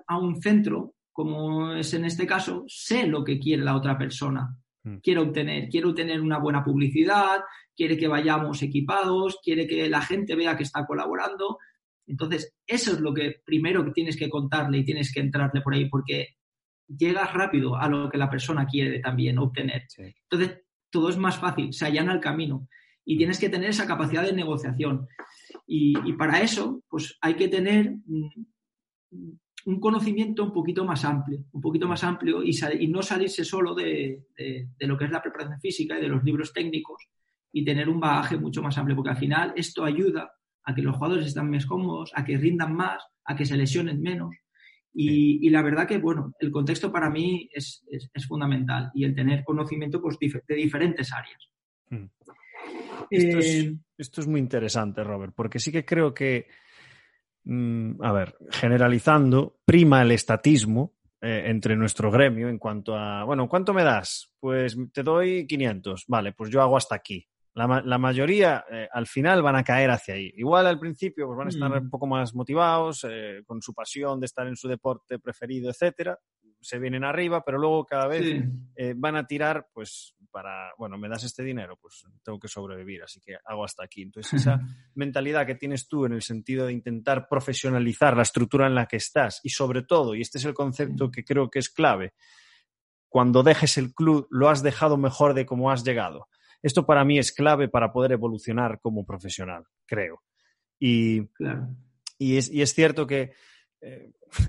a 0.07 0.17
un 0.17 0.41
centro, 0.41 0.95
como 1.11 1.73
es 1.73 1.93
en 1.93 2.05
este 2.05 2.25
caso, 2.25 2.65
sé 2.67 3.07
lo 3.07 3.23
que 3.23 3.39
quiere 3.39 3.63
la 3.63 3.75
otra 3.75 3.97
persona. 3.97 4.57
Hmm. 4.85 4.97
Quiero 4.97 5.23
obtener, 5.23 5.67
quiero 5.67 5.89
obtener 5.89 6.21
una 6.21 6.37
buena 6.37 6.63
publicidad, 6.63 7.41
quiere 7.75 7.97
que 7.97 8.07
vayamos 8.07 8.61
equipados, 8.61 9.39
quiere 9.43 9.67
que 9.67 9.89
la 9.89 10.01
gente 10.01 10.35
vea 10.35 10.55
que 10.55 10.63
está 10.63 10.85
colaborando. 10.85 11.57
Entonces, 12.05 12.53
eso 12.67 12.91
es 12.93 12.99
lo 12.99 13.11
que 13.13 13.41
primero 13.43 13.83
que 13.83 13.91
tienes 13.91 14.15
que 14.15 14.29
contarle 14.29 14.77
y 14.77 14.85
tienes 14.85 15.11
que 15.11 15.21
entrarle 15.21 15.61
por 15.61 15.73
ahí, 15.73 15.89
porque 15.89 16.35
llegas 16.87 17.33
rápido 17.33 17.75
a 17.75 17.89
lo 17.89 18.09
que 18.11 18.19
la 18.19 18.29
persona 18.29 18.67
quiere 18.67 18.99
también 18.99 19.39
obtener. 19.39 19.87
Entonces, 19.97 20.61
todo 20.91 21.09
es 21.09 21.17
más 21.17 21.39
fácil, 21.39 21.73
se 21.73 21.87
allana 21.87 22.13
el 22.13 22.19
camino 22.19 22.69
y 23.03 23.15
hmm. 23.15 23.17
tienes 23.17 23.39
que 23.39 23.49
tener 23.49 23.71
esa 23.71 23.87
capacidad 23.87 24.23
de 24.23 24.33
negociación. 24.33 25.07
Y, 25.65 26.13
para 26.13 26.41
eso, 26.41 26.83
pues 26.87 27.17
hay 27.21 27.33
que 27.33 27.47
tener 27.47 27.95
mm, 28.05 29.31
un 29.65 29.79
conocimiento 29.79 30.43
un 30.43 30.53
poquito 30.53 30.85
más 30.85 31.03
amplio, 31.05 31.43
un 31.51 31.61
poquito 31.61 31.87
más 31.87 32.03
amplio 32.03 32.43
y, 32.43 32.51
no 32.87 33.01
salirse 33.01 33.43
solo 33.43 33.73
de, 33.73 34.25
lo 34.79 34.97
que 34.97 35.05
es 35.05 35.11
la 35.11 35.21
preparación 35.21 35.59
física 35.59 35.97
y 35.97 36.01
de 36.01 36.07
los 36.07 36.23
libros 36.23 36.53
técnicos 36.53 37.07
y 37.51 37.65
tener 37.65 37.89
un 37.89 37.99
bagaje 37.99 38.37
mucho 38.37 38.61
más 38.61 38.77
amplio, 38.77 38.95
porque 38.95 39.11
al 39.11 39.17
final 39.17 39.53
esto 39.55 39.83
ayuda 39.83 40.31
a 40.63 40.75
que 40.75 40.81
los 40.81 40.95
jugadores 40.95 41.27
estén 41.27 41.49
más 41.49 41.65
cómodos, 41.65 42.11
a 42.13 42.23
que 42.23 42.37
rindan 42.37 42.75
más, 42.75 43.03
a 43.23 43.35
que 43.35 43.45
se 43.45 43.57
lesionen 43.57 44.01
menos. 44.01 44.35
Y, 44.93 45.49
la 45.49 45.61
verdad 45.61 45.87
que, 45.87 45.97
bueno, 45.97 46.33
el 46.39 46.51
contexto 46.51 46.91
para 46.91 47.09
mí 47.09 47.49
es, 47.53 47.83
fundamental 48.27 48.91
y 48.93 49.03
el 49.03 49.13
tener 49.13 49.43
conocimiento 49.43 50.01
pues, 50.01 50.17
de 50.19 50.55
diferentes 50.55 51.11
áreas. 51.11 51.49
Hmm. 51.89 52.05
Esto, 53.09 53.39
es, 53.39 53.45
eh, 53.45 53.75
esto, 53.97 54.21
es, 54.21 54.27
muy 54.27 54.39
interesante, 54.39 55.03
Robert, 55.03 55.33
porque 55.35 55.59
sí 55.59 55.71
que 55.71 55.85
creo 55.85 56.13
que 56.13 56.47
a 57.47 58.11
ver, 58.11 58.35
generalizando, 58.49 59.59
prima 59.65 60.01
el 60.01 60.11
estatismo 60.11 60.95
eh, 61.21 61.43
entre 61.47 61.75
nuestro 61.75 62.11
gremio 62.11 62.49
en 62.49 62.59
cuanto 62.59 62.95
a, 62.95 63.23
bueno, 63.23 63.47
¿cuánto 63.47 63.73
me 63.73 63.83
das? 63.83 64.31
Pues 64.39 64.77
te 64.93 65.03
doy 65.03 65.47
500, 65.47 66.05
vale, 66.07 66.33
pues 66.33 66.49
yo 66.49 66.61
hago 66.61 66.77
hasta 66.77 66.95
aquí. 66.95 67.27
La, 67.53 67.97
mayoría 67.97 68.65
eh, 68.69 68.89
al 68.91 69.07
final 69.07 69.41
van 69.41 69.55
a 69.55 69.63
caer 69.63 69.89
hacia 69.89 70.15
ahí. 70.15 70.29
Igual 70.35 70.67
al 70.67 70.77
principio 70.77 71.25
pues 71.25 71.37
van 71.37 71.47
a 71.47 71.49
estar 71.51 71.69
mm. 71.69 71.85
un 71.85 71.89
poco 71.89 72.05
más 72.05 72.35
motivados, 72.35 73.05
eh, 73.09 73.43
con 73.45 73.61
su 73.61 73.73
pasión 73.73 74.19
de 74.19 74.25
estar 74.25 74.45
en 74.45 74.57
su 74.57 74.67
deporte 74.67 75.19
preferido, 75.19 75.69
etcétera, 75.69 76.19
se 76.65 76.79
vienen 76.79 77.03
arriba, 77.03 77.45
pero 77.45 77.59
luego 77.59 77.85
cada 77.85 78.07
vez 78.07 78.43
eh, 78.75 78.93
van 78.97 79.15
a 79.15 79.27
tirar, 79.27 79.67
pues, 79.71 80.15
para, 80.31 80.73
bueno, 80.79 80.97
me 80.97 81.07
das 81.07 81.23
este 81.23 81.43
dinero, 81.43 81.77
pues 81.79 82.03
tengo 82.23 82.39
que 82.39 82.47
sobrevivir, 82.47 83.03
así 83.03 83.21
que 83.21 83.37
hago 83.45 83.63
hasta 83.63 83.83
aquí. 83.83 84.01
Entonces, 84.01 84.41
esa 84.41 84.59
mentalidad 84.95 85.45
que 85.45 85.53
tienes 85.53 85.87
tú 85.87 86.05
en 86.05 86.13
el 86.13 86.23
sentido 86.23 86.65
de 86.65 86.73
intentar 86.73 87.27
profesionalizar 87.29 88.17
la 88.17 88.23
estructura 88.23 88.65
en 88.65 88.73
la 88.73 88.87
que 88.87 88.97
estás 88.97 89.41
y 89.43 89.49
sobre 89.49 89.83
todo, 89.83 90.15
y 90.15 90.21
este 90.21 90.39
es 90.39 90.45
el 90.45 90.55
concepto 90.55 91.11
que 91.11 91.23
creo 91.23 91.51
que 91.51 91.59
es 91.59 91.69
clave, 91.69 92.13
cuando 93.07 93.43
dejes 93.43 93.77
el 93.77 93.93
club 93.93 94.27
lo 94.31 94.49
has 94.49 94.63
dejado 94.63 94.97
mejor 94.97 95.35
de 95.35 95.45
cómo 95.45 95.71
has 95.71 95.83
llegado. 95.83 96.27
Esto 96.63 96.85
para 96.87 97.05
mí 97.05 97.19
es 97.19 97.31
clave 97.31 97.69
para 97.69 97.93
poder 97.93 98.13
evolucionar 98.13 98.79
como 98.81 99.05
profesional, 99.05 99.65
creo. 99.85 100.23
Y, 100.79 101.21
y, 102.17 102.37
es, 102.37 102.51
y 102.51 102.63
es 102.63 102.73
cierto 102.73 103.05
que 103.05 103.33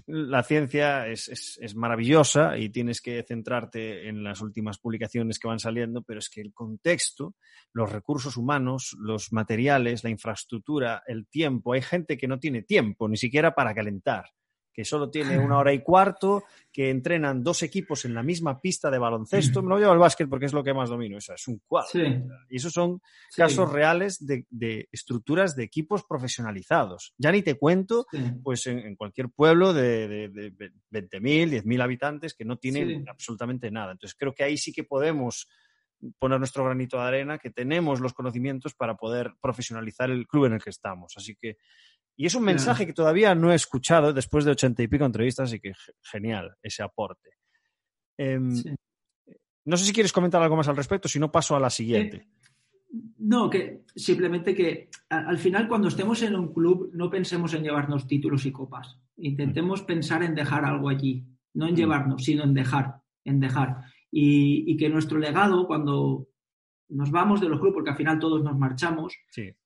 la 0.07 0.43
ciencia 0.43 1.07
es, 1.07 1.75
maravillosa 1.75 2.59
y 2.59 2.71
tienes 2.71 3.01
que 3.01 3.23
centrarte 3.23 4.09
en 4.09 4.25
las 4.25 4.41
últimas 4.41 4.79
publicaciones 4.79 5.39
que 5.39 5.49
van 5.49 5.59
saliendo, 5.59 6.03
pero 6.03 6.19
es 6.19 6.29
que 6.29 6.41
el 6.41 6.53
contexto, 6.53 7.35
los 7.73 7.91
recursos 7.91 8.37
humanos, 8.37 8.97
los 8.99 9.33
materiales, 9.33 10.05
la 10.05 10.11
infraestructura, 10.11 11.03
el 11.07 11.27
tiempo, 11.27 11.75
hay 11.75 11.83
gente 11.83 12.17
que 12.17 12.29
no 12.29 12.39
tiene 12.39 12.63
tiempo 12.63 13.09
ni 13.09 13.17
siquiera 13.17 13.55
para 13.55 13.75
calentar 13.75 14.27
que 14.77 14.85
solo 14.85 15.09
tiene 15.09 15.39
una 15.39 15.57
hora 15.57 15.73
y 15.73 15.81
cuarto, 15.81 16.45
que 16.71 16.91
entrenan 16.91 17.43
dos 17.43 17.63
equipos 17.63 18.05
en 18.05 18.13
la 18.13 18.23
misma 18.23 18.61
pista 18.61 18.91
de 18.91 18.99
baloncesto. 18.99 19.63
Me 19.63 19.71
lo 19.71 19.79
llevo 19.79 19.93
al 19.93 19.99
básquet 19.99 20.29
porque 20.29 20.45
es 20.45 20.53
lo 20.53 20.63
que 20.63 20.75
más 20.75 20.91
domino, 20.91 21.17
eso 21.17 21.33
es 21.33 21.49
un 21.49 21.63
cuadro. 21.67 22.05
Y 22.51 22.57
esos 22.57 22.75
son 22.75 23.01
casos 23.35 23.73
reales 23.73 24.19
de, 24.21 24.87
estructuras 24.93 25.57
de 25.57 25.65
equipos 25.65 26.05
profesionalizados. 26.05 27.15
Ya 27.17 27.33
ni 27.33 27.41
te 27.41 27.55
cuento, 27.55 28.07
pues 28.43 28.67
en, 28.67 28.95
cualquier 28.97 29.31
pueblo 29.31 29.73
de, 29.73 30.09
de, 30.09 30.29
de 30.29 30.71
20.000, 30.91 31.63
10.000 31.63 31.83
habitantes 31.83 32.35
que 32.35 32.45
no 32.45 32.59
tienen 32.59 33.09
absolutamente 33.09 33.71
nada. 33.71 33.93
Entonces 33.93 34.15
creo 34.15 34.35
que 34.35 34.45
ahí 34.45 34.59
sí 34.59 34.75
que 34.75 34.85
podemos 34.85 35.49
poner 36.19 36.39
nuestro 36.39 36.65
granito 36.65 36.99
de 36.99 37.05
arena, 37.05 37.39
que 37.39 37.51
tenemos 37.51 38.01
los 38.01 38.13
conocimientos 38.13 38.75
para 38.75 38.97
poder 38.97 39.33
profesionalizar 39.41 40.11
el 40.11 40.27
club 40.27 40.47
en 40.47 40.55
el 40.55 40.63
que 40.63 40.71
estamos. 40.71 41.15
Así 41.17 41.35
que 41.35 41.57
y 42.17 42.27
es 42.27 42.35
un 42.35 42.45
mensaje 42.45 42.87
que 42.87 42.95
todavía 42.95 43.35
no 43.35 43.53
he 43.53 43.55
escuchado 43.55 44.13
después 44.13 44.45
de 44.45 44.53
ochenta 44.53 44.83
y 44.83 44.89
pico 44.89 45.05
entrevistas 45.05 45.53
y 45.53 45.61
que 45.61 45.73
genial 46.03 46.57
ese 46.63 46.83
aporte. 46.83 47.31
Em, 48.17 48.63
no 49.67 49.77
sé 49.77 49.85
si 49.85 49.93
quieres 49.93 50.13
comentar 50.13 50.43
algo 50.43 50.57
más 50.57 50.69
al 50.69 50.77
respecto, 50.77 51.09
si 51.09 51.19
no 51.19 51.31
paso 51.31 51.55
a 51.55 51.61
la 51.61 51.69
siguiente. 51.69 52.17
Eh, 52.17 52.27
no, 53.19 53.51
que 53.51 53.83
simplemente 53.95 54.55
que 54.55 54.89
al 55.11 55.37
final 55.37 55.69
cuando 55.69 55.89
estemos 55.89 56.23
en 56.23 56.37
un 56.37 56.55
club 56.55 56.91
no 56.95 57.11
pensemos 57.11 57.53
en 57.53 57.65
llevarnos 57.65 58.07
títulos 58.07 58.47
y 58.47 58.53
copas. 58.53 58.99
Intentemos 59.19 59.83
mm. 59.83 59.87
pensar 59.87 60.23
en 60.23 60.35
dejar 60.35 60.65
algo 60.65 60.89
allí, 60.89 61.27
no 61.53 61.67
en 61.67 61.75
mm. 61.75 61.77
llevarnos, 61.77 62.25
sino 62.25 62.45
en 62.45 62.55
dejar, 62.55 63.03
en 63.25 63.41
dejar. 63.41 63.83
Y, 64.11 64.71
y, 64.73 64.77
que 64.79 64.89
nuestro 64.89 65.19
legado, 65.19 65.67
cuando 65.67 66.29
nos 66.89 67.11
vamos 67.11 67.41
de 67.41 67.49
los 67.49 67.59
clubes, 67.59 67.75
porque 67.75 67.91
al 67.91 67.97
final 67.97 68.19
todos 68.19 68.43
nos 68.43 68.57
marchamos, 68.57 69.15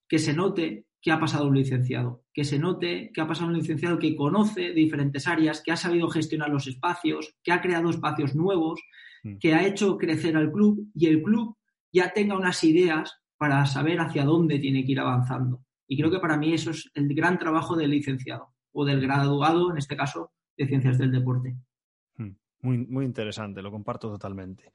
que 0.09 0.19
se 0.19 0.35
note 0.35 0.87
que 1.03 1.11
ha 1.11 1.19
pasado 1.19 1.47
un 1.47 1.57
licenciado, 1.57 2.25
que 2.33 2.45
se 2.45 2.59
note 2.59 3.11
que 3.15 3.21
ha 3.21 3.27
pasado 3.27 3.49
un 3.49 3.57
licenciado 3.57 3.99
que 3.99 4.15
conoce 4.15 4.73
diferentes 4.73 5.27
áreas, 5.27 5.63
que 5.63 5.73
ha 5.73 5.77
sabido 5.77 6.09
gestionar 6.09 6.51
los 6.51 6.67
espacios, 6.67 7.35
que 7.43 7.53
ha 7.53 7.63
creado 7.63 7.91
espacios 7.91 8.35
nuevos, 8.35 8.81
mm. 9.23 9.39
que 9.39 9.55
ha 9.55 9.67
hecho 9.67 9.97
crecer 9.97 10.37
al 10.37 10.53
club 10.53 10.91
y 10.95 11.07
el 11.07 11.23
club 11.23 11.57
ya 11.93 12.13
tenga 12.13 12.37
unas 12.37 12.63
ideas 12.65 13.19
para 13.39 13.65
saber 13.65 14.01
hacia 14.01 14.25
dónde 14.25 14.59
tiene 14.59 14.85
que 14.85 14.93
ir 14.93 15.01
avanzando. 15.01 15.65
Y 15.89 15.97
creo 15.97 16.11
que 16.11 16.21
para 16.21 16.37
mí 16.37 16.53
eso 16.53 16.71
es 16.71 16.91
el 16.95 17.13
gran 17.15 17.39
trabajo 17.39 17.75
del 17.75 17.91
licenciado 17.91 18.55
o 18.73 18.85
del 18.85 19.01
graduado, 19.01 19.71
en 19.71 19.79
este 19.79 19.97
caso, 19.97 20.33
de 20.57 20.67
ciencias 20.67 20.99
del 20.99 21.11
deporte. 21.11 21.57
Mm. 22.17 22.31
Muy, 22.63 22.79
muy 22.79 23.07
interesante, 23.07 23.63
lo 23.63 23.71
comparto 23.71 24.11
totalmente. 24.11 24.73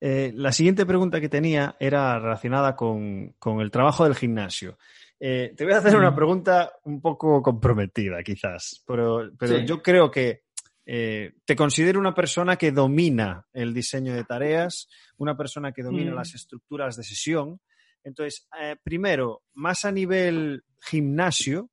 Eh, 0.00 0.32
la 0.34 0.52
siguiente 0.52 0.86
pregunta 0.86 1.20
que 1.20 1.28
tenía 1.28 1.76
era 1.78 2.18
relacionada 2.18 2.74
con, 2.74 3.34
con 3.38 3.60
el 3.60 3.70
trabajo 3.70 4.04
del 4.04 4.14
gimnasio. 4.14 4.78
Eh, 5.18 5.54
te 5.56 5.64
voy 5.64 5.72
a 5.72 5.78
hacer 5.78 5.96
una 5.96 6.14
pregunta 6.14 6.72
un 6.84 7.00
poco 7.00 7.42
comprometida, 7.42 8.22
quizás, 8.22 8.82
pero, 8.86 9.30
yo 9.64 9.82
creo 9.82 10.10
que 10.10 10.44
eh, 10.84 11.32
te 11.44 11.56
considero 11.56 11.98
una 11.98 12.14
persona 12.14 12.56
que 12.56 12.70
domina 12.70 13.46
el 13.52 13.72
diseño 13.72 14.14
de 14.14 14.24
tareas, 14.24 14.88
una 15.16 15.36
persona 15.36 15.72
que 15.72 15.82
domina 15.82 16.12
mm. 16.12 16.14
las 16.14 16.34
estructuras 16.34 16.96
de 16.96 17.02
sesión. 17.02 17.60
Entonces, 18.04 18.46
eh, 18.60 18.76
primero, 18.82 19.42
más 19.54 19.84
a 19.84 19.90
nivel 19.90 20.64
gimnasio 20.80 21.70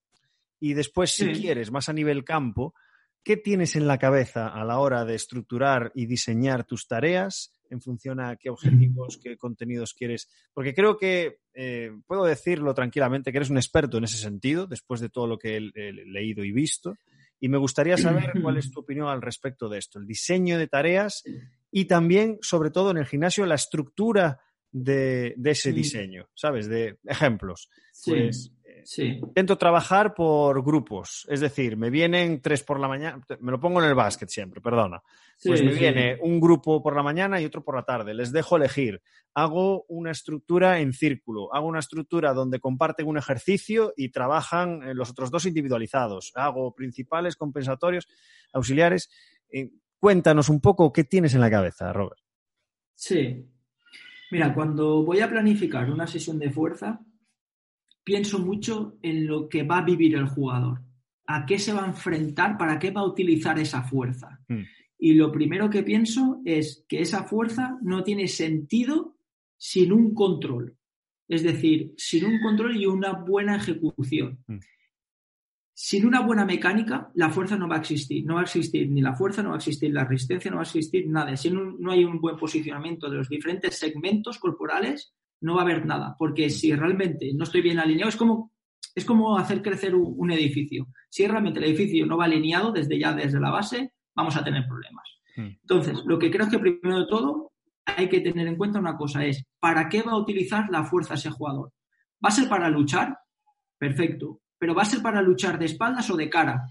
y 0.59 0.73
después, 0.73 1.11
si 1.11 1.31
quieres, 1.33 1.69
más 1.69 1.89
a 1.89 1.93
nivel 1.93 2.23
campo, 2.23 2.73
¿qué 3.23 3.35
tienes 3.37 3.75
en 3.75 3.87
la 3.87 3.99
cabeza 3.99 4.47
a 4.47 4.63
la 4.63 4.79
hora 4.79 5.03
de 5.03 5.15
estructurar 5.15 5.91
y 5.93 6.05
diseñar 6.05 6.63
tus 6.63 6.87
tareas? 6.87 7.53
En 7.73 7.81
función 7.81 8.19
a 8.19 8.35
qué 8.37 8.49
objetivos, 8.49 9.17
qué 9.17 9.37
contenidos 9.37 9.93
quieres. 9.93 10.29
Porque 10.53 10.73
creo 10.73 10.97
que 10.97 11.39
eh, 11.53 11.91
puedo 12.07 12.23
decirlo 12.23 12.73
tranquilamente 12.73 13.31
que 13.31 13.37
eres 13.37 13.49
un 13.49 13.57
experto 13.57 13.97
en 13.97 14.05
ese 14.05 14.17
sentido, 14.17 14.67
después 14.67 15.01
de 15.01 15.09
todo 15.09 15.27
lo 15.27 15.37
que 15.37 15.57
he, 15.57 15.61
leído 15.61 16.43
y 16.43 16.51
visto. 16.51 16.95
Y 17.39 17.49
me 17.49 17.57
gustaría 17.57 17.97
saber 17.97 18.31
cuál 18.41 18.57
es 18.57 18.71
tu 18.71 18.79
opinión 18.79 19.09
al 19.09 19.21
respecto 19.21 19.67
de 19.67 19.79
esto, 19.79 19.99
el 19.99 20.07
diseño 20.07 20.57
de 20.57 20.67
tareas 20.67 21.23
y 21.69 21.85
también, 21.85 22.37
sobre 22.41 22.69
todo 22.69 22.91
en 22.91 22.97
el 22.97 23.05
gimnasio, 23.05 23.45
la 23.45 23.55
estructura 23.55 24.39
de, 24.71 25.35
ese 25.43 25.73
diseño, 25.73 26.29
¿sabes? 26.33 26.67
De 26.67 26.97
ejemplos. 27.03 27.69
Pues, 28.05 28.53
Intento 28.85 29.57
trabajar 29.57 30.13
por 30.13 30.63
grupos, 30.63 31.25
es 31.29 31.39
decir, 31.39 31.77
me 31.77 31.89
vienen 31.89 32.41
tres 32.41 32.63
por 32.63 32.79
la 32.79 32.87
mañana, 32.87 33.21
me 33.39 33.51
lo 33.51 33.59
pongo 33.59 33.81
en 33.81 33.87
el 33.87 33.95
básquet 33.95 34.29
siempre, 34.29 34.61
perdona. 34.61 35.01
Pues 35.43 35.63
me 35.63 35.73
viene 35.73 36.17
un 36.21 36.39
grupo 36.39 36.81
por 36.81 36.95
la 36.95 37.03
mañana 37.03 37.41
y 37.41 37.45
otro 37.45 37.63
por 37.63 37.75
la 37.75 37.83
tarde, 37.83 38.13
les 38.13 38.31
dejo 38.31 38.57
elegir. 38.57 39.01
Hago 39.33 39.83
una 39.87 40.11
estructura 40.11 40.79
en 40.79 40.93
círculo, 40.93 41.53
hago 41.53 41.67
una 41.67 41.79
estructura 41.79 42.33
donde 42.33 42.59
comparten 42.59 43.07
un 43.07 43.17
ejercicio 43.17 43.93
y 43.97 44.09
trabajan 44.09 44.83
eh, 44.83 44.93
los 44.93 45.09
otros 45.09 45.31
dos 45.31 45.45
individualizados. 45.45 46.31
Hago 46.35 46.73
principales, 46.75 47.35
compensatorios, 47.35 48.07
auxiliares. 48.53 49.09
Eh, 49.49 49.71
cuéntanos 49.99 50.49
un 50.49 50.61
poco 50.61 50.93
qué 50.93 51.03
tienes 51.03 51.33
en 51.33 51.41
la 51.41 51.49
cabeza, 51.49 51.91
Robert. 51.91 52.21
Sí. 52.95 53.49
Mira, 54.31 54.53
cuando 54.53 55.03
voy 55.03 55.19
a 55.19 55.29
planificar 55.29 55.89
una 55.91 56.07
sesión 56.07 56.39
de 56.39 56.49
fuerza, 56.49 57.01
pienso 58.03 58.39
mucho 58.39 58.97
en 59.01 59.27
lo 59.27 59.47
que 59.47 59.63
va 59.63 59.79
a 59.79 59.85
vivir 59.85 60.15
el 60.15 60.27
jugador, 60.27 60.81
a 61.25 61.45
qué 61.45 61.57
se 61.57 61.73
va 61.73 61.83
a 61.83 61.87
enfrentar, 61.87 62.57
para 62.57 62.79
qué 62.79 62.91
va 62.91 63.01
a 63.01 63.07
utilizar 63.07 63.57
esa 63.59 63.81
fuerza. 63.83 64.39
Mm. 64.47 64.63
Y 64.99 65.13
lo 65.13 65.31
primero 65.31 65.69
que 65.69 65.83
pienso 65.83 66.41
es 66.45 66.85
que 66.87 67.01
esa 67.01 67.23
fuerza 67.23 67.77
no 67.81 68.03
tiene 68.03 68.27
sentido 68.27 69.17
sin 69.57 69.91
un 69.91 70.13
control. 70.13 70.77
Es 71.27 71.43
decir, 71.43 71.93
sin 71.97 72.25
un 72.25 72.41
control 72.41 72.75
y 72.75 72.85
una 72.85 73.13
buena 73.13 73.55
ejecución. 73.55 74.39
Mm. 74.47 74.59
Sin 75.75 76.05
una 76.05 76.21
buena 76.21 76.45
mecánica, 76.45 77.11
la 77.15 77.31
fuerza 77.31 77.57
no 77.57 77.67
va 77.67 77.77
a 77.77 77.79
existir. 77.79 78.25
No 78.25 78.35
va 78.35 78.41
a 78.41 78.43
existir 78.43 78.89
ni 78.89 79.01
la 79.01 79.15
fuerza, 79.15 79.41
no 79.41 79.49
va 79.49 79.55
a 79.55 79.57
existir 79.57 79.91
la 79.91 80.05
resistencia, 80.05 80.51
no 80.51 80.57
va 80.57 80.63
a 80.63 80.65
existir 80.65 81.07
nada. 81.07 81.35
Si 81.35 81.49
no 81.49 81.91
hay 81.91 82.03
un 82.03 82.21
buen 82.21 82.37
posicionamiento 82.37 83.09
de 83.09 83.17
los 83.17 83.27
diferentes 83.27 83.75
segmentos 83.75 84.37
corporales, 84.37 85.13
no 85.43 85.55
va 85.55 85.61
a 85.61 85.65
haber 85.65 85.85
nada, 85.85 86.15
porque 86.17 86.49
si 86.49 86.73
realmente 86.73 87.31
no 87.35 87.43
estoy 87.43 87.61
bien 87.61 87.77
alineado, 87.77 88.09
es 88.09 88.15
como, 88.15 88.53
es 88.95 89.03
como 89.03 89.37
hacer 89.37 89.61
crecer 89.61 89.93
un, 89.93 90.31
edificio. 90.31 90.87
Si 91.09 91.27
realmente 91.27 91.59
el 91.59 91.65
edificio 91.65 92.05
no 92.05 92.17
va 92.17 92.25
alineado 92.25 92.71
desde 92.71 92.97
ya, 92.97 93.13
desde 93.13 93.41
la 93.41 93.51
base, 93.51 93.91
vamos 94.15 94.37
a 94.37 94.43
tener 94.43 94.65
problemas. 94.65 95.03
Hmm. 95.35 95.49
Entonces, 95.61 96.01
lo 96.05 96.17
que 96.17 96.31
creo 96.31 96.49
que 96.49 96.59
primero 96.59 96.99
de 96.99 97.07
todo 97.07 97.51
hay 97.85 98.07
que 98.07 98.21
tener 98.21 98.47
en 98.47 98.55
cuenta 98.55 98.79
una 98.79 98.95
cosa 98.95 99.25
es, 99.25 99.45
¿para 99.59 99.89
qué 99.89 100.01
va 100.01 100.13
a 100.13 100.17
utilizar 100.17 100.69
la 100.69 100.85
fuerza 100.85 101.15
ese 101.15 101.29
jugador? 101.29 101.73
¿Va 102.23 102.29
a 102.29 102.31
ser 102.31 102.47
para 102.47 102.69
luchar? 102.69 103.17
Perfecto. 103.77 104.39
Pero 104.57 104.73
¿va 104.73 104.83
a 104.83 104.85
ser 104.85 105.01
para 105.01 105.21
luchar 105.21 105.59
de 105.59 105.65
espaldas 105.65 106.09
o 106.09 106.15
de 106.15 106.29
cara? 106.29 106.63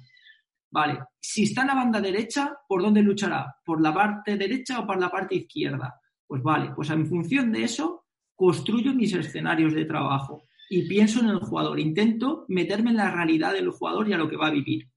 Vale. 0.70 0.99
Si 1.20 1.43
está 1.43 1.61
en 1.61 1.66
la 1.66 1.75
banda 1.75 2.01
derecha, 2.01 2.57
¿por 2.66 2.81
dónde 2.81 3.03
luchará? 3.03 3.55
¿Por 3.62 3.83
la 3.83 3.93
parte 3.93 4.39
derecha 4.39 4.81
o 4.81 4.87
por 4.87 4.99
la 4.99 5.11
parte 5.11 5.35
izquierda? 5.35 6.01
Pues 6.27 6.43
vale, 6.43 6.73
pues 6.75 6.89
en 6.89 7.07
función 7.07 7.53
de 7.53 7.64
eso 7.64 8.01
construyo 8.43 8.93
mis 8.93 9.14
escenarios 9.14 9.72
de 9.72 9.84
trabajo 9.84 10.49
y 10.68 10.88
pienso 10.88 11.20
en 11.20 11.28
el 11.28 11.38
jugador, 11.38 11.78
intento 11.78 12.45
meterme 12.49 12.90
en 12.90 12.97
la 12.97 13.09
realidad 13.09 13.53
del 13.53 13.70
jugador 13.70 14.09
y 14.09 14.14
a 14.14 14.18
lo 14.18 14.28
que 14.28 14.36
va 14.36 14.49
a 14.49 14.51
vivir. 14.51 14.88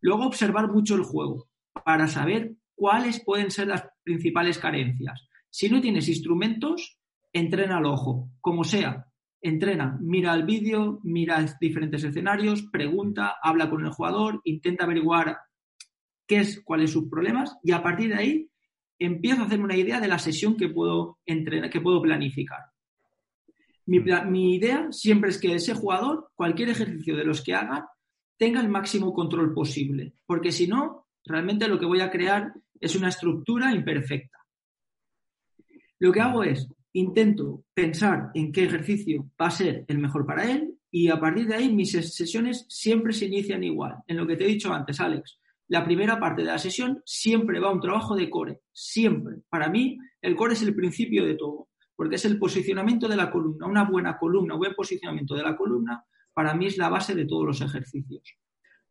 Luego 0.00 0.26
observar 0.26 0.72
mucho 0.72 0.96
el 0.96 1.04
juego 1.04 1.46
para 1.84 2.08
saber 2.08 2.56
cuáles 2.74 3.22
pueden 3.24 3.52
ser 3.52 3.68
las 3.68 3.84
principales 4.02 4.58
carencias. 4.58 5.24
Si 5.50 5.68
no 5.68 5.80
tienes 5.80 6.08
instrumentos, 6.08 6.98
entrena 7.32 7.76
al 7.76 7.86
ojo, 7.86 8.28
como 8.40 8.64
sea. 8.64 9.06
Entrena, 9.40 9.96
mira 10.00 10.34
el 10.34 10.42
vídeo, 10.42 10.98
mira 11.04 11.46
diferentes 11.60 12.02
escenarios, 12.02 12.62
pregunta, 12.72 13.36
habla 13.40 13.70
con 13.70 13.86
el 13.86 13.92
jugador, 13.92 14.40
intenta 14.42 14.82
averiguar 14.82 15.38
qué 16.26 16.38
es, 16.38 16.60
cuáles 16.64 16.90
son 16.90 17.02
sus 17.02 17.10
problemas 17.12 17.56
y 17.62 17.70
a 17.70 17.84
partir 17.84 18.08
de 18.08 18.16
ahí 18.16 18.50
empiezo 19.04 19.42
a 19.42 19.46
hacerme 19.46 19.64
una 19.64 19.76
idea 19.76 20.00
de 20.00 20.08
la 20.08 20.18
sesión 20.18 20.56
que 20.56 20.68
puedo, 20.68 21.18
entrenar, 21.26 21.70
que 21.70 21.80
puedo 21.80 22.00
planificar. 22.02 22.60
Mi, 23.86 24.00
mi, 24.00 24.56
idea 24.56 24.88
siempre 24.90 25.30
es 25.30 25.38
que 25.38 25.54
ese 25.54 25.74
jugador, 25.74 26.30
cualquier 26.34 26.70
ejercicio 26.70 27.16
de 27.16 27.24
los 27.24 27.42
que 27.42 27.54
haga, 27.54 27.88
tenga 28.36 28.60
el 28.60 28.68
máximo 28.68 29.12
control 29.12 29.52
posible, 29.52 30.14
porque 30.26 30.52
si 30.52 30.66
no, 30.66 31.06
realmente 31.24 31.68
lo 31.68 31.78
que 31.78 31.86
voy 31.86 32.00
a 32.00 32.10
crear 32.10 32.52
es 32.80 32.96
una 32.96 33.08
estructura 33.08 33.72
imperfecta. 33.72 34.38
Lo 35.98 36.12
que 36.12 36.20
hago 36.20 36.42
es, 36.42 36.68
intento 36.92 37.64
pensar 37.74 38.30
en 38.34 38.52
qué 38.52 38.64
ejercicio 38.64 39.30
va 39.40 39.46
a 39.46 39.50
ser 39.50 39.84
el 39.88 39.98
mejor 39.98 40.26
para 40.26 40.50
él 40.50 40.78
y 40.90 41.08
a 41.08 41.18
partir 41.18 41.46
de 41.46 41.56
ahí 41.56 41.72
mis 41.72 41.92
sesiones 41.92 42.66
siempre 42.68 43.12
se 43.12 43.26
inician 43.26 43.64
igual. 43.64 43.96
En 44.06 44.16
lo 44.16 44.26
que 44.26 44.36
te 44.36 44.44
he 44.44 44.48
dicho 44.48 44.72
antes, 44.72 45.00
Alex, 45.00 45.38
la 45.68 45.84
primera 45.84 46.18
parte 46.18 46.42
de 46.42 46.48
la 46.48 46.58
sesión 46.58 47.02
siempre 47.04 47.60
va 47.60 47.68
a 47.68 47.72
un 47.72 47.80
trabajo 47.80 48.14
de 48.14 48.28
core, 48.28 48.60
siempre. 48.72 49.36
Para 49.48 49.68
mí, 49.68 49.98
el 50.20 50.36
core 50.36 50.54
es 50.54 50.62
el 50.62 50.74
principio 50.74 51.24
de 51.24 51.34
todo, 51.34 51.68
porque 51.96 52.16
es 52.16 52.24
el 52.24 52.38
posicionamiento 52.38 53.08
de 53.08 53.16
la 53.16 53.30
columna. 53.30 53.66
Una 53.66 53.84
buena 53.84 54.18
columna, 54.18 54.54
un 54.54 54.60
buen 54.60 54.74
posicionamiento 54.74 55.34
de 55.34 55.42
la 55.42 55.56
columna, 55.56 56.04
para 56.32 56.54
mí 56.54 56.66
es 56.66 56.76
la 56.76 56.88
base 56.88 57.14
de 57.14 57.26
todos 57.26 57.46
los 57.46 57.60
ejercicios. 57.60 58.36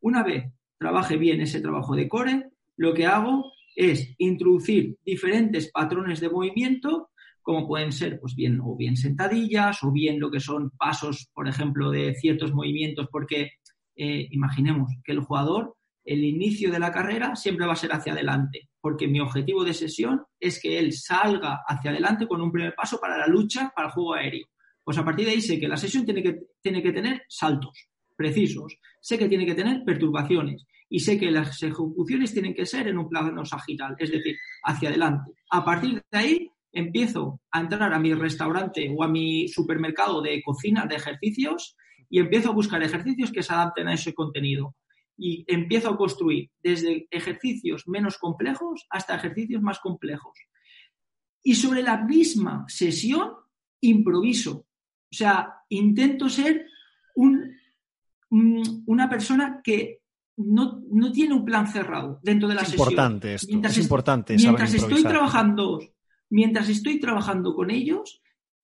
Una 0.02 0.24
vez 0.24 0.46
trabaje 0.78 1.18
bien 1.18 1.42
ese 1.42 1.62
trabajo 1.62 1.96
de 1.96 2.08
core, 2.08 2.50
lo 2.78 2.94
que 2.94 3.06
hago 3.06 3.52
es 3.76 4.14
introducir 4.18 4.98
diferentes 5.06 5.72
patrones 5.72 6.20
de 6.20 6.30
movimiento, 6.30 7.10
como 7.42 7.68
pueden 7.68 7.92
ser, 7.92 8.20
pues 8.20 8.36
bien, 8.36 8.60
o 8.64 8.76
bien 8.76 8.96
sentadillas, 8.96 9.84
o 9.84 9.92
bien 9.92 10.20
lo 10.20 10.32
que 10.32 10.40
son 10.40 10.72
pasos, 10.72 11.30
por 11.34 11.48
ejemplo, 11.48 11.92
de 11.92 12.16
ciertos 12.16 12.54
movimientos, 12.54 13.08
porque 13.12 13.52
eh, 13.96 14.28
imaginemos 14.32 14.92
que 15.04 15.12
el 15.12 15.20
jugador 15.20 15.76
el 16.06 16.24
inicio 16.24 16.72
de 16.72 16.80
la 16.80 16.92
carrera 16.92 17.36
siempre 17.36 17.66
va 17.66 17.74
a 17.74 17.78
ser 17.78 17.94
hacia 17.94 18.14
adelante, 18.14 18.70
porque 18.82 19.08
mi 19.08 19.20
objetivo 19.20 19.64
de 19.64 19.74
sesión 19.74 20.24
es 20.40 20.62
que 20.62 20.78
él 20.78 20.94
salga 20.94 21.62
hacia 21.66 21.92
adelante 21.92 22.28
con 22.28 22.42
un 22.42 22.52
primer 22.52 22.76
paso 22.76 23.00
para 23.00 23.18
la 23.18 23.28
lucha, 23.28 23.72
para 23.76 23.88
el 23.88 23.94
juego 23.94 24.14
aéreo. 24.14 24.48
Pues 24.84 24.98
a 24.98 25.06
partir 25.06 25.26
de 25.26 25.32
ahí 25.32 25.42
sé 25.42 25.60
que 25.60 25.68
la 25.68 25.78
sesión 25.78 26.06
tiene 26.06 26.22
que, 26.22 26.40
tiene 26.62 26.84
que 26.84 26.92
tener 26.92 27.24
saltos 27.30 27.90
precisos, 28.16 28.78
sé 29.00 29.18
que 29.18 29.30
tiene 29.30 29.46
que 29.46 29.56
tener 29.56 29.84
perturbaciones 29.84 30.66
y 30.90 31.00
sé 31.00 31.18
que 31.18 31.32
las 31.32 31.62
ejecuciones 31.64 32.34
tienen 32.34 32.54
que 32.54 32.66
ser 32.66 32.88
en 32.88 32.98
un 32.98 33.10
plano 33.10 33.46
sagital, 33.46 33.96
es 33.98 34.12
decir, 34.12 34.36
hacia 34.64 34.90
adelante. 34.90 35.32
A 35.50 35.64
partir 35.64 36.02
de 36.12 36.18
ahí 36.18 36.52
empiezo 36.72 37.40
a 37.52 37.62
entrar 37.62 37.94
a 37.94 38.00
mi 38.00 38.14
restaurante 38.14 38.94
o 38.96 39.04
a 39.04 39.08
mi 39.08 39.48
supermercado 39.48 40.22
de 40.22 40.42
cocina 40.44 40.86
de 40.86 40.96
ejercicios 40.96 41.76
y 42.10 42.20
empiezo 42.20 42.50
a 42.50 42.54
buscar 42.54 42.84
ejercicios 42.84 43.32
que 43.32 43.42
se 43.42 43.54
adapten 43.54 43.88
a 43.88 43.94
ese 43.94 44.14
contenido 44.14 44.76
y 45.18 45.46
empiezo 45.48 45.90
a 45.90 45.98
construir 45.98 46.50
desde 46.62 47.08
ejercicios 47.12 47.88
menos 47.88 48.18
complejos 48.18 48.86
hasta 48.90 49.16
ejercicios 49.16 49.62
más 49.62 49.80
complejos. 49.80 50.38
Y 51.44 51.56
sobre 51.56 51.84
la 51.84 51.98
misma 51.98 52.66
sesión, 52.68 53.32
improviso. 53.82 54.66
O 55.12 55.16
sea, 55.16 55.54
intento 55.70 56.30
ser 56.30 56.66
un, 57.16 57.56
una 58.86 59.10
persona 59.10 59.62
que 59.64 60.02
no, 60.38 61.12
tiene 61.12 61.36
un 61.36 61.46
plan 61.46 61.68
cerrado 61.68 62.20
dentro 62.24 62.48
de 62.48 62.56
la 62.56 62.62
sesión. 62.66 62.80
Importante 62.80 63.36
esto, 63.36 63.68
es 63.68 63.78
importante 63.78 64.36
mientras 64.36 64.74
estoy 64.74 65.04
trabajando, 65.04 65.80
mientras 66.30 66.70
estoy 66.70 67.00
trabajando 67.00 67.54
con 67.54 67.70
ellos, 67.70 68.22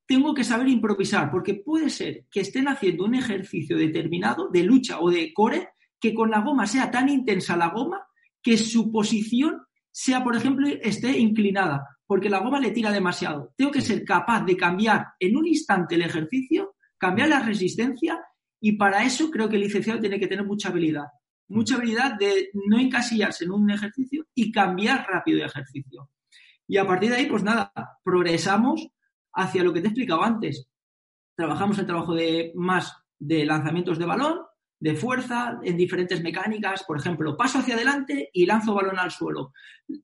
tengo 0.08 0.34
que 0.34 0.44
saber 0.44 0.70
improvisar, 0.70 1.30
porque 1.30 1.54
puede 1.54 1.90
ser 1.92 2.26
que 2.32 2.40
estén 2.40 2.68
haciendo 2.68 3.06
un 3.06 3.14
ejercicio 3.14 3.78
determinado 3.78 4.50
de 4.50 4.64
lucha 4.64 5.00
o 5.00 5.12
de 5.12 5.32
core 5.34 5.70
que 6.00 6.14
con 6.14 6.32
la 6.32 6.42
goma 6.42 6.66
sea 6.66 6.90
tan 6.90 7.10
intensa 7.10 7.58
la 7.58 7.70
goma 7.70 8.02
que 8.42 8.58
su 8.58 8.92
posición 8.92 9.62
sea, 9.92 10.24
por 10.24 10.36
ejemplo, 10.36 10.68
esté 10.68 11.18
inclinada, 11.18 12.00
porque 12.06 12.30
la 12.30 12.40
goma 12.40 12.60
le 12.60 12.72
tira 12.72 12.92
demasiado. 12.92 13.54
Tengo 13.56 13.72
que 13.72 13.82
ser 13.82 14.04
capaz 14.06 14.44
de 14.46 14.56
cambiar 14.56 15.08
en 15.20 15.36
un 15.36 15.46
instante 15.46 15.96
el 15.96 16.04
ejercicio, 16.04 16.76
cambiar 16.98 17.30
la 17.30 17.42
resistencia 17.42 18.20
y 18.62 18.74
para 18.74 19.04
eso 19.04 19.30
creo 19.30 19.50
que 19.50 19.56
el 19.56 19.64
licenciado 19.64 20.00
tiene 20.00 20.20
que 20.20 20.28
tener 20.28 20.46
mucha 20.46 20.70
habilidad. 20.70 21.06
Mucha 21.48 21.76
habilidad 21.76 22.14
de 22.18 22.50
no 22.54 22.80
encasillarse 22.80 23.46
en 23.46 23.52
un 23.52 23.70
ejercicio 23.72 24.26
y 24.36 24.52
cambiar 24.52 25.06
rápido 25.10 25.40
de 25.40 25.46
ejercicio. 25.46 26.10
Y 26.68 26.78
a 26.78 26.86
partir 26.86 27.10
de 27.10 27.18
ahí, 27.18 27.26
pues 27.26 27.44
nada, 27.44 27.72
progresamos 28.04 28.88
hacia 29.34 29.64
lo 29.64 29.74
que 29.74 29.82
te 29.82 29.88
he 29.88 29.90
explicado 29.90 30.24
antes. 30.24 30.68
Trabajamos 31.36 31.80
el 31.80 31.88
trabajo 31.88 32.14
de 32.14 32.52
más 32.56 32.94
de 33.18 33.46
lanzamientos 33.46 33.98
de 33.98 34.06
balón, 34.06 34.40
de 34.80 34.96
fuerza 34.96 35.60
en 35.64 35.76
diferentes 35.76 36.24
mecánicas, 36.24 36.84
por 36.84 36.98
ejemplo, 36.98 37.36
paso 37.36 37.60
hacia 37.60 37.76
adelante 37.76 38.30
y 38.32 38.46
lanzo 38.46 38.74
balón 38.74 38.98
al 38.98 39.12
suelo, 39.12 39.52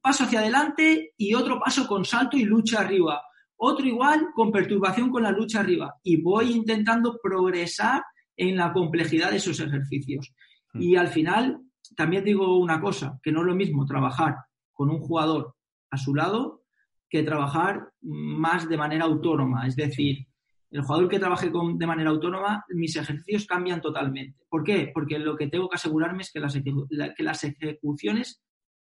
paso 0.01 0.25
hacia 0.25 0.39
adelante 0.39 1.13
y 1.17 1.33
otro 1.33 1.59
paso 1.59 1.87
con 1.87 2.03
salto 2.03 2.37
y 2.37 2.43
lucha 2.43 2.81
arriba, 2.81 3.21
otro 3.57 3.85
igual 3.85 4.27
con 4.35 4.51
perturbación 4.51 5.09
con 5.09 5.23
la 5.23 5.31
lucha 5.31 5.61
arriba. 5.61 5.95
Y 6.03 6.21
voy 6.21 6.51
intentando 6.51 7.17
progresar 7.23 8.03
en 8.35 8.57
la 8.57 8.73
complejidad 8.73 9.31
de 9.31 9.37
esos 9.37 9.59
ejercicios. 9.59 10.33
Mm. 10.73 10.81
Y 10.81 10.95
al 10.97 11.07
final, 11.07 11.61
también 11.95 12.25
digo 12.25 12.57
una 12.57 12.81
cosa, 12.81 13.17
que 13.23 13.31
no 13.31 13.41
es 13.41 13.47
lo 13.47 13.55
mismo 13.55 13.85
trabajar 13.85 14.35
con 14.73 14.89
un 14.89 14.99
jugador 14.99 15.55
a 15.89 15.97
su 15.97 16.13
lado 16.13 16.63
que 17.09 17.23
trabajar 17.23 17.91
más 18.01 18.67
de 18.67 18.77
manera 18.77 19.05
autónoma, 19.05 19.67
es 19.67 19.75
decir, 19.75 20.27
el 20.75 20.81
jugador 20.81 21.07
que 21.07 21.19
trabaje 21.19 21.49
de 21.49 21.87
manera 21.87 22.09
autónoma, 22.09 22.65
mis 22.67 22.97
ejercicios 22.97 23.45
cambian 23.45 23.79
totalmente. 23.79 24.43
¿Por 24.49 24.61
qué? 24.61 24.91
Porque 24.93 25.17
lo 25.17 25.37
que 25.37 25.47
tengo 25.47 25.69
que 25.69 25.75
asegurarme 25.75 26.23
es 26.23 26.33
que 26.33 26.41
las, 26.41 26.53
que 26.53 27.23
las 27.23 27.43
ejecuciones 27.45 28.43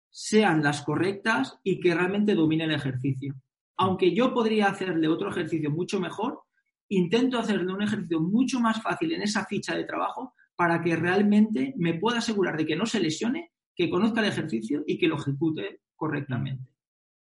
sean 0.08 0.62
las 0.62 0.80
correctas 0.80 1.58
y 1.62 1.78
que 1.78 1.94
realmente 1.94 2.34
domine 2.34 2.64
el 2.64 2.72
ejercicio. 2.72 3.34
Aunque 3.76 4.14
yo 4.14 4.32
podría 4.32 4.68
hacerle 4.68 5.06
otro 5.06 5.28
ejercicio 5.28 5.70
mucho 5.70 6.00
mejor, 6.00 6.40
intento 6.88 7.38
hacerle 7.38 7.70
un 7.70 7.82
ejercicio 7.82 8.20
mucho 8.22 8.58
más 8.58 8.82
fácil 8.82 9.12
en 9.12 9.20
esa 9.20 9.44
ficha 9.44 9.74
de 9.76 9.84
trabajo 9.84 10.32
para 10.56 10.80
que 10.80 10.96
realmente 10.96 11.74
me 11.76 11.92
pueda 11.92 12.18
asegurar 12.18 12.56
de 12.56 12.64
que 12.64 12.76
no 12.76 12.86
se 12.86 13.00
lesione, 13.00 13.50
que 13.74 13.90
conozca 13.90 14.22
el 14.22 14.28
ejercicio 14.28 14.82
y 14.86 14.96
que 14.96 15.08
lo 15.08 15.18
ejecute 15.18 15.82
correctamente. 15.94 16.70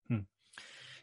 Hmm. 0.07 0.27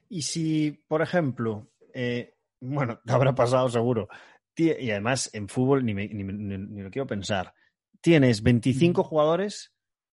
Y 0.07 0.21
si, 0.21 0.71
por 0.87 1.01
ejemplo, 1.01 1.67
eh, 1.93 2.35
bueno, 2.61 2.99
te 3.05 3.11
habrá 3.11 3.35
pasado 3.35 3.67
seguro, 3.69 4.07
y 4.55 4.91
además 4.91 5.29
en 5.33 5.47
fútbol 5.47 5.85
ni, 5.85 5.93
lo 5.93 6.91
quiero 6.91 7.07
pensar, 7.07 7.53
tienes 7.99 8.43
25 8.43 9.01
hmm. 9.01 9.05
jugadores 9.05 9.73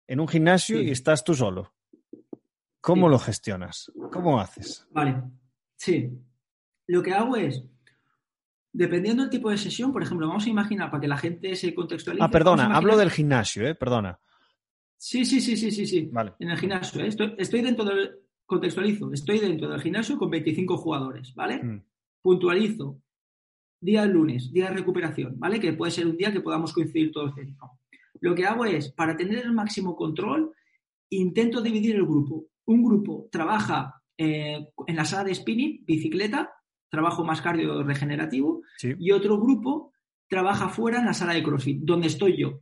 en 0.07 0.19
un 0.19 0.27
gimnasio 0.27 0.81
y 0.81 0.91
estás 0.91 1.23
tú 1.23 1.33
solo. 1.33 1.73
¿Cómo 2.81 3.09
lo 3.09 3.17
gestionas? 3.17 3.91
¿Cómo 4.11 4.39
haces? 4.39 4.87
Vale, 4.91 5.23
sí. 5.75 6.11
Lo 6.87 7.01
que 7.01 7.13
hago 7.13 7.35
es, 7.35 7.63
dependiendo 8.71 9.23
del 9.23 9.31
tipo 9.31 9.49
de 9.49 9.57
sesión, 9.57 9.91
por 9.91 10.03
ejemplo, 10.03 10.27
vamos 10.27 10.45
a 10.45 10.49
imaginar 10.49 10.91
para 10.91 11.01
que 11.01 11.07
la 11.07 11.17
gente 11.17 11.55
se 11.55 11.73
contextualice. 11.73 12.23
Ah, 12.23 12.29
perdona, 12.29 12.75
hablo 12.75 12.95
del 12.95 13.09
gimnasio, 13.09 13.67
¿eh? 13.67 13.73
Perdona. 13.73 14.19
Sí, 14.97 15.25
sí, 15.25 15.41
sí, 15.41 15.57
sí, 15.57 15.71
sí, 15.71 15.87
sí. 15.87 16.09
Vale. 16.11 16.33
En 16.39 16.51
el 16.51 16.57
gimnasio, 16.59 17.03
¿eh? 17.03 17.07
estoy, 17.07 17.61
dentro 17.61 17.85
del. 17.85 18.19
Contextualizo, 18.45 19.11
estoy 19.11 19.39
dentro 19.39 19.67
del 19.67 19.81
gimnasio 19.81 20.19
con 20.19 20.29
25 20.29 20.77
jugadores, 20.77 21.33
¿vale? 21.33 21.63
Mm. 21.63 21.83
Puntualizo. 22.25 23.03
Día 23.79 24.03
lunes, 24.07 24.51
día 24.51 24.69
de 24.69 24.77
recuperación, 24.77 25.35
¿vale? 25.37 25.59
Que 25.59 25.73
puede 25.73 25.91
ser 25.91 26.07
un 26.07 26.17
día 26.17 26.31
que 26.31 26.41
podamos 26.41 26.73
coincidir 26.73 27.11
todos 27.11 27.35
dentro. 27.35 27.73
Lo 28.19 28.33
que 28.33 28.47
hago 28.47 28.65
es, 28.65 28.91
para 28.91 29.15
tener 29.15 29.45
el 29.45 29.53
máximo 29.53 29.95
control, 29.95 30.51
intento 31.11 31.61
dividir 31.61 31.97
el 31.97 32.03
grupo. 32.03 32.47
Un 32.65 32.83
grupo 32.83 33.29
trabaja 33.31 34.01
eh, 34.17 34.69
en 34.87 34.95
la 34.95 35.05
sala 35.05 35.25
de 35.25 35.35
spinning, 35.35 35.85
bicicleta, 35.85 36.51
trabajo 36.89 37.23
más 37.23 37.43
cardio 37.43 37.83
regenerativo, 37.83 38.63
y 38.81 39.11
otro 39.11 39.39
grupo 39.39 39.93
trabaja 40.27 40.69
fuera 40.69 40.97
en 40.97 41.05
la 41.05 41.13
sala 41.13 41.33
de 41.33 41.43
CrossFit, 41.43 41.81
donde 41.83 42.07
estoy 42.07 42.37
yo. 42.37 42.61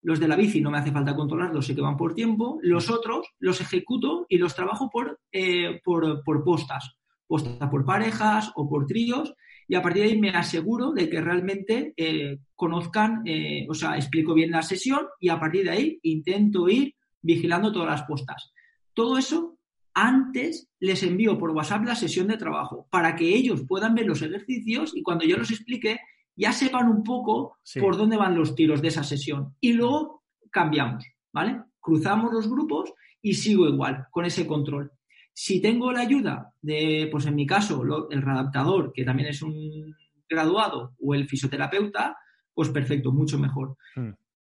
Los 0.00 0.20
de 0.20 0.28
la 0.28 0.36
bici 0.36 0.62
no 0.62 0.70
me 0.70 0.78
hace 0.78 0.90
falta 0.90 1.14
controlarlos, 1.14 1.66
sé 1.66 1.74
que 1.74 1.82
van 1.82 1.98
por 1.98 2.14
tiempo. 2.14 2.60
Los 2.62 2.88
otros 2.88 3.26
los 3.40 3.60
ejecuto 3.60 4.24
y 4.30 4.38
los 4.38 4.54
trabajo 4.54 4.88
por, 4.88 5.20
eh, 5.32 5.82
por, 5.84 6.22
postas, 6.42 6.96
postas 7.26 7.68
por 7.70 7.84
parejas 7.84 8.52
o 8.54 8.68
por 8.68 8.86
tríos. 8.86 9.34
Y 9.68 9.74
a 9.74 9.82
partir 9.82 10.02
de 10.02 10.10
ahí 10.10 10.18
me 10.18 10.30
aseguro 10.30 10.92
de 10.92 11.10
que 11.10 11.20
realmente 11.20 11.92
eh, 11.96 12.38
conozcan, 12.54 13.24
o 13.68 13.74
sea, 13.74 13.96
explico 13.96 14.32
bien 14.32 14.52
la 14.52 14.62
sesión 14.62 15.06
y 15.18 15.28
a 15.28 15.40
partir 15.40 15.64
de 15.64 15.70
ahí 15.70 15.98
intento 16.02 16.68
ir 16.68 16.94
vigilando 17.20 17.72
todas 17.72 17.88
las 17.88 18.02
postas. 18.04 18.52
Todo 18.94 19.18
eso 19.18 19.58
antes 19.92 20.68
les 20.78 21.02
envío 21.02 21.38
por 21.38 21.50
WhatsApp 21.50 21.84
la 21.84 21.94
sesión 21.94 22.28
de 22.28 22.36
trabajo 22.36 22.86
para 22.90 23.16
que 23.16 23.34
ellos 23.34 23.64
puedan 23.66 23.94
ver 23.94 24.06
los 24.06 24.20
ejercicios 24.20 24.94
y 24.94 25.02
cuando 25.02 25.24
yo 25.24 25.38
los 25.38 25.50
explique 25.50 25.98
ya 26.36 26.52
sepan 26.52 26.88
un 26.88 27.02
poco 27.02 27.56
por 27.80 27.96
dónde 27.96 28.18
van 28.18 28.36
los 28.36 28.54
tiros 28.54 28.82
de 28.82 28.88
esa 28.88 29.02
sesión. 29.02 29.54
Y 29.58 29.72
luego 29.72 30.22
cambiamos, 30.50 31.04
¿vale? 31.32 31.62
Cruzamos 31.80 32.30
los 32.30 32.46
grupos 32.46 32.92
y 33.22 33.32
sigo 33.34 33.66
igual 33.66 34.06
con 34.10 34.26
ese 34.26 34.46
control. 34.46 34.92
Si 35.38 35.60
tengo 35.60 35.92
la 35.92 36.00
ayuda 36.00 36.54
de, 36.62 37.10
pues 37.12 37.26
en 37.26 37.34
mi 37.34 37.46
caso, 37.46 37.82
el 38.10 38.22
readaptador, 38.22 38.90
que 38.90 39.04
también 39.04 39.28
es 39.28 39.42
un 39.42 39.94
graduado, 40.26 40.94
o 40.98 41.14
el 41.14 41.28
fisioterapeuta, 41.28 42.16
pues 42.54 42.70
perfecto, 42.70 43.12
mucho 43.12 43.38
mejor. 43.38 43.76
Hmm. 43.94 44.12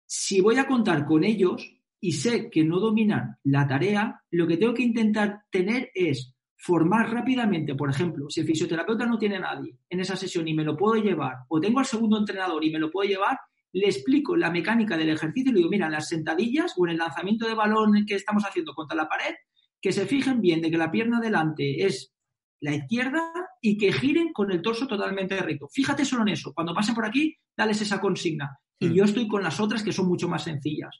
Si 0.07 0.41
voy 0.41 0.57
a 0.57 0.66
contar 0.66 1.05
con 1.05 1.22
ellos, 1.22 1.70
y 2.01 2.12
sé 2.12 2.49
que 2.49 2.64
no 2.64 2.81
dominan 2.81 3.37
la 3.45 3.68
tarea, 3.68 4.22
lo 4.31 4.47
que 4.47 4.57
tengo 4.57 4.72
que 4.72 4.83
intentar 4.83 5.43
tener 5.51 5.91
es 5.95 6.35
formar 6.57 7.12
rápidamente, 7.12 7.74
por 7.74 7.91
ejemplo, 7.91 8.31
si 8.31 8.41
el 8.41 8.47
fisioterapeuta 8.47 9.05
no 9.05 9.18
tiene 9.18 9.39
nadie 9.39 9.76
en 9.87 10.01
esa 10.01 10.16
sesión 10.16 10.49
y 10.49 10.55
me 10.55 10.64
lo 10.64 10.78
puedo 10.78 10.95
llevar, 11.03 11.41
o 11.49 11.61
tengo 11.61 11.81
al 11.81 11.85
segundo 11.85 12.16
entrenador 12.16 12.64
y 12.64 12.70
me 12.70 12.78
lo 12.78 12.91
puedo 12.91 13.07
llevar, 13.07 13.39
le 13.72 13.85
explico 13.85 14.35
la 14.35 14.51
mecánica 14.51 14.97
del 14.97 15.11
ejercicio 15.11 15.51
y 15.51 15.53
le 15.53 15.59
digo, 15.59 15.70
mira, 15.70 15.87
en 15.87 15.93
las 15.93 16.09
sentadillas 16.09 16.72
o 16.78 16.87
en 16.87 16.93
el 16.93 16.99
lanzamiento 16.99 17.47
de 17.47 17.55
balón 17.55 18.07
que 18.07 18.14
estamos 18.14 18.45
haciendo 18.45 18.72
contra 18.72 18.97
la 18.97 19.07
pared, 19.07 19.35
que 19.81 19.93
se 19.93 20.07
fijen 20.07 20.41
bien 20.41 20.61
de 20.61 20.70
que 20.70 20.78
la 20.78 20.91
pierna 20.91 21.20
delante 21.20 21.85
es 21.85 22.12
la 22.61 22.74
izquierda 22.74 23.33
y 23.61 23.78
que 23.78 23.93
giren 23.93 24.33
con 24.33 24.51
el 24.51 24.61
torso 24.62 24.87
totalmente 24.87 25.37
recto. 25.41 25.68
Fíjate 25.68 26.05
solo 26.05 26.22
en 26.22 26.28
eso. 26.28 26.53
Cuando 26.53 26.74
pasen 26.74 26.95
por 26.95 27.07
aquí, 27.07 27.37
dales 27.57 27.81
esa 27.81 28.01
consigna. 28.01 28.59
Y 28.78 28.89
hmm. 28.89 28.93
yo 28.93 29.05
estoy 29.05 29.28
con 29.28 29.43
las 29.43 29.61
otras 29.61 29.83
que 29.83 29.93
son 29.93 30.09
mucho 30.09 30.28
más 30.28 30.45
sencillas 30.45 30.95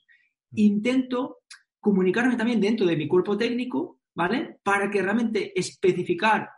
intento 0.55 1.39
comunicarme 1.79 2.37
también 2.37 2.61
dentro 2.61 2.87
de 2.87 2.97
mi 2.97 3.09
cuerpo 3.09 3.37
técnico, 3.37 4.01
¿vale? 4.15 4.59
Para 4.63 4.91
que 4.91 5.03
realmente 5.03 5.59
especificar 5.59 6.49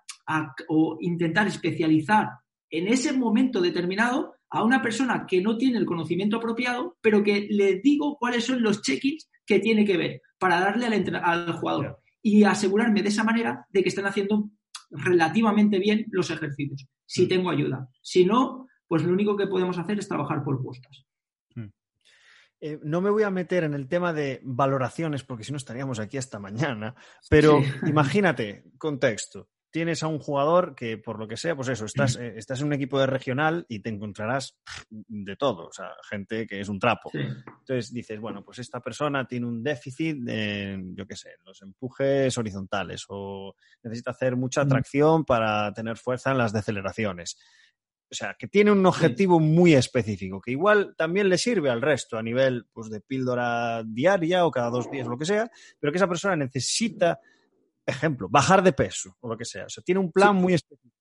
o 0.69 0.99
intentar 1.01 1.47
especializar 1.47 2.29
en 2.71 2.89
ese 2.89 3.13
momento 3.13 3.61
determinado 3.61 4.35
a 4.49 4.65
una 4.65 4.81
persona 4.83 5.27
que 5.27 5.41
no 5.41 5.57
tiene 5.57 5.79
el 5.79 5.87
conocimiento 5.87 6.37
apropiado, 6.37 6.97
pero 7.01 7.23
que 7.23 7.49
le 7.51 7.81
digo 7.81 8.17
cuáles 8.19 8.45
son 8.45 8.63
los 8.63 8.83
check-ins 8.83 9.31
que 9.45 9.59
tiene 9.61 9.85
que 9.85 9.97
ver 9.97 10.23
para 10.39 10.61
darle 10.61 10.87
al, 10.87 11.21
al 11.23 11.53
jugador 11.53 12.02
y 12.23 12.45
asegurarme 12.45 13.03
de 13.03 13.09
esa 13.09 13.25
manera 13.25 13.67
de 13.71 13.83
que 13.83 13.89
estén 13.89 14.07
haciendo 14.07 14.51
relativamente 14.91 15.79
bien 15.79 16.07
los 16.11 16.31
ejercicios, 16.31 16.87
si 17.05 17.25
mm. 17.25 17.29
tengo 17.29 17.51
ayuda. 17.51 17.89
Si 18.01 18.25
no, 18.25 18.69
pues 18.87 19.03
lo 19.03 19.13
único 19.13 19.37
que 19.37 19.47
podemos 19.47 19.79
hacer 19.79 19.99
es 19.99 20.09
trabajar 20.09 20.45
por 20.45 20.63
puestas. 20.63 21.07
Eh, 22.65 22.79
no 22.85 23.01
me 23.01 23.11
voy 23.11 23.25
a 23.25 23.31
meter 23.31 23.65
en 23.65 23.75
el 23.75 23.89
tema 23.89 24.13
de 24.13 24.41
valoraciones 24.45 25.25
porque 25.25 25.43
si 25.43 25.51
no 25.51 25.57
estaríamos 25.57 25.99
aquí 25.99 26.17
hasta 26.17 26.39
mañana, 26.39 26.95
pero 27.29 27.59
imagínate, 27.87 28.63
contexto. 28.79 29.49
Tienes 29.73 30.03
a 30.03 30.07
un 30.07 30.21
jugador 30.21 30.77
que, 30.77 30.99
por 30.99 31.19
lo 31.19 31.27
que 31.27 31.37
sea, 31.37 31.57
pues 31.57 31.69
eso, 31.69 31.87
estás, 31.87 32.17
eh, 32.17 32.35
estás 32.37 32.61
en 32.61 32.67
un 32.67 32.75
equipo 32.75 33.01
de 33.01 33.07
regional 33.07 33.67
y 33.69 33.81
te 33.81 33.89
encontrarás 33.89 34.57
de 34.91 35.35
todo, 35.37 35.67
o 35.67 35.73
sea, 35.73 35.93
gente 36.09 36.47
que 36.47 36.61
es 36.61 36.69
un 36.69 36.79
trapo. 36.79 37.11
Entonces 37.13 37.93
dices, 37.93 38.21
bueno, 38.21 38.45
pues 38.45 38.59
esta 38.59 38.81
persona 38.81 39.27
tiene 39.27 39.47
un 39.47 39.63
déficit 39.63 40.29
en, 40.29 40.95
yo 40.95 41.07
qué 41.07 41.17
sé, 41.17 41.31
los 41.45 41.61
empujes 41.63 42.37
horizontales 42.39 43.05
o 43.09 43.57
necesita 43.83 44.11
hacer 44.13 44.37
mucha 44.37 44.67
tracción 44.67 45.25
para 45.25 45.73
tener 45.73 45.97
fuerza 45.97 46.31
en 46.31 46.39
las 46.39 46.53
deceleraciones 46.53 47.39
o 48.13 48.15
sea, 48.15 48.37
que 48.39 48.47
tiene 48.47 48.71
un 48.71 48.85
objetivo 48.85 49.41
muy 49.41 49.73
específico, 49.73 50.39
que 50.39 50.51
igual 50.51 50.95
también 50.99 51.31
le 51.31 51.39
sirve 51.39 51.71
al 51.71 51.81
resto 51.81 52.19
a 52.19 52.23
nivel 52.23 52.67
pues, 52.71 52.91
de 52.91 53.01
píldora 53.01 53.83
diaria 53.85 54.45
o 54.45 54.51
cada 54.51 54.69
dos 54.69 54.91
días, 54.91 55.07
lo 55.07 55.17
que 55.17 55.25
sea, 55.25 55.51
pero 55.81 55.91
que 55.91 55.97
esa 55.97 56.07
persona 56.07 56.37
necesita, 56.37 57.19
ejemplo, 57.87 58.29
bajar 58.31 58.63
de 58.63 58.73
peso 58.73 59.17
o 59.21 59.29
lo 59.29 59.37
que 59.37 59.45
sea. 59.45 59.67
O 59.67 59.69
sea, 59.69 59.83
tiene 59.83 60.01
un 60.01 60.13
plan 60.13 60.37
muy 60.37 60.55
específico. 60.55 60.97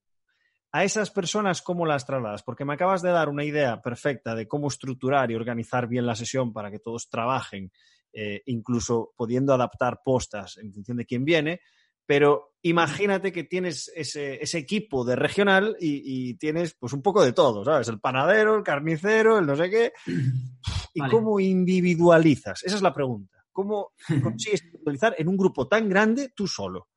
A 0.73 0.85
esas 0.85 1.11
personas, 1.11 1.61
¿cómo 1.61 1.85
las 1.85 2.05
trasladas? 2.05 2.43
Porque 2.43 2.63
me 2.63 2.73
acabas 2.73 3.01
de 3.01 3.11
dar 3.11 3.27
una 3.27 3.43
idea 3.43 3.81
perfecta 3.81 4.35
de 4.35 4.47
cómo 4.47 4.69
estructurar 4.69 5.29
y 5.29 5.35
organizar 5.35 5.87
bien 5.87 6.05
la 6.05 6.15
sesión 6.15 6.53
para 6.53 6.71
que 6.71 6.79
todos 6.79 7.09
trabajen, 7.09 7.71
eh, 8.13 8.41
incluso 8.45 9.13
pudiendo 9.17 9.53
adaptar 9.53 9.99
postas 10.03 10.57
en 10.57 10.73
función 10.73 10.97
de 10.97 11.05
quién 11.05 11.25
viene, 11.25 11.59
pero 12.05 12.55
imagínate 12.61 13.31
que 13.31 13.43
tienes 13.43 13.91
ese, 13.95 14.39
equipo 14.57 15.05
de 15.05 15.15
regional 15.15 15.75
y, 15.79 16.33
tienes 16.35 16.73
pues 16.73 16.93
un 16.93 17.01
poco 17.01 17.23
de 17.23 17.33
todo, 17.33 17.63
¿sabes? 17.63 17.87
El 17.87 17.99
panadero, 17.99 18.57
el 18.57 18.63
carnicero, 18.63 19.39
el 19.39 19.45
no 19.45 19.55
sé 19.55 19.69
qué. 19.69 19.93
¿Y 20.93 21.07
cómo 21.09 21.39
individualizas? 21.39 22.63
Esa 22.63 22.75
es 22.75 22.81
la 22.81 22.93
pregunta. 22.93 23.40
¿Cómo 23.51 23.91
consigues 24.23 24.63
individualizar 24.63 25.15
en 25.17 25.27
un 25.27 25.37
grupo 25.37 25.67
tan 25.67 25.89
grande 25.89 26.33
tú 26.35 26.47
solo? 26.47 26.89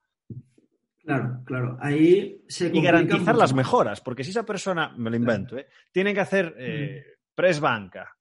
Claro, 1.04 1.42
claro. 1.44 1.76
Ahí 1.80 2.42
se 2.48 2.70
Y 2.72 2.80
garantizar 2.80 3.36
las 3.36 3.52
mejoras, 3.52 4.00
porque 4.00 4.24
si 4.24 4.30
esa 4.30 4.46
persona, 4.46 4.94
me 4.96 5.10
lo 5.10 5.16
invento, 5.16 5.58
¿eh? 5.58 5.66
tiene 5.92 6.14
que 6.14 6.20
hacer 6.20 6.54
eh, 6.58 7.04
press 7.34 7.60
banca, 7.60 8.16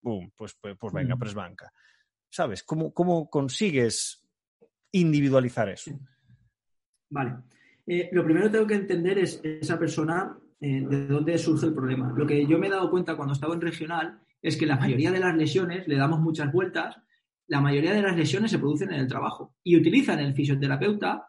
boom, 0.00 0.32
pues, 0.36 0.56
pues, 0.60 0.76
pues 0.78 0.92
venga, 0.92 1.16
press 1.16 1.34
banca. 1.34 1.72
¿Sabes? 2.28 2.62
¿Cómo, 2.62 2.94
¿Cómo 2.94 3.28
consigues 3.28 4.24
individualizar 4.92 5.68
eso? 5.68 5.90
Vale. 7.08 7.34
Eh, 7.86 8.08
lo 8.12 8.22
primero 8.22 8.46
que 8.46 8.52
tengo 8.52 8.66
que 8.66 8.74
entender 8.74 9.18
es 9.18 9.40
esa 9.42 9.76
persona 9.76 10.38
eh, 10.60 10.86
de 10.88 11.06
dónde 11.08 11.36
surge 11.38 11.66
el 11.66 11.74
problema. 11.74 12.12
Lo 12.16 12.26
que 12.26 12.46
yo 12.46 12.58
me 12.58 12.68
he 12.68 12.70
dado 12.70 12.90
cuenta 12.90 13.16
cuando 13.16 13.34
estaba 13.34 13.54
en 13.54 13.60
regional 13.60 14.20
es 14.40 14.56
que 14.56 14.66
la 14.66 14.76
mayoría 14.76 15.10
de 15.10 15.18
las 15.18 15.34
lesiones, 15.34 15.88
le 15.88 15.96
damos 15.96 16.20
muchas 16.20 16.52
vueltas, 16.52 16.96
la 17.50 17.60
mayoría 17.60 17.92
de 17.92 18.02
las 18.02 18.16
lesiones 18.16 18.50
se 18.50 18.58
producen 18.58 18.92
en 18.92 19.00
el 19.00 19.08
trabajo 19.08 19.54
y 19.62 19.76
utilizan 19.76 20.20
el 20.20 20.34
fisioterapeuta 20.34 21.26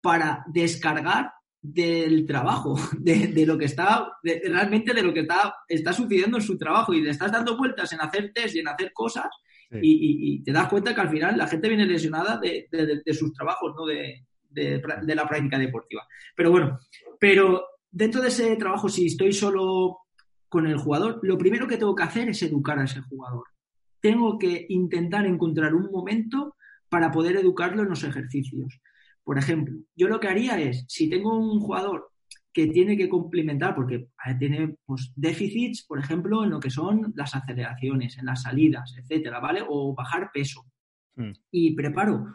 para 0.00 0.42
descargar 0.48 1.32
del 1.60 2.26
trabajo, 2.26 2.76
de, 2.98 3.44
lo 3.46 3.58
que 3.58 3.66
está, 3.66 4.10
realmente 4.22 4.94
de 4.94 5.02
lo 5.02 5.12
que 5.12 5.20
está, 5.20 5.54
está 5.68 5.92
sucediendo 5.92 6.38
en 6.38 6.42
su 6.42 6.56
trabajo 6.56 6.94
y 6.94 7.02
le 7.02 7.10
estás 7.10 7.30
dando 7.30 7.56
vueltas 7.56 7.92
en 7.92 8.00
hacer 8.00 8.32
test 8.32 8.56
y 8.56 8.60
en 8.60 8.68
hacer 8.68 8.92
cosas 8.92 9.28
y, 9.70 10.42
te 10.42 10.50
das 10.50 10.68
cuenta 10.68 10.94
que 10.94 11.00
al 11.00 11.10
final 11.10 11.38
la 11.38 11.46
gente 11.46 11.68
viene 11.68 11.86
lesionada 11.86 12.38
de, 12.38 12.66
de 12.70 13.14
sus 13.14 13.32
trabajos, 13.32 13.72
no 13.76 13.86
de, 13.86 14.24
de, 14.50 15.14
la 15.14 15.28
práctica 15.28 15.58
deportiva. 15.58 16.06
Pero 16.34 16.50
bueno, 16.50 16.78
pero 17.18 17.64
dentro 17.90 18.20
de 18.20 18.28
ese 18.28 18.56
trabajo, 18.56 18.88
si 18.88 19.06
estoy 19.06 19.32
solo 19.32 19.98
con 20.48 20.66
el 20.66 20.76
jugador, 20.76 21.20
lo 21.22 21.38
primero 21.38 21.66
que 21.66 21.76
tengo 21.76 21.94
que 21.94 22.02
hacer 22.02 22.28
es 22.28 22.42
educar 22.42 22.78
a 22.78 22.84
ese 22.84 23.00
jugador. 23.02 23.44
Tengo 24.00 24.38
que 24.38 24.66
intentar 24.68 25.26
encontrar 25.26 25.74
un 25.74 25.90
momento 25.90 26.56
para 26.88 27.10
poder 27.10 27.36
educarlo 27.36 27.82
en 27.82 27.90
los 27.90 28.04
ejercicios. 28.04 28.80
Por 29.22 29.38
ejemplo, 29.38 29.78
yo 29.94 30.08
lo 30.08 30.18
que 30.18 30.28
haría 30.28 30.60
es, 30.60 30.84
si 30.88 31.08
tengo 31.08 31.38
un 31.38 31.60
jugador 31.60 32.10
que 32.52 32.66
tiene 32.66 32.96
que 32.96 33.08
complementar, 33.08 33.74
porque 33.74 34.08
tiene 34.38 34.76
pues, 34.84 35.12
déficits, 35.14 35.84
por 35.86 35.98
ejemplo, 35.98 36.42
en 36.42 36.50
lo 36.50 36.58
que 36.58 36.70
son 36.70 37.12
las 37.14 37.34
aceleraciones, 37.34 38.18
en 38.18 38.26
las 38.26 38.42
salidas, 38.42 38.94
etcétera, 38.98 39.38
¿vale? 39.38 39.62
O 39.68 39.94
bajar 39.94 40.30
peso. 40.32 40.64
Hmm. 41.14 41.32
Y 41.50 41.74
preparo, 41.74 42.26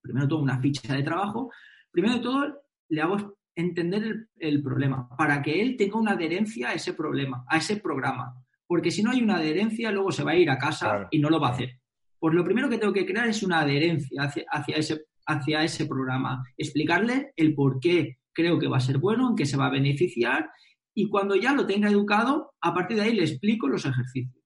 primero 0.00 0.28
todo, 0.28 0.42
una 0.42 0.60
ficha 0.60 0.94
de 0.94 1.02
trabajo. 1.02 1.50
Primero 1.90 2.14
de 2.14 2.20
todo, 2.20 2.62
le 2.88 3.02
hago 3.02 3.38
entender 3.54 4.28
el, 4.36 4.62
problema, 4.62 5.08
para 5.16 5.42
que 5.42 5.60
él 5.60 5.76
tenga 5.76 5.98
una 5.98 6.12
adherencia 6.12 6.70
a 6.70 6.74
ese 6.74 6.92
problema, 6.92 7.44
a 7.48 7.56
ese 7.56 7.76
programa. 7.78 8.34
Porque 8.68 8.92
si 8.92 9.02
no 9.02 9.10
hay 9.10 9.22
una 9.22 9.36
adherencia, 9.36 9.90
luego 9.90 10.12
se 10.12 10.22
va 10.22 10.32
a 10.32 10.36
ir 10.36 10.50
a 10.50 10.58
casa 10.58 11.08
y 11.10 11.18
no 11.18 11.30
lo 11.30 11.40
va 11.40 11.48
a 11.48 11.52
hacer. 11.52 11.80
Pues 12.18 12.34
lo 12.34 12.44
primero 12.44 12.68
que 12.68 12.78
tengo 12.78 12.92
que 12.92 13.06
crear 13.06 13.26
es 13.26 13.42
una 13.42 13.60
adherencia 13.60 14.22
hacia, 14.22 14.76
ese, 14.76 15.06
hacia 15.26 15.64
ese 15.64 15.86
programa. 15.86 16.44
Explicarle 16.56 17.32
el 17.34 17.54
por 17.54 17.80
qué 17.80 18.18
creo 18.32 18.58
que 18.58 18.68
va 18.68 18.76
a 18.76 18.80
ser 18.80 18.98
bueno, 18.98 19.30
en 19.30 19.36
qué 19.36 19.46
se 19.46 19.56
va 19.56 19.66
a 19.66 19.70
beneficiar. 19.70 20.50
Y 20.94 21.08
cuando 21.08 21.34
ya 21.34 21.54
lo 21.54 21.66
tenga 21.66 21.88
educado, 21.88 22.52
a 22.60 22.74
partir 22.74 22.98
de 22.98 23.04
ahí 23.04 23.14
le 23.14 23.22
explico 23.22 23.68
los 23.68 23.86
ejercicios. 23.86 24.44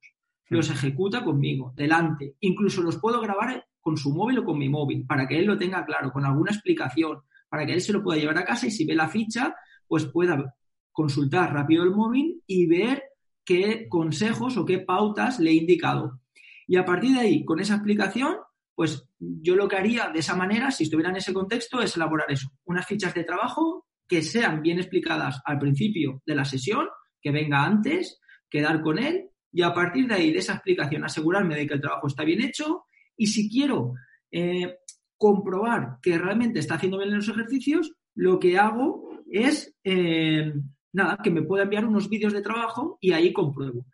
Los 0.49 0.70
ejecuta 0.70 1.25
conmigo, 1.25 1.73
delante. 1.75 2.37
Incluso 2.41 2.81
los 2.81 2.99
puedo 2.99 3.20
grabar 3.20 3.66
con 3.81 3.97
su 3.97 4.14
móvil 4.14 4.39
o 4.39 4.45
con 4.45 4.59
mi 4.59 4.68
móvil, 4.68 5.05
para 5.05 5.27
que 5.27 5.39
él 5.39 5.47
lo 5.47 5.59
tenga 5.59 5.85
claro, 5.85 6.12
con 6.12 6.25
alguna 6.25 6.53
explicación, 6.53 7.23
para 7.49 7.66
que 7.66 7.73
él 7.73 7.81
se 7.81 7.93
lo 7.93 8.03
pueda 8.03 8.20
llevar 8.20 8.39
a 8.39 8.45
casa 8.45 8.66
y 8.66 8.70
si 8.70 8.87
ve 8.87 8.95
la 8.95 9.09
ficha, 9.09 9.55
pues 9.89 10.07
pueda 10.07 10.55
consultar 10.93 11.53
rápido 11.53 11.83
el 11.83 11.91
móvil 11.91 12.43
y 12.47 12.66
ver 12.66 13.03
qué 13.45 13.88
consejos 13.88 14.57
o 14.57 14.64
qué 14.64 14.78
pautas 14.78 15.38
le 15.40 15.51
he 15.51 15.55
indicado. 15.55 16.20
Y 16.66 16.76
a 16.76 16.84
partir 16.84 17.14
de 17.14 17.20
ahí, 17.20 17.45
con 17.45 17.61
esa 17.61 17.74
explicación, 17.74 18.36
pues 18.74 19.05
yo 19.18 19.57
lo 19.57 19.68
que 19.68 19.76
haría 19.76 20.09
de 20.09 20.20
esa 20.20 20.34
manera, 20.34 20.70
si 20.70 20.84
estuviera 20.84 21.11
en 21.11 21.16
ese 21.16 21.32
contexto, 21.34 21.80
es 21.80 21.97
elaborar 21.97 22.30
eso, 22.30 22.49
unas 22.64 22.86
fichas 22.86 23.14
de 23.14 23.24
trabajo 23.24 23.86
que 24.09 24.22
sean 24.22 24.62
bien 24.62 24.78
explicadas 24.78 25.40
al 25.45 25.59
principio 25.59 26.22
de 26.26 26.34
la 26.34 26.45
sesión, 26.45 26.86
que 27.20 27.30
venga 27.30 27.64
antes, 27.64 28.20
quedar 28.49 28.82
con 28.82 28.99
él 28.99 29.30
y 29.53 29.62
a 29.62 29.74
partir 29.74 30.07
de 30.09 30.14
ahí, 30.14 30.32
de 30.32 30.38
esa 30.38 30.55
explicación, 30.55 31.05
asegurarme 31.05 31.57
de 31.57 31.66
que 31.66 31.74
el 31.74 31.80
trabajo 31.80 32.07
está 32.07 32.24
bien 32.24 32.43
hecho 32.43 32.84
y 33.16 33.26
si 33.26 33.51
quiero 33.51 33.95
eh, 34.30 34.76
comprobar 35.16 35.99
que 36.03 36.18
realmente 36.18 36.59
está 36.59 36.74
haciendo 36.74 36.99
bien 36.99 37.14
los 37.14 37.28
ejercicios, 37.28 37.93
lo 38.14 38.38
que 38.38 38.59
hago 38.59 39.22
es, 39.30 39.74
eh, 39.84 40.53
nada, 40.93 41.18
que 41.22 41.30
me 41.30 41.43
pueda 41.43 41.64
enviar 41.64 41.84
unos 41.84 42.09
vídeos 42.09 42.32
de 42.32 42.43
trabajo 42.43 42.99
y 43.01 43.12
ahí 43.12 43.32
compruebo. 43.32 43.84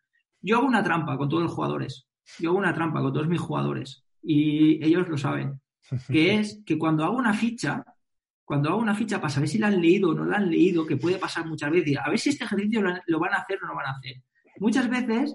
Yo 0.41 0.59
hago 0.59 0.67
una 0.67 0.83
trampa 0.83 1.17
con 1.17 1.29
todos 1.29 1.43
los 1.43 1.53
jugadores. 1.53 2.07
Yo 2.39 2.51
hago 2.51 2.59
una 2.59 2.75
trampa 2.75 3.01
con 3.01 3.13
todos 3.13 3.29
mis 3.29 3.41
jugadores 3.41 4.05
y 4.23 4.85
ellos 4.85 5.09
lo 5.09 5.19
saben. 5.19 5.61
Que 6.09 6.35
es 6.35 6.63
que 6.67 6.77
cuando 6.77 7.03
hago 7.03 7.17
una 7.17 7.33
ficha, 7.33 7.83
cuando 8.45 8.69
hago 8.69 8.79
una 8.79 8.95
ficha 8.95 9.21
para 9.21 9.31
saber 9.31 9.49
si 9.49 9.59
la 9.59 9.69
han 9.69 9.81
leído 9.81 10.11
o 10.11 10.15
no 10.15 10.27
la 10.27 10.37
han 10.37 10.51
leído, 10.51 10.87
que 10.87 10.99
puede 10.99 11.17
pasar 11.17 11.47
muchas 11.47 11.71
veces, 11.71 11.97
a 11.97 12.11
ver 12.11 12.19
si 12.19 12.29
este 12.29 12.45
ejercicio 12.45 12.83
lo 13.07 13.19
van 13.19 13.33
a 13.33 13.39
hacer 13.39 13.57
o 13.57 13.63
no 13.63 13.69
lo 13.69 13.77
van 13.77 13.87
a 13.87 13.97
hacer. 13.97 14.23
Muchas 14.59 14.91
veces, 14.91 15.35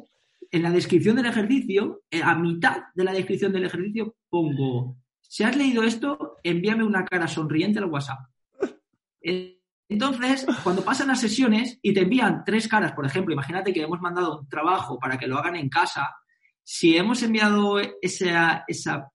en 0.51 0.61
la 0.61 0.69
descripción 0.69 1.15
del 1.15 1.25
ejercicio, 1.25 2.03
eh, 2.11 2.21
a 2.21 2.35
mitad 2.35 2.83
de 2.93 3.03
la 3.03 3.13
descripción 3.13 3.51
del 3.51 3.65
ejercicio, 3.65 4.15
pongo 4.29 4.97
si 5.33 5.43
has 5.43 5.57
leído 5.57 5.81
esto, 5.81 6.37
envíame 6.43 6.83
una 6.83 7.05
cara 7.05 7.27
sonriente 7.27 7.79
al 7.79 7.85
WhatsApp. 7.85 8.19
Entonces, 9.89 10.45
cuando 10.63 10.83
pasan 10.83 11.09
las 11.09 11.19
sesiones 11.19 11.79
y 11.81 11.93
te 11.93 12.01
envían 12.01 12.43
tres 12.45 12.67
caras, 12.67 12.93
por 12.93 13.05
ejemplo, 13.05 13.33
imagínate 13.33 13.73
que 13.73 13.81
hemos 13.81 14.01
mandado 14.01 14.39
un 14.39 14.47
trabajo 14.47 14.97
para 14.97 15.17
que 15.17 15.27
lo 15.27 15.37
hagan 15.37 15.55
en 15.55 15.69
casa, 15.69 16.15
si 16.63 16.95
hemos 16.95 17.21
enviado 17.21 17.79
esa, 18.01 18.63
esa 18.67 19.11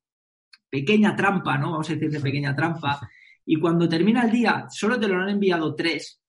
pequeña 0.70 1.16
trampa, 1.16 1.56
¿no? 1.56 1.72
Vamos 1.72 1.88
a 1.90 1.94
decir 1.94 2.10
de 2.10 2.20
pequeña 2.20 2.54
trampa, 2.54 3.00
y 3.44 3.56
cuando 3.56 3.88
termina 3.88 4.24
el 4.24 4.30
día 4.30 4.66
solo 4.70 5.00
te 5.00 5.08
lo 5.08 5.20
han 5.20 5.30
enviado 5.30 5.74
tres, 5.74 6.20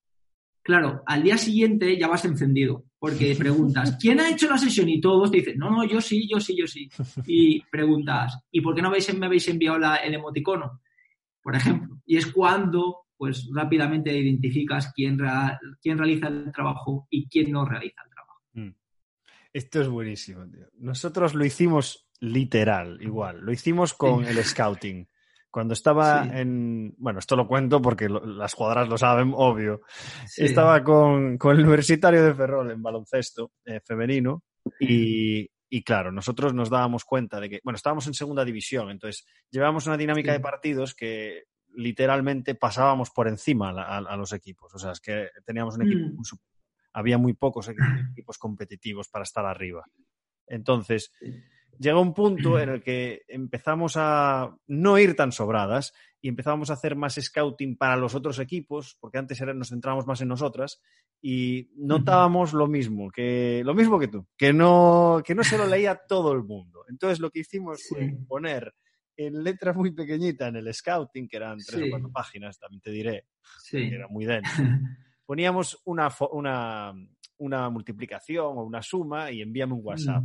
claro, 0.61 1.03
al 1.05 1.23
día 1.23 1.37
siguiente 1.37 1.97
ya 1.97 2.07
vas 2.07 2.23
encendido, 2.25 2.85
porque 2.97 3.35
preguntas, 3.35 3.97
¿quién 4.01 4.19
ha 4.19 4.29
hecho 4.29 4.49
la 4.49 4.57
sesión? 4.57 4.87
Y 4.87 5.01
todos 5.01 5.29
te 5.29 5.37
dicen, 5.37 5.57
no, 5.57 5.69
no, 5.69 5.83
yo 5.83 5.99
sí, 5.99 6.27
yo 6.31 6.39
sí, 6.39 6.55
yo 6.57 6.65
sí. 6.65 6.89
Y 7.25 7.61
preguntas, 7.63 8.39
¿y 8.51 8.61
por 8.61 8.73
qué 8.73 8.81
no 8.81 8.89
me 8.89 9.25
habéis 9.25 9.47
enviado 9.49 9.77
el 10.03 10.13
emoticono? 10.13 10.81
Por 11.41 11.55
ejemplo. 11.55 11.97
Y 12.05 12.17
es 12.17 12.27
cuando, 12.27 13.07
pues 13.19 13.49
rápidamente 13.53 14.17
identificas 14.17 14.93
quién, 14.95 15.19
quién 15.81 15.97
realiza 15.97 16.29
el 16.29 16.53
trabajo 16.53 17.05
y 17.09 17.27
quién 17.27 17.51
no 17.51 17.65
realiza 17.65 18.01
el 18.05 18.09
trabajo. 18.11 18.41
Mm. 18.53 18.69
Esto 19.51 19.81
es 19.81 19.89
buenísimo, 19.89 20.49
tío. 20.49 20.67
Nosotros 20.77 21.35
lo 21.35 21.43
hicimos 21.43 22.09
literal, 22.21 22.97
igual. 23.01 23.41
Lo 23.41 23.51
hicimos 23.51 23.93
con 23.93 24.23
el 24.23 24.37
scouting. 24.45 25.05
Cuando 25.51 25.73
estaba 25.73 26.29
en. 26.31 26.95
Bueno, 26.97 27.19
esto 27.19 27.35
lo 27.35 27.45
cuento 27.45 27.81
porque 27.81 28.07
las 28.07 28.53
jugadoras 28.53 28.87
lo 28.87 28.97
saben, 28.97 29.33
obvio. 29.35 29.81
Estaba 30.37 30.81
con, 30.81 31.37
el 31.41 31.59
Universitario 31.59 32.23
de 32.23 32.33
Ferrol 32.33 32.71
en 32.71 32.81
baloncesto 32.81 33.51
eh, 33.65 33.81
femenino 33.83 34.43
y, 34.79 35.49
claro, 35.83 36.13
nosotros 36.13 36.53
nos 36.53 36.69
dábamos 36.69 37.03
cuenta 37.03 37.41
de 37.41 37.49
que. 37.49 37.59
Bueno, 37.65 37.75
estábamos 37.75 38.07
en 38.07 38.13
segunda 38.13 38.45
división, 38.45 38.91
entonces 38.91 39.25
llevábamos 39.51 39.87
una 39.87 39.97
dinámica 39.97 40.31
de 40.31 40.39
partidos 40.39 40.95
que 40.95 41.43
literalmente 41.75 42.55
pasábamos 42.55 43.11
por 43.11 43.27
encima 43.27 43.69
a, 43.69 44.17
los 44.17 44.33
equipos. 44.33 44.73
O 44.73 44.79
sea, 44.79 44.91
es 44.91 44.99
que 44.99 45.29
teníamos 45.45 45.75
un 45.75 45.83
equipo. 45.83 46.07
Mm. 46.07 46.37
había 46.93 47.17
muy 47.17 47.33
pocos 47.33 47.69
equipos 47.69 48.37
competitivos 48.37 49.09
para 49.09 49.23
estar 49.23 49.45
arriba. 49.45 49.85
Entonces 50.47 51.11
llega 51.79 51.99
un 51.99 52.13
punto 52.13 52.59
en 52.59 52.69
el 52.69 52.83
que 52.83 53.23
empezamos 53.27 53.93
a 53.95 54.55
no 54.67 54.99
ir 54.99 55.15
tan 55.15 55.31
sobradas 55.31 55.93
y 56.21 56.27
empezábamos 56.27 56.69
a 56.69 56.73
hacer 56.73 56.95
más 56.95 57.15
scouting 57.15 57.77
para 57.77 57.95
los 57.95 58.13
otros 58.13 58.39
equipos, 58.39 58.97
porque 58.99 59.17
antes 59.17 59.39
era, 59.39 59.53
nos 59.53 59.69
centrábamos 59.69 60.05
más 60.05 60.19
en 60.21 60.27
nosotras 60.27 60.81
y 61.21 61.69
notábamos 61.75 62.53
lo 62.53 62.67
mismo, 62.67 63.09
que 63.09 63.61
lo 63.63 63.73
mismo 63.73 63.97
que 63.99 64.09
tú, 64.09 64.27
que 64.37 64.51
no, 64.51 65.21
que 65.23 65.35
no 65.35 65.43
se 65.43 65.57
lo 65.57 65.65
leía 65.65 66.01
todo 66.07 66.33
el 66.33 66.43
mundo. 66.43 66.83
Entonces 66.89 67.19
lo 67.19 67.29
que 67.29 67.39
hicimos 67.39 67.85
fue 67.87 68.17
poner 68.27 68.73
en 69.19 69.43
letras 69.43 69.75
muy 69.75 69.91
pequeñitas 69.91 70.47
en 70.47 70.55
el 70.55 70.73
scouting, 70.73 71.27
que 71.27 71.35
eran 71.35 71.57
tres 71.57 71.83
o 71.83 71.89
cuatro 71.89 72.09
páginas, 72.09 72.57
también 72.57 72.81
te 72.81 72.89
diré, 72.89 73.25
que 73.69 73.95
era 73.95 74.07
muy 74.07 74.25
denso. 74.25 74.49
Poníamos 75.25 75.81
una, 75.83 76.09
una, 76.31 76.93
una 77.37 77.69
multiplicación 77.69 78.57
o 78.57 78.63
una 78.63 78.81
suma 78.81 79.29
y 79.29 79.41
envíame 79.41 79.73
un 79.73 79.81
WhatsApp. 79.83 80.23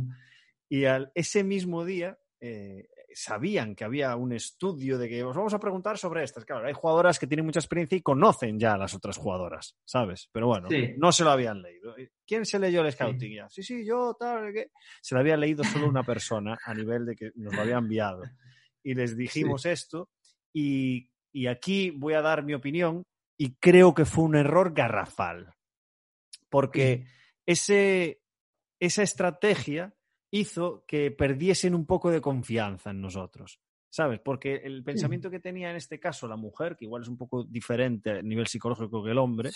Y 0.69 0.85
al, 0.85 1.11
ese 1.13 1.43
mismo 1.43 1.83
día 1.83 2.17
eh, 2.39 2.87
sabían 3.13 3.75
que 3.75 3.83
había 3.83 4.15
un 4.15 4.31
estudio 4.31 4.97
de 4.97 5.09
que 5.09 5.23
os 5.25 5.35
vamos 5.35 5.53
a 5.53 5.59
preguntar 5.59 5.97
sobre 5.97 6.23
estas. 6.23 6.45
Claro, 6.45 6.65
hay 6.65 6.73
jugadoras 6.73 7.19
que 7.19 7.27
tienen 7.27 7.45
mucha 7.45 7.59
experiencia 7.59 7.97
y 7.97 8.01
conocen 8.01 8.57
ya 8.57 8.75
a 8.75 8.77
las 8.77 8.93
otras 8.95 9.17
jugadoras, 9.17 9.75
¿sabes? 9.83 10.29
Pero 10.31 10.47
bueno, 10.47 10.69
no 10.97 11.11
se 11.11 11.25
lo 11.25 11.31
habían 11.31 11.61
leído. 11.61 11.93
¿Quién 12.25 12.45
se 12.45 12.59
leyó 12.59 12.81
el 12.81 12.93
scouting 12.93 13.29
sí. 13.29 13.35
ya? 13.35 13.49
Sí, 13.49 13.61
sí, 13.61 13.85
yo, 13.85 14.15
tal, 14.17 14.53
que 14.53 14.71
se 15.01 15.15
lo 15.15 15.19
había 15.19 15.35
leído 15.35 15.65
solo 15.65 15.89
una 15.89 16.03
persona 16.03 16.57
a 16.63 16.73
nivel 16.73 17.05
de 17.05 17.17
que 17.17 17.31
nos 17.35 17.53
lo 17.53 17.61
había 17.61 17.77
enviado. 17.77 18.23
Y 18.85 18.93
les 18.93 19.17
dijimos 19.17 19.65
esto 19.65 20.09
y, 20.53 21.09
y 21.33 21.47
aquí 21.47 21.89
voy 21.89 22.13
a 22.13 22.21
dar 22.21 22.43
mi 22.43 22.53
opinión 22.53 23.03
y 23.37 23.55
creo 23.55 23.95
que 23.95 24.05
fue 24.05 24.23
un 24.23 24.35
error 24.35 24.73
garrafal. 24.73 25.55
Porque 26.49 27.07
ese, 27.47 28.21
esa 28.79 29.01
estrategia 29.01 29.95
hizo 30.31 30.85
que 30.85 31.09
perdiesen 31.09 31.73
un 31.73 31.87
poco 31.87 32.11
de 32.11 32.21
confianza 32.21 32.91
en 32.91 33.01
nosotros. 33.01 33.59
¿Sabes? 33.95 34.19
Porque 34.19 34.55
el 34.55 34.83
pensamiento 34.83 35.31
que 35.31 35.39
tenía 35.39 35.69
en 35.69 35.77
este 35.77 36.01
caso 36.01 36.27
la 36.27 36.35
mujer, 36.35 36.75
que 36.75 36.83
igual 36.83 37.03
es 37.03 37.07
un 37.07 37.17
poco 37.17 37.45
diferente 37.45 38.11
a 38.11 38.21
nivel 38.21 38.45
psicológico 38.45 39.01
que 39.01 39.11
el 39.11 39.17
hombre, 39.17 39.51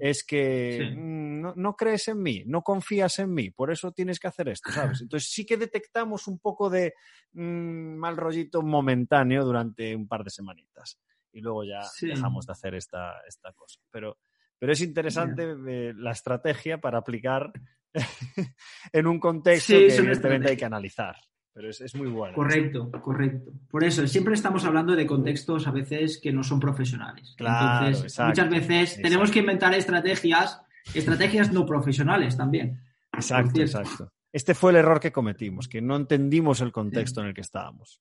es 0.00 0.24
que 0.24 0.92
mm, 0.96 1.52
no, 1.54 1.76
crees 1.76 2.08
en 2.08 2.20
mí, 2.20 2.42
no 2.44 2.62
confías 2.62 3.20
en 3.20 3.32
mí, 3.32 3.50
por 3.50 3.70
eso 3.70 3.92
tienes 3.92 4.18
que 4.18 4.26
hacer 4.26 4.48
esto, 4.48 4.72
¿sabes? 4.72 5.00
Entonces 5.02 5.30
sí 5.30 5.46
que 5.46 5.56
detectamos 5.56 6.26
un 6.26 6.40
poco 6.40 6.68
de 6.68 6.94
mm, 7.34 7.94
mal 7.94 8.16
rollito 8.16 8.62
momentáneo 8.62 9.44
durante 9.44 9.94
un 9.94 10.08
par 10.08 10.24
de 10.24 10.30
semanitas 10.30 10.98
y 11.30 11.40
luego 11.40 11.62
ya 11.62 11.82
dejamos 12.00 12.46
de 12.46 12.52
hacer 12.52 12.74
esta, 12.74 13.20
esta 13.28 13.52
cosa. 13.52 13.78
Pero, 13.92 14.18
pero 14.58 14.72
es 14.72 14.80
interesante 14.80 15.54
eh, 15.68 15.94
la 15.94 16.10
estrategia 16.10 16.80
para 16.80 16.98
aplicar 16.98 17.52
en 18.92 19.06
un 19.06 19.20
contexto 19.20 19.74
que 19.74 19.94
evidentemente 19.94 20.50
hay 20.50 20.56
que 20.56 20.64
analizar. 20.64 21.14
Pero 21.54 21.70
es, 21.70 21.94
muy 21.94 22.08
bueno. 22.08 22.34
Correcto, 22.34 22.90
correcto. 23.00 23.52
Por 23.70 23.84
eso, 23.84 24.06
siempre 24.08 24.34
estamos 24.34 24.64
hablando 24.64 24.96
de 24.96 25.06
contextos 25.06 25.68
a 25.68 25.70
veces 25.70 26.18
que 26.20 26.32
no 26.32 26.42
son 26.42 26.58
profesionales. 26.58 27.32
Claro, 27.36 27.86
Entonces, 27.86 28.18
muchas 28.18 28.50
veces 28.50 29.00
tenemos 29.00 29.30
que 29.30 29.38
inventar 29.38 29.72
estrategias, 29.72 30.60
estrategias 30.92 31.52
no 31.52 31.64
profesionales 31.64 32.36
también. 32.36 32.82
Exacto, 33.12 33.60
exacto. 33.60 34.12
Este 34.32 34.52
fue 34.54 34.72
el 34.72 34.78
error 34.78 34.98
que 34.98 35.12
cometimos, 35.12 35.68
que 35.68 35.80
no 35.80 35.94
entendimos 35.94 36.60
el 36.60 36.72
contexto 36.72 37.20
en 37.20 37.28
el 37.28 37.34
que 37.34 37.42
estábamos. 37.42 38.00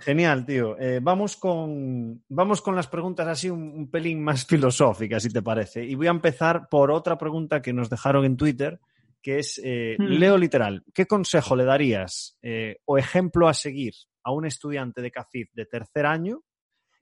Genial, 0.00 0.44
tío. 0.44 0.78
Eh, 0.78 1.00
vamos, 1.02 1.36
con, 1.36 2.22
vamos 2.28 2.62
con 2.62 2.76
las 2.76 2.86
preguntas 2.86 3.26
así 3.26 3.50
un, 3.50 3.90
pelín 3.90 4.22
más 4.22 4.44
filosóficas, 4.46 5.22
si 5.22 5.30
te 5.30 5.42
parece. 5.42 5.84
Y 5.84 5.94
voy 5.94 6.08
a 6.08 6.10
empezar 6.10 6.68
por 6.68 6.90
otra 6.90 7.16
pregunta 7.18 7.62
que 7.62 7.72
nos 7.72 7.90
dejaron 7.90 8.24
en 8.24 8.36
Twitter, 8.36 8.80
que 9.24 9.38
es, 9.38 9.58
eh, 9.64 9.96
hmm. 9.98 10.04
leo 10.04 10.36
literal, 10.36 10.84
¿qué 10.92 11.06
consejo 11.06 11.56
le 11.56 11.64
darías 11.64 12.36
eh, 12.42 12.76
o 12.84 12.98
ejemplo 12.98 13.48
a 13.48 13.54
seguir 13.54 13.94
a 14.22 14.32
un 14.32 14.44
estudiante 14.44 15.00
de 15.00 15.10
CACIF 15.10 15.48
de 15.54 15.64
tercer 15.64 16.04
año 16.04 16.42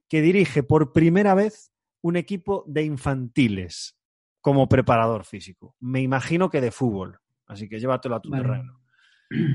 que 0.08 0.22
dirige 0.22 0.62
por 0.62 0.92
primera 0.92 1.34
vez 1.34 1.72
un 2.00 2.16
equipo 2.16 2.64
de 2.68 2.84
infantiles 2.84 3.98
como 4.40 4.68
preparador 4.68 5.24
físico. 5.24 5.76
Me 5.80 6.00
imagino 6.00 6.48
que 6.48 6.60
de 6.60 6.70
fútbol. 6.70 7.18
Así 7.46 7.68
que 7.68 7.80
llévatelo 7.80 8.16
a 8.16 8.20
tu 8.20 8.30
terreno. 8.30 8.80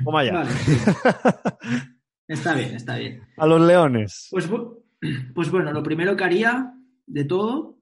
Toma 0.04 0.26
ya. 0.26 0.44
Está 2.28 2.54
bien, 2.56 2.76
está 2.76 2.98
bien. 2.98 3.22
A 3.38 3.46
los 3.46 3.62
leones. 3.62 4.28
Pues, 4.30 4.50
pues 5.34 5.50
bueno, 5.50 5.72
lo 5.72 5.82
primero 5.82 6.18
que 6.18 6.26
haría 6.26 6.74
de 7.06 7.24
todo 7.24 7.80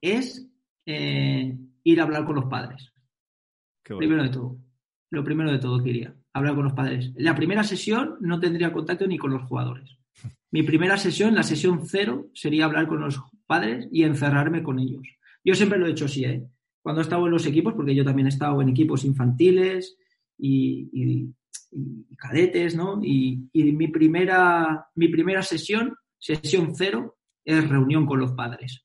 es 0.00 0.50
eh, 0.84 1.56
ir 1.84 2.00
a 2.00 2.02
hablar 2.02 2.24
con 2.24 2.34
los 2.34 2.46
padres. 2.46 2.93
Primero 3.84 4.22
de 4.22 4.30
todo. 4.30 4.58
Lo 5.10 5.22
primero 5.22 5.52
de 5.52 5.58
todo 5.58 5.82
que 5.82 5.90
iría, 5.90 6.14
hablar 6.32 6.54
con 6.54 6.64
los 6.64 6.72
padres. 6.72 7.12
La 7.16 7.34
primera 7.34 7.62
sesión 7.62 8.16
no 8.20 8.40
tendría 8.40 8.72
contacto 8.72 9.06
ni 9.06 9.18
con 9.18 9.32
los 9.32 9.42
jugadores. 9.42 9.96
Mi 10.50 10.62
primera 10.62 10.96
sesión, 10.96 11.34
la 11.34 11.42
sesión 11.42 11.86
cero, 11.86 12.30
sería 12.32 12.64
hablar 12.64 12.86
con 12.86 13.00
los 13.00 13.20
padres 13.46 13.88
y 13.92 14.04
encerrarme 14.04 14.62
con 14.62 14.78
ellos. 14.78 15.02
Yo 15.44 15.54
siempre 15.54 15.78
lo 15.78 15.86
he 15.86 15.90
hecho 15.90 16.06
así, 16.06 16.24
¿eh? 16.24 16.44
Cuando 16.82 17.00
he 17.00 17.04
estado 17.04 17.26
en 17.26 17.32
los 17.32 17.46
equipos, 17.46 17.74
porque 17.74 17.94
yo 17.94 18.04
también 18.04 18.26
he 18.26 18.30
estado 18.30 18.60
en 18.60 18.68
equipos 18.68 19.04
infantiles 19.04 19.96
y, 20.38 21.32
cadetes, 22.16 22.76
¿no? 22.76 23.00
Y, 23.02 23.48
mi, 23.52 23.88
primera, 23.88 24.86
mi 24.94 25.08
primera 25.08 25.42
sesión, 25.42 25.96
sesión 26.18 26.74
cero, 26.76 27.16
es 27.44 27.68
reunión 27.68 28.06
con 28.06 28.20
los 28.20 28.32
padres, 28.32 28.84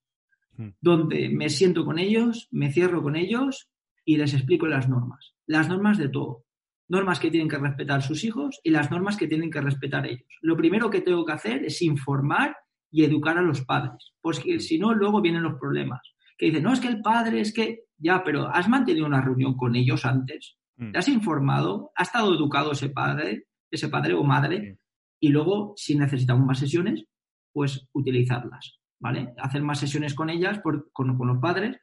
hmm. 0.57 0.69
donde 0.81 1.29
me 1.29 1.49
siento 1.49 1.85
con 1.85 1.97
ellos, 1.99 2.47
me 2.51 2.71
cierro 2.71 3.01
con 3.01 3.15
ellos 3.15 3.69
y 4.10 4.18
les 4.18 4.34
explico 4.34 4.66
las 4.66 4.89
normas. 4.89 5.36
Las 5.45 5.70
normas 5.70 5.99
de 5.99 6.10
todo 6.10 6.45
normas 6.88 7.20
que 7.20 7.30
tienen 7.30 7.47
que 7.47 7.60
respetar 7.60 8.01
sus 8.01 8.24
hijos 8.24 8.60
y 8.64 8.72
las 8.72 8.89
normas 8.89 9.18
que 9.18 9.28
tienen 9.28 9.51
que 9.51 9.62
respetar 9.62 10.07
ellos. 10.07 10.26
Lo 10.41 10.57
primero 10.57 10.89
que 10.89 11.01
tengo 11.01 11.24
que 11.24 11.34
hacer 11.34 11.64
es 11.64 11.84
informar 11.84 12.57
y 12.89 13.03
educar 13.03 13.38
a 13.38 13.43
los 13.43 13.62
padres, 13.62 14.14
porque 14.20 14.60
si 14.60 14.80
no, 14.80 14.95
luego 14.95 15.22
vienen 15.22 15.43
los 15.43 15.60
problemas. 15.60 16.01
Que 16.39 16.47
dicen, 16.47 16.64
no, 16.64 16.74
es 16.74 16.80
que 16.80 16.88
el 16.88 17.01
padre, 17.01 17.41
es 17.41 17.53
que, 17.53 17.82
ya, 17.99 18.24
pero 18.24 18.47
has 18.47 18.68
mantenido 18.68 19.05
una 19.05 19.22
reunión 19.22 19.55
con 19.55 19.76
ellos 19.76 20.03
antes, 20.03 20.57
mm. 20.78 20.91
te 20.91 20.97
has 20.97 21.07
informado, 21.07 21.91
ha 21.95 22.01
estado 22.01 22.34
educado 22.34 22.72
ese 22.72 22.89
padre, 22.89 23.43
ese 23.70 23.89
padre 23.89 24.16
o 24.16 24.24
madre, 24.24 24.80
y 25.20 25.30
luego, 25.30 25.74
si 25.76 25.95
necesitamos 25.95 26.47
más 26.47 26.57
sesiones, 26.57 27.05
pues 27.53 27.88
utilizarlas, 27.93 28.80
¿vale? 28.99 29.36
Hacer 29.38 29.62
más 29.62 29.80
sesiones 29.80 30.16
con 30.16 30.32
ellas, 30.32 30.60
con, 30.64 30.86
con 30.91 31.28
los 31.28 31.38
padres, 31.38 31.78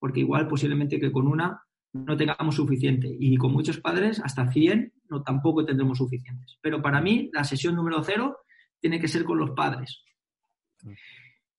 porque 0.00 0.20
igual 0.20 0.48
posiblemente 0.48 0.98
que 0.98 1.12
con 1.12 1.28
una 1.28 1.62
no 1.92 2.16
tengamos 2.16 2.56
suficiente. 2.56 3.14
Y 3.18 3.36
con 3.36 3.52
muchos 3.52 3.80
padres, 3.80 4.20
hasta 4.22 4.50
100, 4.50 4.92
no, 5.08 5.22
tampoco 5.22 5.64
tendremos 5.64 5.98
suficientes. 5.98 6.58
Pero 6.60 6.82
para 6.82 7.00
mí, 7.00 7.30
la 7.32 7.44
sesión 7.44 7.74
número 7.74 8.02
cero 8.02 8.38
tiene 8.80 9.00
que 9.00 9.08
ser 9.08 9.24
con 9.24 9.38
los 9.38 9.50
padres. 9.50 10.04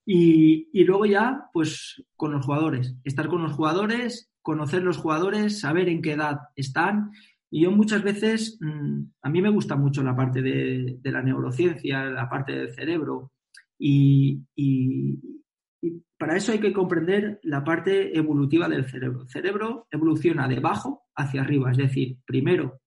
Y, 0.05 0.69
y, 0.71 0.83
luego 0.83 1.05
ya, 1.05 1.49
pues 1.53 2.03
con 2.15 2.31
los 2.31 2.45
jugadores. 2.45 2.95
Estar 3.03 3.27
con 3.27 3.43
los 3.43 3.53
jugadores, 3.53 4.31
conocer 4.41 4.83
los 4.83 4.97
jugadores, 4.97 5.59
saber 5.59 5.89
en 5.89 6.01
qué 6.01 6.13
edad 6.13 6.39
están. 6.55 7.11
Y 7.51 7.63
yo 7.63 7.71
muchas 7.71 8.03
veces, 8.03 8.57
mm, 8.61 9.01
a 9.21 9.29
mí 9.29 9.41
me 9.41 9.49
gusta 9.49 9.75
mucho 9.75 10.03
la 10.03 10.15
parte 10.15 10.41
de, 10.41 10.97
de 10.99 11.11
la 11.11 11.21
neurociencia, 11.21 12.05
la 12.05 12.29
parte 12.29 12.53
del 12.53 12.73
cerebro. 12.73 13.31
Y, 13.77 14.41
y, 14.55 15.38
y 15.81 16.03
para 16.17 16.35
eso 16.35 16.51
hay 16.51 16.59
que 16.59 16.73
comprender 16.73 17.39
la 17.43 17.63
parte 17.63 18.17
evolutiva 18.17 18.67
del 18.67 18.85
cerebro. 18.85 19.21
El 19.21 19.29
cerebro 19.29 19.87
evoluciona 19.89 20.47
de 20.47 20.57
abajo 20.57 21.03
hacia 21.15 21.41
arriba, 21.41 21.71
es 21.71 21.77
decir, 21.77 22.17
primero 22.25 22.81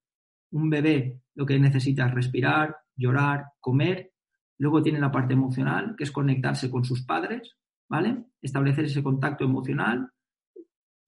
un 0.51 0.68
bebé 0.68 1.20
lo 1.34 1.47
que 1.47 1.59
necesita 1.59 2.07
es 2.07 2.14
respirar, 2.14 2.76
llorar, 2.95 3.47
comer, 3.59 4.12
luego 4.59 4.82
tiene 4.82 5.01
la 5.01 5.11
parte 5.11 5.32
emocional, 5.32 5.95
que 5.97 6.05
es 6.05 6.12
conectarse 6.12 6.70
con 6.70 6.84
sus 6.84 7.05
padres, 7.05 7.57
¿vale? 7.88 8.24
Establecer 8.40 8.84
ese 8.84 9.03
contacto 9.03 9.45
emocional, 9.45 10.11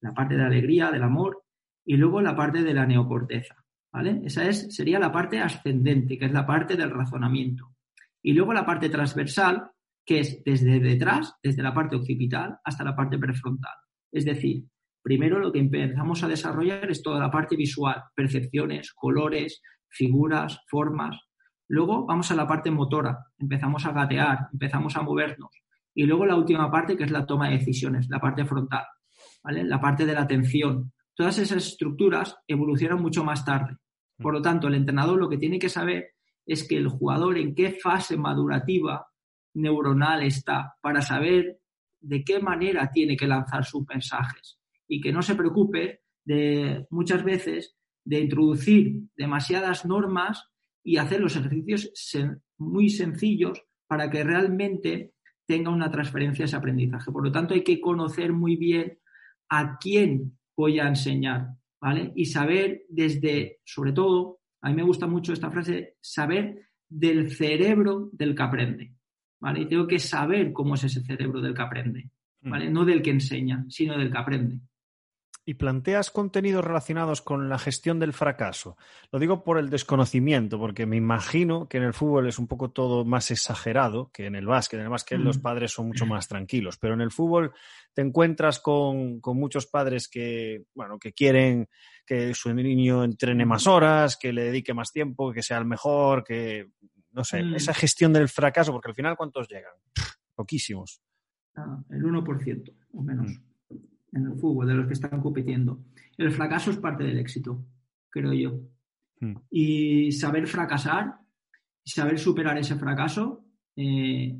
la 0.01 0.13
parte 0.13 0.35
de 0.35 0.43
alegría, 0.43 0.91
del 0.91 1.03
amor, 1.03 1.43
y 1.85 1.95
luego 1.95 2.21
la 2.21 2.35
parte 2.35 2.63
de 2.63 2.73
la 2.73 2.85
neocorteza, 2.85 3.55
¿vale? 3.93 4.21
Esa 4.25 4.47
es, 4.47 4.75
sería 4.75 4.99
la 4.99 5.11
parte 5.11 5.39
ascendente, 5.39 6.17
que 6.17 6.25
es 6.25 6.31
la 6.31 6.45
parte 6.45 6.75
del 6.75 6.89
razonamiento. 6.89 7.75
Y 8.21 8.33
luego 8.33 8.53
la 8.53 8.65
parte 8.65 8.89
transversal, 8.89 9.71
que 10.05 10.19
es 10.19 10.43
desde 10.43 10.79
detrás, 10.79 11.33
desde 11.41 11.63
la 11.63 11.73
parte 11.73 11.95
occipital 11.95 12.59
hasta 12.63 12.83
la 12.83 12.95
parte 12.95 13.17
prefrontal. 13.17 13.73
Es 14.11 14.23
decir, 14.25 14.65
primero 15.01 15.39
lo 15.39 15.51
que 15.51 15.59
empezamos 15.59 16.23
a 16.23 16.27
desarrollar 16.27 16.89
es 16.91 17.01
toda 17.01 17.19
la 17.19 17.31
parte 17.31 17.55
visual, 17.55 18.03
percepciones, 18.15 18.93
colores, 18.93 19.61
figuras, 19.89 20.61
formas. 20.67 21.19
Luego 21.67 22.05
vamos 22.05 22.29
a 22.31 22.35
la 22.35 22.47
parte 22.47 22.69
motora, 22.69 23.17
empezamos 23.39 23.85
a 23.85 23.91
gatear, 23.91 24.47
empezamos 24.53 24.95
a 24.95 25.01
movernos. 25.01 25.49
Y 25.95 26.03
luego 26.05 26.25
la 26.25 26.35
última 26.35 26.69
parte 26.69 26.95
que 26.95 27.05
es 27.05 27.11
la 27.11 27.25
toma 27.25 27.49
de 27.49 27.57
decisiones, 27.57 28.07
la 28.09 28.19
parte 28.19 28.45
frontal, 28.45 28.85
¿vale? 29.43 29.63
La 29.63 29.81
parte 29.81 30.05
de 30.05 30.13
la 30.13 30.21
atención. 30.21 30.91
Todas 31.15 31.39
esas 31.39 31.65
estructuras 31.65 32.37
evolucionan 32.47 33.01
mucho 33.01 33.23
más 33.23 33.45
tarde. 33.45 33.77
Por 34.17 34.33
lo 34.33 34.41
tanto, 34.41 34.67
el 34.67 34.75
entrenador 34.75 35.17
lo 35.17 35.29
que 35.29 35.37
tiene 35.37 35.57
que 35.57 35.69
saber 35.69 36.11
es 36.45 36.67
que 36.67 36.77
el 36.77 36.89
jugador 36.89 37.37
en 37.37 37.55
qué 37.55 37.71
fase 37.81 38.17
madurativa 38.17 39.07
neuronal 39.55 40.23
está 40.23 40.75
para 40.81 41.01
saber 41.01 41.59
de 41.99 42.23
qué 42.23 42.39
manera 42.39 42.91
tiene 42.91 43.17
que 43.17 43.27
lanzar 43.27 43.65
sus 43.65 43.85
mensajes 43.87 44.59
y 44.87 45.01
que 45.01 45.11
no 45.11 45.21
se 45.21 45.35
preocupe 45.35 46.01
de 46.23 46.85
muchas 46.89 47.23
veces 47.23 47.75
de 48.03 48.19
introducir 48.19 49.01
demasiadas 49.17 49.85
normas 49.85 50.43
y 50.83 50.97
hacer 50.97 51.19
los 51.19 51.35
ejercicios 51.35 51.91
muy 52.57 52.89
sencillos 52.89 53.63
para 53.87 54.09
que 54.09 54.23
realmente 54.23 55.13
tenga 55.47 55.71
una 55.71 55.89
transferencia 55.89 56.45
ese 56.45 56.55
aprendizaje. 56.55 57.11
Por 57.11 57.23
lo 57.23 57.31
tanto, 57.31 57.53
hay 57.53 57.63
que 57.63 57.81
conocer 57.81 58.33
muy 58.33 58.55
bien 58.55 58.99
a 59.49 59.77
quién 59.79 60.37
voy 60.55 60.79
a 60.79 60.87
enseñar, 60.87 61.49
¿vale? 61.81 62.11
Y 62.15 62.25
saber 62.25 62.83
desde, 62.89 63.59
sobre 63.63 63.91
todo, 63.91 64.39
a 64.61 64.69
mí 64.69 64.75
me 64.75 64.83
gusta 64.83 65.07
mucho 65.07 65.33
esta 65.33 65.51
frase, 65.51 65.97
saber 66.01 66.69
del 66.89 67.31
cerebro 67.31 68.09
del 68.11 68.35
que 68.35 68.43
aprende. 68.43 68.94
Y 69.55 69.65
tengo 69.65 69.87
que 69.87 69.99
saber 69.99 70.51
cómo 70.51 70.75
es 70.75 70.83
ese 70.83 71.01
cerebro 71.01 71.41
del 71.41 71.53
que 71.53 71.61
aprende, 71.61 72.09
¿vale? 72.41 72.69
Mm. 72.69 72.73
No 72.73 72.85
del 72.85 73.01
que 73.01 73.11
enseña, 73.11 73.65
sino 73.69 73.97
del 73.97 74.11
que 74.11 74.17
aprende. 74.17 74.59
¿Y 75.47 75.53
planteas 75.53 76.09
contenidos 76.09 76.65
relacionados 76.65 77.21
con 77.21 77.49
la 77.49 77.59
gestión 77.59 77.99
del 77.99 78.13
fracaso? 78.13 78.77
Lo 79.11 79.19
digo 79.19 79.43
por 79.43 79.59
el 79.59 79.69
desconocimiento, 79.69 80.57
porque 80.57 80.87
me 80.87 80.97
imagino 80.97 81.69
que 81.69 81.77
en 81.77 81.83
el 81.83 81.93
fútbol 81.93 82.27
es 82.27 82.39
un 82.39 82.47
poco 82.47 82.71
todo 82.71 83.05
más 83.05 83.29
exagerado 83.29 84.09
que 84.11 84.25
en 84.25 84.35
el 84.35 84.47
básquet. 84.47 84.79
En 84.79 84.85
el 84.85 84.89
básquet 84.89 85.19
los 85.19 85.37
padres 85.37 85.71
son 85.71 85.87
mucho 85.89 86.05
más 86.07 86.27
tranquilos, 86.27 86.79
pero 86.79 86.95
en 86.95 87.01
el 87.01 87.11
fútbol 87.11 87.53
te 87.93 88.01
encuentras 88.01 88.59
con, 88.59 89.19
con, 89.19 89.37
muchos 89.37 89.67
padres 89.67 90.07
que, 90.07 90.63
bueno, 90.73 90.97
que 90.97 91.13
quieren 91.13 91.69
que 92.07 92.33
su 92.33 92.51
niño 92.51 93.03
entrene 93.03 93.45
más 93.45 93.67
horas, 93.67 94.17
que 94.17 94.33
le 94.33 94.45
dedique 94.45 94.73
más 94.73 94.91
tiempo, 94.91 95.31
que 95.31 95.43
sea 95.43 95.59
el 95.59 95.65
mejor, 95.65 96.23
que 96.23 96.69
no 97.15 97.23
sé, 97.23 97.41
mm. 97.41 97.55
esa 97.55 97.73
gestión 97.73 98.11
del 98.11 98.27
fracaso, 98.27 98.73
porque 98.73 98.89
al 98.89 98.95
final, 98.95 99.15
¿cuántos 99.15 99.47
llegan? 99.47 99.73
Poquísimos. 100.35 101.01
Ah, 101.55 101.81
el 101.89 102.03
1% 102.03 102.73
o 102.93 103.01
menos 103.01 103.31
mm. 103.31 104.17
en 104.17 104.25
el 104.25 104.37
fútbol, 104.37 104.67
de 104.67 104.73
los 104.73 104.87
que 104.87 104.93
están 104.93 105.21
compitiendo. 105.21 105.85
El 106.17 106.31
fracaso 106.31 106.71
es 106.71 106.77
parte 106.77 107.05
del 107.05 107.17
éxito, 107.17 107.65
creo 108.09 108.33
yo. 108.33 108.59
Mm. 109.21 109.35
Y 109.49 110.11
saber 110.11 110.45
fracasar, 110.45 111.19
saber 111.85 112.19
superar 112.19 112.57
ese 112.57 112.75
fracaso, 112.75 113.45
eh, 113.77 114.37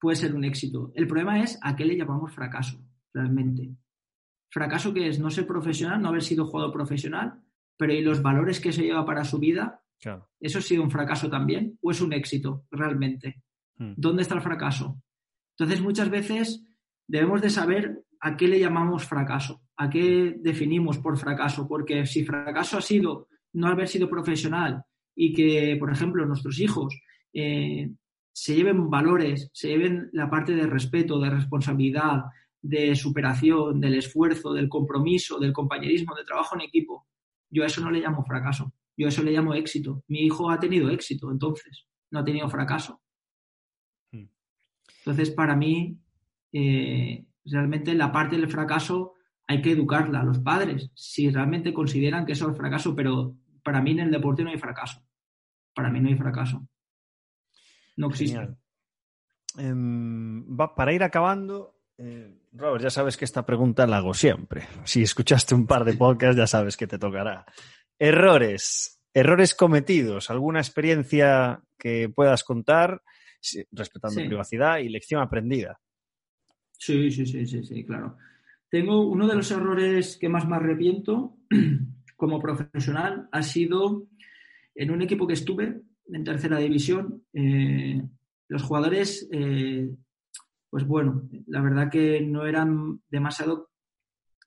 puede 0.00 0.16
ser 0.16 0.34
un 0.34 0.44
éxito. 0.44 0.92
El 0.94 1.08
problema 1.08 1.42
es 1.42 1.58
a 1.60 1.74
qué 1.74 1.84
le 1.84 1.96
llamamos 1.96 2.32
fracaso, 2.32 2.78
realmente. 3.12 3.74
Fracaso 4.48 4.94
que 4.94 5.08
es 5.08 5.18
no 5.18 5.28
ser 5.30 5.46
profesional, 5.46 6.00
no 6.00 6.08
haber 6.08 6.22
sido 6.22 6.46
jugador 6.46 6.72
profesional, 6.72 7.42
pero 7.76 7.92
¿y 7.92 8.00
los 8.00 8.22
valores 8.22 8.60
que 8.60 8.72
se 8.72 8.82
lleva 8.82 9.04
para 9.04 9.24
su 9.24 9.40
vida? 9.40 9.82
¿Eso 10.40 10.58
ha 10.58 10.62
sido 10.62 10.82
un 10.82 10.90
fracaso 10.90 11.30
también 11.30 11.78
o 11.80 11.90
es 11.90 12.00
un 12.00 12.12
éxito 12.12 12.64
realmente? 12.70 13.42
Hmm. 13.76 13.94
¿Dónde 13.96 14.22
está 14.22 14.34
el 14.34 14.42
fracaso? 14.42 15.00
Entonces, 15.56 15.80
muchas 15.80 16.10
veces 16.10 16.64
debemos 17.06 17.40
de 17.40 17.50
saber 17.50 18.02
a 18.20 18.36
qué 18.36 18.48
le 18.48 18.58
llamamos 18.58 19.04
fracaso, 19.04 19.62
a 19.76 19.90
qué 19.90 20.36
definimos 20.38 20.98
por 20.98 21.18
fracaso, 21.18 21.68
porque 21.68 22.06
si 22.06 22.24
fracaso 22.24 22.78
ha 22.78 22.82
sido 22.82 23.28
no 23.54 23.68
haber 23.68 23.88
sido 23.88 24.08
profesional 24.08 24.82
y 25.14 25.32
que, 25.32 25.76
por 25.78 25.92
ejemplo, 25.92 26.24
nuestros 26.24 26.58
hijos 26.60 26.98
eh, 27.32 27.90
se 28.32 28.54
lleven 28.54 28.88
valores, 28.88 29.50
se 29.52 29.68
lleven 29.68 30.08
la 30.12 30.30
parte 30.30 30.54
de 30.54 30.66
respeto, 30.66 31.20
de 31.20 31.30
responsabilidad, 31.30 32.22
de 32.62 32.94
superación, 32.94 33.80
del 33.80 33.94
esfuerzo, 33.94 34.52
del 34.52 34.68
compromiso, 34.68 35.38
del 35.38 35.52
compañerismo, 35.52 36.14
del 36.14 36.24
trabajo 36.24 36.54
en 36.54 36.62
equipo, 36.62 37.06
yo 37.50 37.64
a 37.64 37.66
eso 37.66 37.82
no 37.82 37.90
le 37.90 38.00
llamo 38.00 38.24
fracaso. 38.24 38.72
Yo 38.96 39.08
eso 39.08 39.22
le 39.22 39.32
llamo 39.32 39.54
éxito. 39.54 40.04
Mi 40.08 40.20
hijo 40.20 40.50
ha 40.50 40.60
tenido 40.60 40.90
éxito, 40.90 41.30
entonces, 41.30 41.86
no 42.10 42.20
ha 42.20 42.24
tenido 42.24 42.48
fracaso. 42.48 43.00
Hmm. 44.12 44.26
Entonces, 44.98 45.30
para 45.30 45.56
mí, 45.56 45.98
eh, 46.52 47.24
realmente 47.44 47.94
la 47.94 48.12
parte 48.12 48.36
del 48.36 48.48
fracaso 48.48 49.14
hay 49.46 49.60
que 49.62 49.72
educarla 49.72 50.20
a 50.20 50.24
los 50.24 50.38
padres, 50.38 50.90
si 50.94 51.30
realmente 51.30 51.74
consideran 51.74 52.24
que 52.24 52.32
eso 52.32 52.50
es 52.50 52.56
fracaso, 52.56 52.94
pero 52.94 53.36
para 53.62 53.82
mí 53.82 53.92
en 53.92 54.00
el 54.00 54.10
deporte 54.10 54.44
no 54.44 54.50
hay 54.50 54.58
fracaso. 54.58 55.02
Para 55.74 55.90
mí 55.90 56.00
no 56.00 56.08
hay 56.08 56.16
fracaso. 56.16 56.66
No 57.96 58.08
existe. 58.08 58.56
Em, 59.58 60.56
para 60.56 60.92
ir 60.92 61.02
acabando, 61.02 61.82
Eh, 61.98 62.34
Robert, 62.52 62.82
ya 62.82 62.90
sabes 62.90 63.16
que 63.16 63.24
esta 63.24 63.46
pregunta 63.46 63.86
la 63.86 63.98
hago 63.98 64.14
siempre. 64.14 64.66
Si 64.84 65.02
escuchaste 65.02 65.54
un 65.54 65.66
par 65.66 65.84
de 65.84 65.92
podcasts, 65.98 66.36
ya 66.36 66.46
sabes 66.46 66.76
que 66.76 66.86
te 66.86 66.98
tocará. 66.98 67.46
Errores, 68.04 69.00
errores 69.14 69.54
cometidos, 69.54 70.28
alguna 70.28 70.58
experiencia 70.58 71.62
que 71.78 72.08
puedas 72.08 72.42
contar, 72.42 73.00
respetando 73.70 74.24
privacidad 74.26 74.78
y 74.78 74.88
lección 74.88 75.22
aprendida. 75.22 75.78
Sí, 76.76 77.12
sí, 77.12 77.24
sí, 77.24 77.46
sí, 77.46 77.62
sí, 77.62 77.84
claro. 77.84 78.16
Tengo 78.68 79.06
uno 79.06 79.28
de 79.28 79.36
los 79.36 79.48
errores 79.52 80.16
que 80.16 80.28
más 80.28 80.48
me 80.48 80.56
arrepiento 80.56 81.36
como 82.16 82.40
profesional 82.40 83.28
ha 83.30 83.42
sido 83.44 84.08
en 84.74 84.90
un 84.90 85.00
equipo 85.02 85.28
que 85.28 85.34
estuve 85.34 85.82
en 86.08 86.24
tercera 86.24 86.58
división. 86.58 87.22
Eh, 87.32 88.02
los 88.48 88.64
jugadores, 88.64 89.28
eh, 89.30 89.88
pues 90.68 90.84
bueno, 90.88 91.28
la 91.46 91.60
verdad 91.60 91.88
que 91.88 92.20
no 92.20 92.46
eran 92.46 93.00
demasiado, 93.08 93.70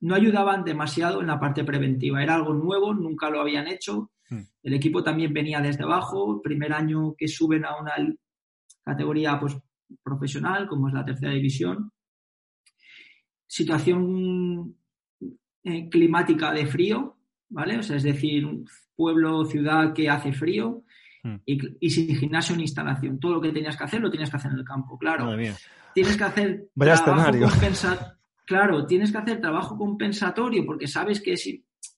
no 0.02 0.16
ayudaban 0.16 0.64
demasiado 0.64 1.22
en 1.22 1.28
la 1.28 1.40
parte 1.40 1.64
preventiva. 1.64 2.22
Era 2.22 2.36
algo 2.36 2.54
nuevo, 2.54 2.94
nunca 2.94 3.30
lo 3.30 3.42
habían 3.42 3.68
hecho. 3.68 4.12
Hmm. 4.30 4.42
El 4.64 4.74
equipo 4.74 5.04
también 5.04 5.34
venía 5.34 5.62
desde 5.62 5.84
abajo. 5.84 6.42
Primer 6.42 6.74
año 6.74 7.16
que 7.18 7.28
suben 7.28 7.66
a 7.66 7.78
una 7.80 7.94
categoría 8.84 9.40
pues, 9.40 9.58
profesional, 10.04 10.68
como 10.68 10.88
es 10.88 10.94
la 10.94 11.06
tercera 11.06 11.32
división 11.32 11.92
situación 13.48 14.76
eh, 15.64 15.90
climática 15.90 16.52
de 16.52 16.66
frío, 16.66 17.18
¿vale? 17.50 17.78
O 17.78 17.84
sea, 17.84 17.96
es 17.96 18.04
decir, 18.04 18.46
un 18.46 18.68
pueblo, 18.96 19.46
ciudad 19.46 19.94
que 19.94 20.10
hace 20.10 20.34
frío 20.34 20.84
hmm. 21.24 21.36
y, 21.46 21.90
sin 21.90 22.16
gimnasio 22.16 22.56
ni 22.56 22.64
instalación. 22.64 23.20
Todo 23.20 23.36
lo 23.36 23.42
que 23.42 23.52
tenías 23.52 23.78
que 23.78 23.84
hacer 23.84 24.02
lo 24.02 24.12
tienes 24.12 24.30
que 24.30 24.38
hacer 24.38 24.52
en 24.52 24.60
el 24.60 24.66
campo, 24.66 24.98
claro. 24.98 25.38
Tienes 25.94 26.18
que 26.18 26.24
hacer 26.24 26.68
trabajo 26.76 27.32
compensatorio. 27.40 28.16
Claro, 28.46 28.86
tienes 28.86 29.12
que 29.12 29.18
hacer 29.18 29.42
trabajo 29.42 29.76
compensatorio 29.78 30.66
porque 30.66 30.88
sabes 30.88 31.20
que 31.20 31.34
es 31.34 31.50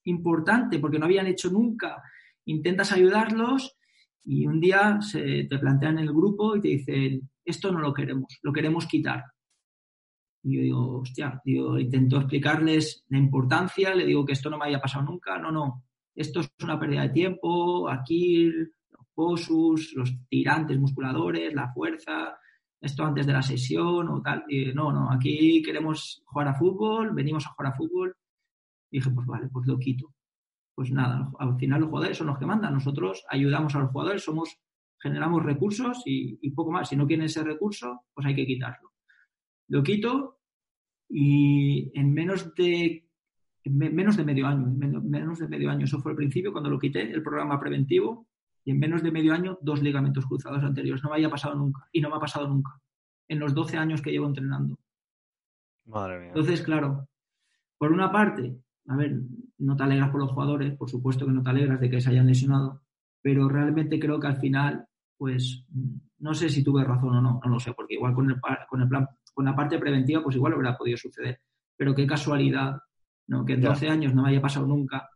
importante, 0.05 0.79
porque 0.79 0.97
no 0.97 1.05
habían 1.05 1.27
hecho 1.27 1.49
nunca. 1.49 2.01
Intentas 2.45 2.93
ayudarlos 2.93 3.75
y 4.23 4.45
un 4.47 4.59
día 4.59 4.99
se 5.01 5.43
te 5.43 5.59
plantean 5.59 5.99
en 5.99 6.05
el 6.05 6.13
grupo 6.13 6.55
y 6.55 6.61
te 6.61 6.67
dicen, 6.69 7.29
esto 7.43 7.71
no 7.71 7.79
lo 7.79 7.93
queremos, 7.93 8.39
lo 8.41 8.53
queremos 8.53 8.85
quitar. 8.87 9.23
Y 10.43 10.55
yo 10.55 10.61
digo, 10.61 10.99
hostia, 10.99 11.41
intento 11.45 12.17
explicarles 12.17 13.03
la 13.09 13.17
importancia, 13.17 13.93
le 13.93 14.05
digo 14.05 14.25
que 14.25 14.33
esto 14.33 14.49
no 14.49 14.57
me 14.57 14.65
haya 14.65 14.79
pasado 14.79 15.03
nunca, 15.03 15.37
no, 15.37 15.51
no, 15.51 15.83
esto 16.15 16.39
es 16.39 16.49
una 16.63 16.79
pérdida 16.79 17.03
de 17.03 17.09
tiempo, 17.09 17.89
aquí 17.89 18.45
los 18.45 19.07
posus, 19.13 19.93
los 19.95 20.13
tirantes 20.29 20.79
musculadores, 20.79 21.53
la 21.53 21.73
fuerza, 21.73 22.37
esto 22.79 23.03
antes 23.03 23.25
de 23.25 23.33
la 23.33 23.41
sesión 23.41 24.09
o 24.09 24.21
tal. 24.21 24.43
Y 24.47 24.73
no, 24.73 24.91
no, 24.91 25.11
aquí 25.11 25.61
queremos 25.61 26.23
jugar 26.25 26.49
a 26.49 26.53
fútbol, 26.53 27.13
venimos 27.13 27.45
a 27.45 27.49
jugar 27.51 27.73
a 27.73 27.75
fútbol. 27.75 28.15
Y 28.91 28.97
dije, 28.97 29.09
pues 29.11 29.27
vale, 29.27 29.47
pues 29.51 29.67
lo 29.67 29.77
quito. 29.77 30.13
Pues 30.75 30.91
nada, 30.91 31.31
al 31.39 31.57
final 31.57 31.81
los 31.81 31.89
jugadores 31.89 32.17
son 32.17 32.27
los 32.27 32.37
que 32.37 32.45
mandan. 32.45 32.73
Nosotros 32.73 33.25
ayudamos 33.29 33.75
a 33.75 33.79
los 33.79 33.91
jugadores, 33.91 34.23
somos, 34.23 34.59
generamos 34.99 35.43
recursos 35.43 36.03
y, 36.05 36.49
poco 36.51 36.71
más. 36.71 36.89
Si 36.89 36.95
no 36.95 37.07
quieren 37.07 37.25
ese 37.25 37.43
recurso, 37.43 38.05
pues 38.13 38.27
hay 38.27 38.35
que 38.35 38.45
quitarlo. 38.45 38.93
Lo 39.69 39.83
quito 39.83 40.39
y 41.09 41.91
en 41.97 42.13
menos 42.13 42.53
de 42.55 43.03
menos 43.65 44.15
de 44.15 44.23
medio 44.23 44.47
año, 44.47 44.65
menos 44.67 45.39
de 45.39 45.47
medio 45.49 45.69
año, 45.69 45.83
eso 45.83 45.99
fue 45.99 46.13
el 46.13 46.15
principio 46.15 46.53
cuando 46.53 46.69
lo 46.69 46.79
quité, 46.79 47.01
el 47.01 47.21
programa 47.21 47.59
preventivo, 47.59 48.25
y 48.67 48.71
en 48.71 48.79
menos 48.79 49.01
de 49.01 49.11
medio 49.11 49.33
año 49.33 49.57
dos 49.61 49.81
ligamentos 49.81 50.25
cruzados 50.25 50.61
anteriores. 50.61 51.01
No 51.01 51.09
me 51.09 51.15
había 51.15 51.29
pasado 51.29 51.55
nunca, 51.55 51.87
y 51.89 52.01
no 52.01 52.09
me 52.09 52.17
ha 52.17 52.19
pasado 52.19 52.49
nunca, 52.49 52.77
en 53.29 53.39
los 53.39 53.53
12 53.53 53.77
años 53.77 54.01
que 54.01 54.11
llevo 54.11 54.27
entrenando. 54.27 54.77
Madre 55.85 56.19
mía. 56.19 56.27
Entonces, 56.27 56.61
claro, 56.63 57.07
por 57.77 57.93
una 57.93 58.11
parte, 58.11 58.57
a 58.87 58.97
ver, 58.97 59.21
no 59.59 59.77
te 59.77 59.83
alegras 59.83 60.09
por 60.09 60.19
los 60.19 60.31
jugadores, 60.33 60.75
por 60.75 60.89
supuesto 60.89 61.25
que 61.25 61.31
no 61.31 61.41
te 61.41 61.49
alegras 61.49 61.79
de 61.79 61.89
que 61.89 62.01
se 62.01 62.09
hayan 62.09 62.27
lesionado, 62.27 62.81
pero 63.21 63.47
realmente 63.47 64.01
creo 64.01 64.19
que 64.19 64.27
al 64.27 64.37
final, 64.37 64.85
pues, 65.15 65.65
no 66.19 66.33
sé 66.33 66.49
si 66.49 66.61
tuve 66.61 66.83
razón 66.83 67.15
o 67.15 67.21
no, 67.21 67.39
no 67.41 67.49
lo 67.49 67.61
sé, 67.61 67.71
porque 67.71 67.93
igual 67.93 68.13
con 68.13 68.29
el, 68.29 68.35
con 68.67 68.81
el 68.81 68.89
plan 68.89 69.07
con 69.33 69.45
la 69.45 69.55
parte 69.55 69.79
preventiva, 69.79 70.21
pues 70.21 70.35
igual 70.35 70.55
hubiera 70.55 70.77
podido 70.77 70.97
suceder. 70.97 71.39
Pero 71.77 71.95
qué 71.95 72.05
casualidad, 72.05 72.81
¿no? 73.27 73.45
Que 73.45 73.53
en 73.53 73.61
12 73.61 73.87
años 73.87 74.13
no 74.13 74.23
me 74.23 74.29
haya 74.31 74.41
pasado 74.41 74.67
nunca 74.67 75.07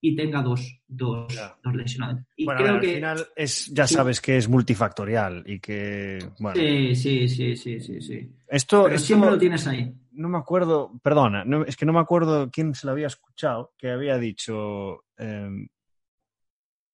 y 0.00 0.14
tenga 0.14 0.42
dos, 0.42 0.80
dos, 0.86 1.26
dos 1.62 1.74
lesionados. 1.74 2.22
Y 2.36 2.44
bueno, 2.44 2.60
creo 2.60 2.74
al 2.74 2.80
que, 2.80 2.94
final 2.94 3.26
es, 3.34 3.66
ya 3.66 3.86
sabes 3.86 4.20
que 4.20 4.36
es 4.36 4.48
multifactorial 4.48 5.42
y 5.46 5.58
que. 5.58 6.18
Bueno. 6.38 6.60
Sí, 6.60 6.94
sí, 6.94 7.28
sí, 7.28 7.56
sí, 7.56 7.80
sí, 7.80 8.00
sí. 8.00 8.32
Esto, 8.46 8.96
siempre 8.98 9.30
lo 9.30 9.38
tienes 9.38 9.66
ahí. 9.66 9.92
No 10.12 10.28
me 10.28 10.38
acuerdo, 10.38 10.92
perdona, 11.02 11.44
es 11.66 11.76
que 11.76 11.86
no 11.86 11.92
me 11.92 12.00
acuerdo 12.00 12.50
quién 12.50 12.74
se 12.74 12.86
lo 12.86 12.92
había 12.92 13.06
escuchado, 13.06 13.72
que 13.76 13.90
había 13.90 14.18
dicho. 14.18 15.04
Em, 15.16 15.68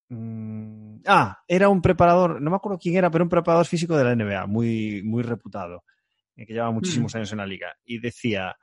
mm, 0.09 1.03
ah, 1.07 1.39
era 1.47 1.69
un 1.69 1.81
preparador, 1.81 2.41
no 2.41 2.51
me 2.51 2.57
acuerdo 2.57 2.79
quién 2.79 2.97
era, 2.97 3.11
pero 3.11 3.25
un 3.25 3.31
preparador 3.31 3.67
físico 3.67 3.97
de 3.97 4.05
la 4.05 4.15
NBA, 4.15 4.47
muy, 4.47 5.03
muy 5.03 5.23
reputado. 5.23 5.85
Eh, 6.37 6.47
que 6.47 6.53
lleva 6.53 6.71
muchísimos 6.71 7.15
mm. 7.15 7.17
años 7.17 7.33
en 7.33 7.39
la 7.39 7.47
liga, 7.47 7.77
y 7.85 7.99
decía, 7.99 8.57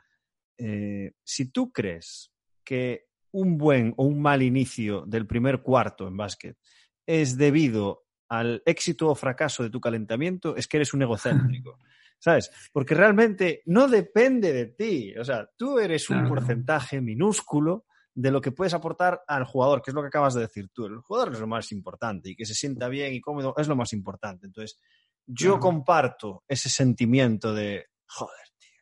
eh, 0.58 1.14
si 1.24 1.52
tú 1.52 1.72
crees 1.72 2.32
que 2.64 3.06
un 3.32 3.58
buen 3.58 3.94
o 3.98 4.06
un 4.06 4.22
mal 4.22 4.42
inicio 4.42 5.04
del 5.06 5.28
primer 5.28 5.62
cuarto 5.62 6.08
en 6.08 6.18
básquet 6.18 6.58
es 7.06 7.38
debido 7.38 8.06
al 8.30 8.62
éxito 8.66 9.10
o 9.10 9.16
fracaso 9.16 9.64
de 9.64 9.70
tu 9.70 9.82
calentamiento, 9.82 10.56
es 10.56 10.68
que 10.68 10.78
eres 10.78 10.94
un 10.94 11.02
egocéntrico. 11.04 11.80
¿Sabes? 12.20 12.52
Porque 12.72 12.94
realmente 12.94 13.64
no 13.66 13.88
depende 13.88 14.54
de 14.54 14.68
ti. 14.68 15.18
O 15.18 15.26
sea, 15.26 15.50
tú 15.58 15.80
eres 15.80 16.08
un 16.12 16.28
porcentaje 16.28 17.02
minúsculo 17.02 17.86
de 18.14 18.30
lo 18.30 18.40
que 18.42 18.52
puedes 18.52 18.76
aportar 18.76 19.24
al 19.28 19.44
jugador, 19.44 19.82
que 19.82 19.90
es 19.90 19.96
lo 19.96 20.02
que 20.02 20.10
acabas 20.10 20.36
de 20.36 20.42
decir 20.42 20.70
tú. 20.72 20.86
El 20.86 21.00
jugador 21.00 21.34
es 21.34 21.40
lo 21.40 21.48
más 21.48 21.72
importante 21.72 22.30
y 22.30 22.36
que 22.36 22.46
se 22.46 22.54
sienta 22.54 22.90
bien 22.90 23.14
y 23.14 23.22
cómodo 23.22 23.56
es 23.58 23.68
lo 23.68 23.76
más 23.76 23.92
importante. 23.94 24.46
Entonces, 24.46 24.80
yo 25.26 25.60
comparto 25.60 26.44
ese 26.48 26.70
sentimiento 26.70 27.54
de, 27.54 27.88
joder, 28.06 28.48
tío, 28.58 28.82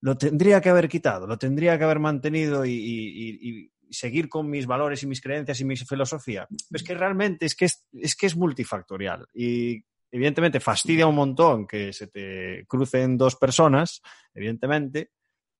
lo 0.00 0.16
tendría 0.16 0.60
que 0.60 0.70
haber 0.70 0.88
quitado, 0.88 1.26
lo 1.26 1.38
tendría 1.38 1.78
que 1.78 1.84
haber 1.84 1.98
mantenido 1.98 2.64
y, 2.64 3.70
seguir 3.90 4.28
con 4.28 4.48
mis 4.48 4.66
valores 4.66 5.02
y 5.02 5.06
mis 5.06 5.20
creencias 5.20 5.60
y 5.60 5.64
mi 5.64 5.76
filosofía. 5.76 6.46
Es 6.70 6.82
que 6.82 6.94
realmente 6.94 7.46
es 7.46 7.54
que 7.54 7.66
es, 7.66 8.16
que 8.16 8.26
es 8.26 8.36
multifactorial 8.36 9.26
y 9.34 9.82
evidentemente 10.10 10.60
fastidia 10.60 11.06
un 11.06 11.14
montón 11.14 11.66
que 11.66 11.92
se 11.92 12.08
te 12.08 12.64
crucen 12.66 13.16
dos 13.16 13.36
personas, 13.36 14.02
evidentemente, 14.34 15.10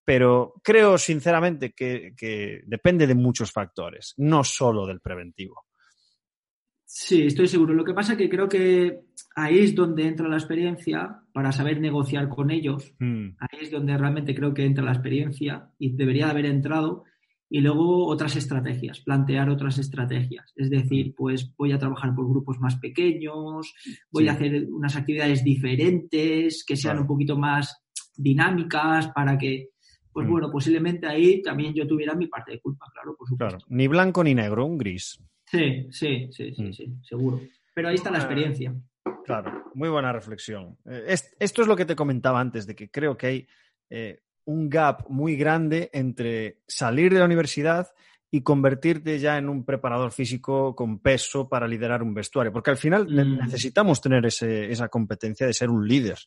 pero 0.05 0.55
creo 0.62 0.99
sinceramente 0.99 1.72
que 1.72 2.62
depende 2.66 3.07
de 3.07 3.14
muchos 3.14 3.53
factores, 3.53 4.14
no 4.16 4.43
solo 4.43 4.87
del 4.87 5.01
preventivo. 5.01 5.64
Sí, 6.93 7.22
estoy 7.22 7.47
seguro. 7.47 7.72
Lo 7.72 7.85
que 7.85 7.95
pasa 7.95 8.12
es 8.12 8.18
que 8.18 8.28
creo 8.28 8.49
que 8.49 9.03
ahí 9.37 9.61
es 9.61 9.76
donde 9.76 10.09
entra 10.09 10.26
la 10.26 10.39
experiencia 10.39 11.22
para 11.33 11.53
saber 11.53 11.81
negociar 11.81 12.28
con 12.28 12.51
ellos. 12.51 12.97
Hmm. 12.99 13.28
Ahí 13.39 13.61
es 13.61 13.70
donde 13.70 13.97
realmente 13.97 14.35
creo 14.35 14.53
que 14.53 14.64
entra 14.64 14.83
la 14.83 14.91
experiencia 14.91 15.70
y 15.78 15.93
debería 15.93 16.31
haber 16.31 16.47
entrado. 16.47 17.05
Y 17.53 17.61
luego 17.61 18.07
otras 18.07 18.36
estrategias, 18.36 19.01
plantear 19.01 19.51
otras 19.51 19.78
estrategias. 19.78 20.53
Es 20.55 20.70
decir, 20.70 21.09
hmm. 21.09 21.14
pues 21.16 21.53
voy 21.57 21.72
a 21.72 21.78
trabajar 21.78 22.14
por 22.14 22.28
grupos 22.28 22.61
más 22.61 22.76
pequeños, 22.76 23.74
voy 24.11 24.28
a 24.28 24.32
hacer 24.32 24.68
unas 24.70 24.96
actividades 24.96 25.42
diferentes, 25.42 26.64
que 26.64 26.76
sean 26.76 27.01
un 27.01 27.07
poquito 27.07 27.36
más 27.36 27.82
dinámicas 28.16 29.09
para 29.09 29.36
que, 29.36 29.70
pues 30.12 30.26
hmm. 30.26 30.30
bueno, 30.30 30.51
posiblemente 30.51 31.09
ahí 31.09 31.42
también 31.42 31.74
yo 31.74 31.86
tuviera 31.86 32.14
mi 32.14 32.28
parte 32.28 32.53
de 32.53 32.61
culpa, 32.61 32.86
claro, 32.94 33.16
por 33.16 33.28
supuesto. 33.28 33.59
Claro, 33.59 33.66
ni 33.68 33.88
blanco 33.88 34.22
ni 34.22 34.34
negro, 34.34 34.64
un 34.64 34.78
gris. 34.78 35.20
Sí, 35.51 35.88
sí, 35.90 36.28
sí, 36.30 36.55
sí, 36.55 36.62
mm. 36.62 36.72
sí, 36.72 36.94
seguro. 37.03 37.40
Pero 37.74 37.88
ahí 37.88 37.96
está 37.96 38.11
la 38.11 38.18
experiencia. 38.18 38.72
Claro, 39.24 39.64
muy 39.74 39.88
buena 39.88 40.12
reflexión. 40.12 40.78
Eh, 40.84 41.16
esto 41.38 41.62
es 41.62 41.68
lo 41.68 41.74
que 41.76 41.84
te 41.84 41.96
comentaba 41.96 42.40
antes, 42.40 42.66
de 42.66 42.76
que 42.76 42.88
creo 42.88 43.16
que 43.16 43.26
hay 43.26 43.48
eh, 43.90 44.20
un 44.51 44.68
gap 44.68 45.09
muy 45.09 45.36
grande 45.36 45.90
entre 45.92 46.61
salir 46.66 47.12
de 47.12 47.20
la 47.20 47.24
universidad 47.24 47.88
y 48.30 48.42
convertirte 48.42 49.18
ya 49.18 49.38
en 49.38 49.48
un 49.48 49.64
preparador 49.64 50.12
físico 50.12 50.74
con 50.76 51.01
peso 51.01 51.48
para 51.48 51.66
liderar 51.66 52.03
un 52.03 52.14
vestuario, 52.14 52.53
porque 52.53 52.70
al 52.70 52.76
final 52.76 53.07
mm. 53.09 53.38
necesitamos 53.38 54.01
tener 54.01 54.24
esa 54.26 54.88
competencia 54.88 55.46
de 55.46 55.53
ser 55.53 55.70
un 55.70 55.86
líder 55.86 56.18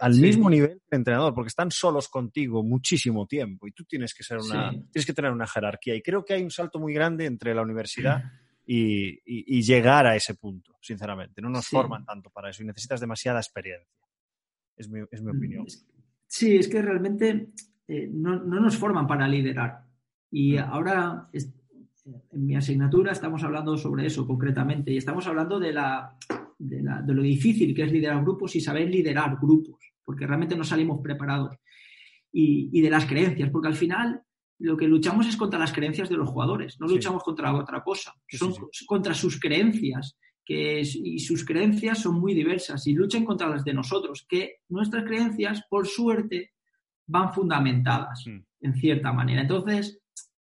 al 0.00 0.14
mismo 0.14 0.48
nivel 0.48 0.80
que 0.88 0.96
entrenador, 0.96 1.34
porque 1.34 1.48
están 1.48 1.70
solos 1.70 2.08
contigo 2.08 2.62
muchísimo 2.62 3.26
tiempo 3.26 3.66
y 3.66 3.72
tú 3.72 3.84
tienes 3.84 4.14
que 4.14 4.22
ser 4.22 4.38
una, 4.38 4.70
tienes 4.70 5.04
que 5.04 5.12
tener 5.12 5.30
una 5.30 5.46
jerarquía. 5.46 5.94
Y 5.94 6.00
creo 6.00 6.24
que 6.24 6.32
hay 6.32 6.42
un 6.42 6.50
salto 6.50 6.78
muy 6.78 6.94
grande 6.94 7.26
entre 7.26 7.54
la 7.54 7.60
universidad 7.60 8.22
y, 8.66 9.60
llegar 9.62 10.06
a 10.06 10.16
ese 10.16 10.34
punto, 10.34 10.76
sinceramente. 10.80 11.42
No 11.42 11.50
nos 11.50 11.66
forman 11.66 12.04
tanto 12.06 12.30
para 12.30 12.48
eso 12.48 12.62
y 12.62 12.66
necesitas 12.66 12.98
demasiada 12.98 13.38
experiencia. 13.38 13.86
Es 14.74 14.88
mi, 14.88 15.00
es 15.10 15.20
mi 15.22 15.32
mm, 15.32 15.36
opinión. 15.36 15.66
Sí, 16.36 16.56
es 16.56 16.68
que 16.68 16.82
realmente 16.82 17.48
eh, 17.88 18.10
no, 18.12 18.36
no, 18.36 18.60
nos 18.60 18.76
forman 18.76 19.06
para 19.06 19.26
liderar. 19.26 19.86
Y 20.30 20.58
ahora, 20.58 21.30
en 21.32 22.46
mi 22.46 22.54
asignatura, 22.54 23.12
estamos 23.12 23.42
hablando 23.42 23.78
sobre 23.78 24.04
eso 24.04 24.26
concretamente 24.26 24.92
y 24.92 24.98
estamos 24.98 25.26
hablando 25.26 25.58
de 25.58 25.72
la 25.72 26.14
de, 26.58 27.14
lo 27.14 27.22
difícil 27.22 27.74
que 27.74 27.84
es 27.84 27.90
liderar 27.90 28.22
grupos 28.22 28.54
y 28.54 28.60
saber 28.60 28.90
liderar 28.90 29.38
grupos, 29.40 29.80
porque 30.04 30.26
realmente 30.26 30.56
no 30.56 30.64
salimos 30.64 31.00
preparados. 31.02 31.56
y, 32.30 32.82
de 32.82 32.90
las 32.90 33.06
creencias, 33.06 33.48
porque 33.48 33.68
al 33.68 33.74
final 33.74 34.20
lo 34.58 34.76
que 34.76 34.88
luchamos 34.88 35.26
es 35.26 35.38
contra 35.38 35.58
las 35.58 35.72
creencias 35.72 36.10
de 36.10 36.18
los 36.18 36.28
jugadores, 36.28 36.78
no 36.78 36.86
luchamos 36.86 37.22
contra 37.22 37.54
otra 37.54 37.82
cosa, 37.82 38.12
son 38.28 38.52
contra 38.86 39.14
sus 39.14 39.40
creencias. 39.40 40.18
Que 40.46 40.80
y 40.80 41.18
sus 41.18 41.44
creencias 41.44 41.98
son 41.98 42.20
muy 42.20 42.32
diversas 42.32 42.86
y 42.86 42.94
luchan 42.94 43.24
contra 43.24 43.48
las 43.48 43.64
de 43.64 43.74
nosotros, 43.74 44.24
que 44.28 44.60
nuestras 44.68 45.04
creencias, 45.04 45.64
por 45.68 45.88
suerte, 45.88 46.52
van 47.06 47.34
fundamentadas 47.34 48.24
mm. 48.26 48.38
en 48.60 48.74
cierta 48.74 49.12
manera. 49.12 49.42
Entonces, 49.42 50.00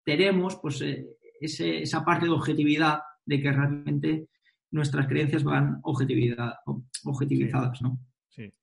tenemos 0.03 0.57
pues, 0.57 0.81
eh, 0.81 1.07
esa 1.41 2.05
parte 2.05 2.27
de 2.27 2.31
objetividad 2.31 2.99
de 3.25 3.41
que 3.41 3.51
realmente 3.51 4.27
nuestras 4.71 5.07
creencias 5.07 5.43
van 5.43 5.79
objetividad, 5.83 6.53
objetivizadas, 7.03 7.81
¿no? 7.81 7.99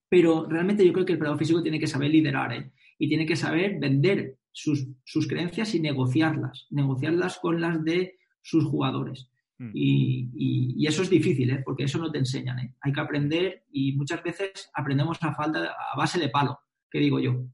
Pero 0.09 0.47
realmente 0.49 0.87
yo 0.87 0.93
creo 0.93 1.05
que 1.05 1.13
el 1.13 1.19
preparador 1.19 1.39
físico 1.39 1.63
tiene 1.63 1.81
que 1.81 1.89
saber 1.89 2.11
liderar 2.11 2.53
¿eh? 2.53 2.71
y 2.97 3.09
tiene 3.09 3.27
que 3.27 3.35
saber 3.35 3.79
vender 3.81 4.37
sus, 4.53 4.87
creencias 5.29 5.75
y 5.75 5.81
negociarlas, 5.81 6.67
negociarlas 6.71 7.39
con 7.39 7.61
las 7.61 7.83
de 7.85 8.17
sus 8.41 8.65
jugadores. 8.65 9.29
Mm. 9.59 9.71
Y, 9.75 10.87
eso 10.87 11.03
es 11.03 11.11
difícil, 11.11 11.51
¿eh? 11.51 11.63
porque 11.65 11.85
eso 11.85 11.99
no 11.99 12.11
te 12.11 12.19
enseñan. 12.19 12.59
¿eh? 12.61 12.75
Hay 12.81 12.93
que 12.93 13.01
aprender 13.01 13.65
y 13.73 13.93
muchas 13.97 14.23
veces 14.23 14.71
aprendemos 14.73 15.19
a 15.23 15.35
falta 15.35 15.75
a 15.93 15.97
base 15.97 16.21
de 16.21 16.29
palo, 16.29 16.61
que 16.91 17.01
digo 17.01 17.19
yo. 17.19 17.45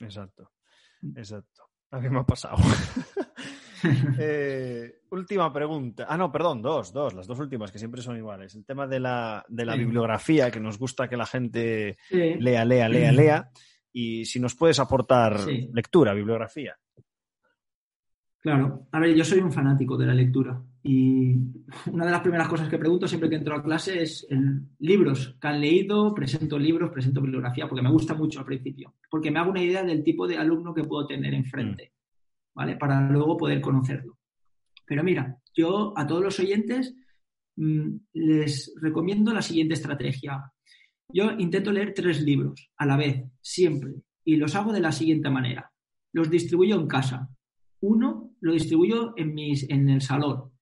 Exacto, 0.00 0.50
exacto. 1.14 1.62
A 1.90 2.00
mí 2.00 2.08
me 2.08 2.20
ha 2.20 2.26
pasado. 2.26 2.56
Eh, 4.16 5.00
última 5.10 5.52
pregunta. 5.52 6.06
Ah, 6.08 6.16
no, 6.16 6.30
perdón, 6.30 6.62
dos, 6.62 6.92
dos, 6.92 7.14
las 7.14 7.26
dos 7.26 7.40
últimas 7.40 7.72
que 7.72 7.80
siempre 7.80 8.00
son 8.00 8.16
iguales. 8.16 8.54
El 8.54 8.64
tema 8.64 8.86
de 8.86 9.00
la, 9.00 9.44
bibliografía, 9.48 10.52
que 10.52 10.60
nos 10.60 10.78
gusta 10.78 11.08
que 11.08 11.16
la 11.16 11.26
gente 11.26 11.98
lea, 12.08 12.64
lea, 12.64 12.88
lea, 12.88 13.10
lea. 13.10 13.50
Y 13.92 14.24
si 14.24 14.38
nos 14.38 14.54
puedes 14.54 14.78
aportar 14.78 15.40
lectura, 15.72 16.14
bibliografía. 16.14 16.76
Claro, 18.42 18.88
a 18.90 18.98
ver, 18.98 19.14
yo 19.14 19.24
soy 19.24 19.38
un 19.38 19.52
fanático 19.52 19.96
de 19.96 20.06
la 20.06 20.14
lectura 20.14 20.60
y 20.82 21.36
una 21.86 22.04
de 22.04 22.10
las 22.10 22.20
primeras 22.20 22.48
cosas 22.48 22.68
que 22.68 22.76
pregunto 22.76 23.06
siempre 23.06 23.30
que 23.30 23.36
entro 23.36 23.54
a 23.54 23.62
clase 23.62 24.02
es 24.02 24.26
libros 24.80 25.36
que 25.40 25.48
han 25.48 25.60
leído, 25.60 26.12
presento 26.12 26.58
libros, 26.58 26.90
presento 26.90 27.22
bibliografía, 27.22 27.68
porque 27.68 27.82
me 27.82 27.90
gusta 27.90 28.14
mucho 28.14 28.40
al 28.40 28.46
principio, 28.46 28.94
porque 29.08 29.30
me 29.30 29.38
hago 29.38 29.52
una 29.52 29.62
idea 29.62 29.84
del 29.84 30.02
tipo 30.02 30.26
de 30.26 30.38
alumno 30.38 30.74
que 30.74 30.82
puedo 30.82 31.06
tener 31.06 31.32
enfrente. 31.34 31.92
¿vale? 32.54 32.76
Para 32.76 33.00
luego 33.00 33.36
poder 33.36 33.60
conocerlo. 33.60 34.18
Pero 34.86 35.02
mira, 35.02 35.38
yo 35.54 35.96
a 35.96 36.06
todos 36.06 36.22
los 36.22 36.38
oyentes 36.38 36.94
mm, 37.56 37.96
les 38.14 38.74
recomiendo 38.80 39.32
la 39.32 39.42
siguiente 39.42 39.74
estrategia. 39.74 40.52
Yo 41.08 41.32
intento 41.32 41.72
leer 41.72 41.94
tres 41.94 42.22
libros 42.22 42.70
a 42.76 42.86
la 42.86 42.96
vez, 42.96 43.24
siempre, 43.40 43.92
y 44.24 44.36
los 44.36 44.54
hago 44.54 44.72
de 44.72 44.80
la 44.80 44.92
siguiente 44.92 45.30
manera. 45.30 45.70
Los 46.12 46.30
distribuyo 46.30 46.76
en 46.78 46.86
casa. 46.86 47.28
Uno 47.80 48.31
lo 48.42 48.52
distribuyo 48.52 49.14
en, 49.16 49.34
mis, 49.34 49.68
en 49.70 49.88
el 49.88 50.02
salón, 50.02 50.52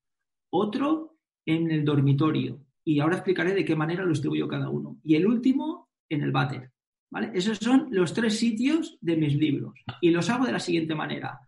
otro 0.52 1.16
en 1.44 1.70
el 1.70 1.84
dormitorio, 1.84 2.60
y 2.84 3.00
ahora 3.00 3.16
explicaré 3.16 3.54
de 3.54 3.64
qué 3.64 3.74
manera 3.74 4.04
lo 4.04 4.10
distribuyo 4.10 4.46
cada 4.48 4.68
uno. 4.68 4.98
Y 5.02 5.14
el 5.14 5.26
último 5.26 5.88
en 6.08 6.22
el 6.22 6.32
váter. 6.32 6.70
¿vale? 7.10 7.30
Esos 7.34 7.58
son 7.58 7.88
los 7.90 8.12
tres 8.14 8.38
sitios 8.38 8.98
de 9.00 9.16
mis 9.16 9.34
libros. 9.34 9.74
Y 10.00 10.10
los 10.10 10.28
hago 10.30 10.46
de 10.46 10.52
la 10.52 10.60
siguiente 10.60 10.94
manera 10.94 11.40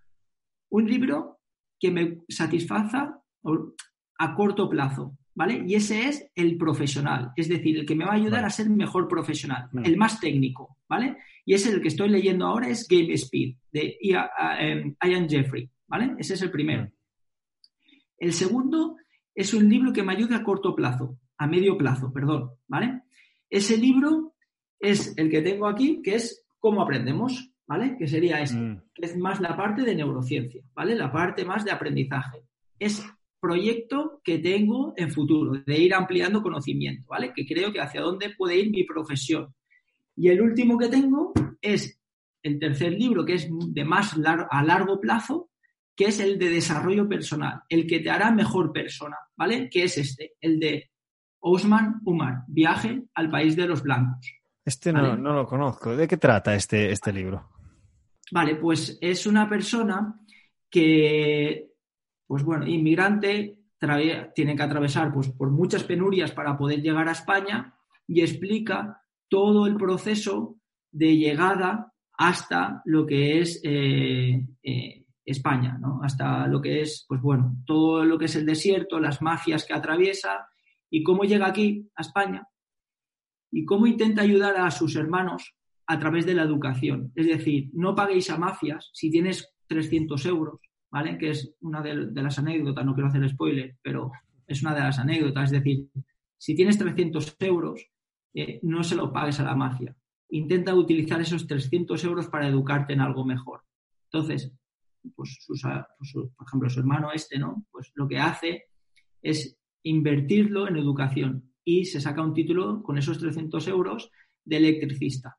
un 0.70 0.88
libro 0.88 1.40
que 1.78 1.90
me 1.90 2.22
satisfaza 2.28 3.20
a 4.18 4.34
corto 4.34 4.68
plazo, 4.68 5.18
¿vale? 5.34 5.64
Y 5.66 5.74
ese 5.74 6.08
es 6.08 6.30
el 6.34 6.56
profesional, 6.56 7.32
es 7.36 7.48
decir, 7.48 7.76
el 7.76 7.86
que 7.86 7.94
me 7.94 8.04
va 8.04 8.12
a 8.12 8.16
ayudar 8.16 8.44
a 8.44 8.50
ser 8.50 8.70
mejor 8.70 9.08
profesional, 9.08 9.68
el 9.84 9.96
más 9.96 10.20
técnico, 10.20 10.78
¿vale? 10.88 11.16
Y 11.44 11.54
ese 11.54 11.70
el 11.70 11.82
que 11.82 11.88
estoy 11.88 12.08
leyendo 12.08 12.46
ahora 12.46 12.68
es 12.68 12.86
Game 12.88 13.12
Speed, 13.14 13.56
de 13.72 13.98
em, 14.60 14.94
Ian 15.04 15.28
Jeffrey, 15.28 15.68
¿vale? 15.92 16.14
Ese 16.16 16.34
es 16.34 16.42
el 16.42 16.50
primero. 16.50 16.90
El 18.16 18.32
segundo 18.32 18.96
es 19.34 19.52
un 19.52 19.68
libro 19.68 19.92
que 19.92 20.02
me 20.02 20.14
ayuda 20.14 20.36
a 20.36 20.42
corto 20.42 20.74
plazo, 20.74 21.18
a 21.36 21.46
medio 21.46 21.76
plazo, 21.76 22.10
perdón, 22.10 22.52
¿vale? 22.66 23.02
Ese 23.50 23.76
libro 23.76 24.34
es 24.80 25.12
el 25.18 25.30
que 25.30 25.42
tengo 25.42 25.68
aquí, 25.68 26.00
que 26.02 26.14
es 26.14 26.38
Cómo 26.58 26.80
aprendemos, 26.80 27.50
¿vale? 27.66 27.96
Que 27.98 28.06
sería 28.06 28.40
este, 28.40 28.56
mm. 28.56 28.82
es 28.94 29.16
más 29.18 29.40
la 29.40 29.56
parte 29.56 29.82
de 29.82 29.96
neurociencia, 29.96 30.62
¿vale? 30.74 30.94
La 30.94 31.12
parte 31.12 31.44
más 31.44 31.64
de 31.64 31.72
aprendizaje. 31.72 32.44
Es 32.78 33.04
proyecto 33.40 34.20
que 34.22 34.38
tengo 34.38 34.94
en 34.96 35.10
futuro, 35.10 35.60
de 35.66 35.78
ir 35.78 35.92
ampliando 35.92 36.40
conocimiento, 36.40 37.04
¿vale? 37.08 37.32
Que 37.34 37.44
creo 37.44 37.72
que 37.72 37.80
hacia 37.80 38.00
dónde 38.00 38.30
puede 38.30 38.56
ir 38.56 38.70
mi 38.70 38.84
profesión. 38.84 39.52
Y 40.16 40.28
el 40.28 40.40
último 40.40 40.78
que 40.78 40.88
tengo 40.88 41.32
es 41.60 42.00
el 42.44 42.60
tercer 42.60 42.92
libro, 42.92 43.24
que 43.24 43.34
es 43.34 43.48
de 43.50 43.84
más 43.84 44.16
a 44.16 44.62
largo 44.62 45.00
plazo, 45.00 45.50
que 45.94 46.06
es 46.06 46.20
el 46.20 46.38
de 46.38 46.50
desarrollo 46.50 47.08
personal, 47.08 47.62
el 47.68 47.86
que 47.86 48.00
te 48.00 48.10
hará 48.10 48.30
mejor 48.30 48.72
persona, 48.72 49.16
¿vale? 49.36 49.68
Que 49.68 49.84
es 49.84 49.98
este, 49.98 50.34
el 50.40 50.58
de 50.58 50.90
Osman 51.40 52.00
Umar, 52.04 52.44
Viaje 52.48 53.02
al 53.14 53.30
País 53.30 53.56
de 53.56 53.66
los 53.66 53.82
Blancos. 53.82 54.32
Este 54.64 54.92
no, 54.92 55.16
no, 55.16 55.34
lo 55.34 55.46
conozco. 55.46 55.96
¿De 55.96 56.06
qué 56.06 56.16
trata 56.16 56.54
este, 56.54 56.92
este 56.92 57.12
libro? 57.12 57.50
Vale, 58.30 58.56
pues 58.56 58.98
es 59.00 59.26
una 59.26 59.48
persona 59.48 60.20
que, 60.70 61.72
pues 62.26 62.44
bueno, 62.44 62.66
inmigrante, 62.66 63.58
tiene 64.34 64.54
que 64.54 64.62
atravesar 64.62 65.12
pues, 65.12 65.28
por 65.30 65.50
muchas 65.50 65.82
penurias 65.84 66.30
para 66.30 66.56
poder 66.56 66.80
llegar 66.80 67.08
a 67.08 67.12
España 67.12 67.74
y 68.06 68.20
explica 68.20 69.02
todo 69.28 69.66
el 69.66 69.76
proceso 69.76 70.56
de 70.90 71.16
llegada 71.16 71.92
hasta 72.16 72.82
lo 72.84 73.06
que 73.06 73.40
es 73.40 73.60
eh, 73.64 74.46
eh, 74.62 75.01
España, 75.24 75.78
¿no? 75.80 76.00
Hasta 76.02 76.46
lo 76.48 76.60
que 76.60 76.82
es, 76.82 77.04
pues 77.08 77.20
bueno, 77.20 77.56
todo 77.64 78.04
lo 78.04 78.18
que 78.18 78.24
es 78.24 78.36
el 78.36 78.46
desierto, 78.46 78.98
las 78.98 79.22
mafias 79.22 79.64
que 79.64 79.74
atraviesa 79.74 80.46
y 80.90 81.02
cómo 81.02 81.24
llega 81.24 81.46
aquí 81.46 81.88
a 81.94 82.02
España 82.02 82.46
y 83.50 83.64
cómo 83.64 83.86
intenta 83.86 84.22
ayudar 84.22 84.56
a 84.56 84.70
sus 84.70 84.96
hermanos 84.96 85.54
a 85.86 85.98
través 85.98 86.26
de 86.26 86.34
la 86.34 86.42
educación. 86.42 87.12
Es 87.14 87.26
decir, 87.26 87.70
no 87.74 87.94
paguéis 87.94 88.30
a 88.30 88.38
mafias 88.38 88.90
si 88.92 89.10
tienes 89.10 89.52
300 89.66 90.24
euros, 90.26 90.60
¿vale? 90.90 91.18
Que 91.18 91.30
es 91.30 91.54
una 91.60 91.82
de, 91.82 91.94
las 91.94 92.38
anécdotas, 92.38 92.84
no 92.84 92.94
quiero 92.94 93.08
hacer 93.08 93.28
spoiler, 93.28 93.76
pero 93.82 94.10
es 94.46 94.62
una 94.62 94.74
de 94.74 94.80
las 94.80 94.98
anécdotas. 94.98 95.44
Es 95.44 95.62
decir, 95.62 95.88
si 96.38 96.54
tienes 96.54 96.78
300 96.78 97.36
euros, 97.40 97.86
eh, 98.34 98.58
no 98.62 98.82
se 98.82 98.96
lo 98.96 99.12
pagues 99.12 99.38
a 99.40 99.44
la 99.44 99.54
mafia. 99.54 99.94
Intenta 100.30 100.74
utilizar 100.74 101.20
esos 101.20 101.46
300 101.46 102.02
euros 102.04 102.28
para 102.28 102.48
educarte 102.48 102.94
en 102.94 103.00
algo 103.00 103.24
mejor. 103.24 103.62
Entonces, 104.10 104.52
pues, 105.14 105.44
pues 105.46 105.62
por 105.62 106.46
ejemplo, 106.46 106.70
su 106.70 106.80
hermano 106.80 107.12
este, 107.12 107.38
¿no? 107.38 107.66
Pues 107.70 107.92
lo 107.94 108.08
que 108.08 108.18
hace 108.18 108.64
es 109.20 109.58
invertirlo 109.82 110.68
en 110.68 110.76
educación 110.76 111.52
y 111.64 111.84
se 111.84 112.00
saca 112.00 112.22
un 112.22 112.34
título 112.34 112.82
con 112.82 112.98
esos 112.98 113.18
300 113.18 113.66
euros 113.68 114.10
de 114.44 114.56
electricista. 114.56 115.38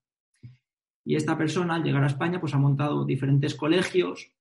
Y 1.06 1.16
esta 1.16 1.38
persona, 1.38 1.76
al 1.76 1.84
llegar 1.84 2.04
a 2.04 2.08
España, 2.08 2.40
pues 2.40 2.54
ha 2.54 2.60
montado 2.60 3.06
diferentes 3.06 3.56
colegios 3.56 4.32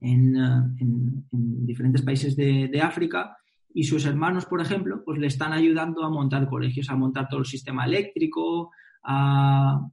en, 0.00 0.36
eh, 0.36 0.84
diferentes 1.30 2.02
países 2.02 2.36
de, 2.36 2.80
África 2.82 3.36
y 3.72 3.84
sus 3.84 4.04
hermanos, 4.04 4.44
por 4.46 4.60
ejemplo, 4.60 5.02
pues 5.04 5.18
le 5.18 5.26
están 5.26 5.52
ayudando 5.52 6.04
a 6.04 6.10
montar 6.10 6.48
colegios, 6.48 6.90
a 6.90 6.96
montar 6.96 7.28
todo 7.28 7.40
el 7.40 7.46
sistema 7.46 7.84
eléctrico, 7.84 8.70
a, 9.06 9.88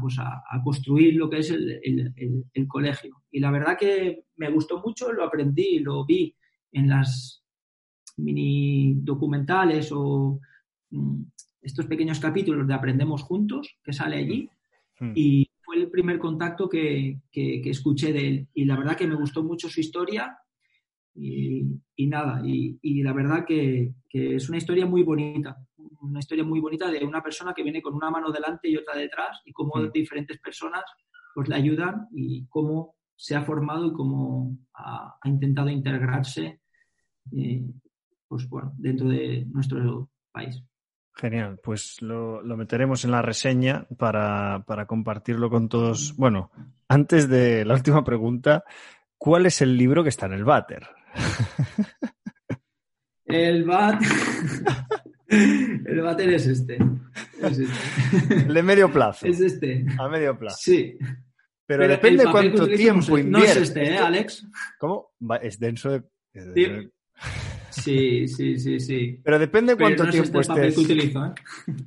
pues 0.00 0.18
a, 0.18 0.42
construir 0.62 1.14
lo 1.14 1.28
que 1.28 1.38
es 1.38 1.50
el, 1.50 2.68
colegio. 2.68 3.22
Y 3.30 3.40
la 3.40 3.50
verdad 3.50 3.76
que 3.78 4.24
me 4.36 4.50
gustó 4.50 4.80
mucho, 4.80 5.12
lo 5.12 5.24
aprendí, 5.24 5.78
lo 5.78 6.04
vi 6.04 6.34
en 6.72 6.88
las 6.88 7.44
mini 8.16 8.94
documentales 8.96 9.90
o 9.92 10.40
Mm, 10.94 11.24
estos 11.62 11.86
pequeños 11.86 12.20
capítulos 12.20 12.68
de 12.68 12.74
Aprendemos 12.74 13.22
Juntos, 13.22 13.78
que 13.82 13.92
sale 13.92 14.16
allí, 14.16 14.48
hmm. 15.00 15.12
y 15.14 15.48
fue 15.62 15.76
el 15.76 15.90
primer 15.90 16.18
contacto 16.18 16.68
que, 16.68 17.20
escuché 17.32 18.12
de 18.12 18.28
él. 18.28 18.48
Y 18.52 18.66
la 18.66 18.76
verdad 18.76 18.96
que 18.96 19.06
me 19.06 19.14
gustó 19.14 19.42
mucho 19.42 19.68
su 19.70 19.80
historia 19.80 20.36
y, 21.14 21.64
nada, 22.06 22.42
y, 22.44 23.02
la 23.02 23.12
verdad 23.12 23.46
que, 23.46 23.94
es 24.10 24.48
una 24.48 24.58
historia 24.58 24.84
muy 24.84 25.02
bonita, 25.02 25.56
una 26.04 26.20
historia 26.20 26.44
muy 26.44 26.60
bonita 26.60 26.90
de 26.90 27.04
una 27.04 27.22
persona 27.22 27.52
que 27.54 27.62
viene 27.62 27.82
con 27.82 27.94
una 27.94 28.10
mano 28.10 28.30
delante 28.30 28.68
y 28.68 28.76
otra 28.76 28.96
detrás 28.96 29.40
y 29.44 29.52
cómo 29.52 29.76
hmm. 29.76 29.90
diferentes 29.92 30.38
personas 30.38 30.84
pues 31.34 31.48
le 31.48 31.56
ayudan 31.56 32.08
y 32.12 32.46
cómo 32.46 32.94
se 33.16 33.34
ha 33.36 33.42
formado 33.42 33.86
y 33.86 33.92
cómo 33.92 34.56
ha, 34.74 35.18
intentado 35.24 35.68
integrarse 35.68 36.60
eh, 37.36 37.64
pues, 38.28 38.48
bueno, 38.48 38.72
dentro 38.76 39.08
de 39.08 39.46
nuestro 39.46 40.10
país. 40.32 40.62
Genial, 41.16 41.60
pues 41.62 42.02
lo, 42.02 42.42
meteremos 42.56 43.04
en 43.04 43.12
la 43.12 43.22
reseña 43.22 43.86
para, 43.96 44.64
compartirlo 44.88 45.48
con 45.48 45.68
todos. 45.68 46.16
Bueno, 46.16 46.50
antes 46.88 47.28
de 47.28 47.64
la 47.64 47.74
última 47.74 48.02
pregunta, 48.02 48.64
¿cuál 49.16 49.46
es 49.46 49.62
el 49.62 49.76
libro 49.76 50.02
que 50.02 50.08
está 50.08 50.26
en 50.26 50.32
el 50.32 50.44
váter? 50.44 50.88
El 53.26 53.64
váter. 53.64 54.08
El 55.34 56.00
váter 56.00 56.30
es 56.30 56.46
este. 56.46 56.78
es 57.42 57.58
este. 57.58 58.34
El 58.34 58.54
de 58.54 58.62
medio 58.62 58.92
plazo. 58.92 59.26
Es 59.26 59.40
este. 59.40 59.84
A 59.98 60.08
medio 60.08 60.38
plazo. 60.38 60.56
Sí. 60.60 60.96
Pero, 61.66 61.88
depende 61.88 62.24
cuánto 62.30 62.66
tiempo 62.68 63.18
inviertes. 63.18 63.54
No 63.56 63.60
es 63.62 63.68
este, 63.68 63.94
¿eh, 63.94 63.98
Alex? 63.98 64.46
¿Cómo? 64.78 65.14
Es 65.40 65.58
denso 65.58 65.90
de... 65.90 66.90
Sí, 67.70 68.28
sí, 68.28 68.58
sí, 68.58 68.78
sí. 68.78 69.20
Pero 69.24 69.38
depende 69.38 69.76
cuánto 69.76 70.06
tiempo 70.08 70.40
estés. 70.40 70.78
utilizo, 70.78 71.26
¿eh? 71.26 71.32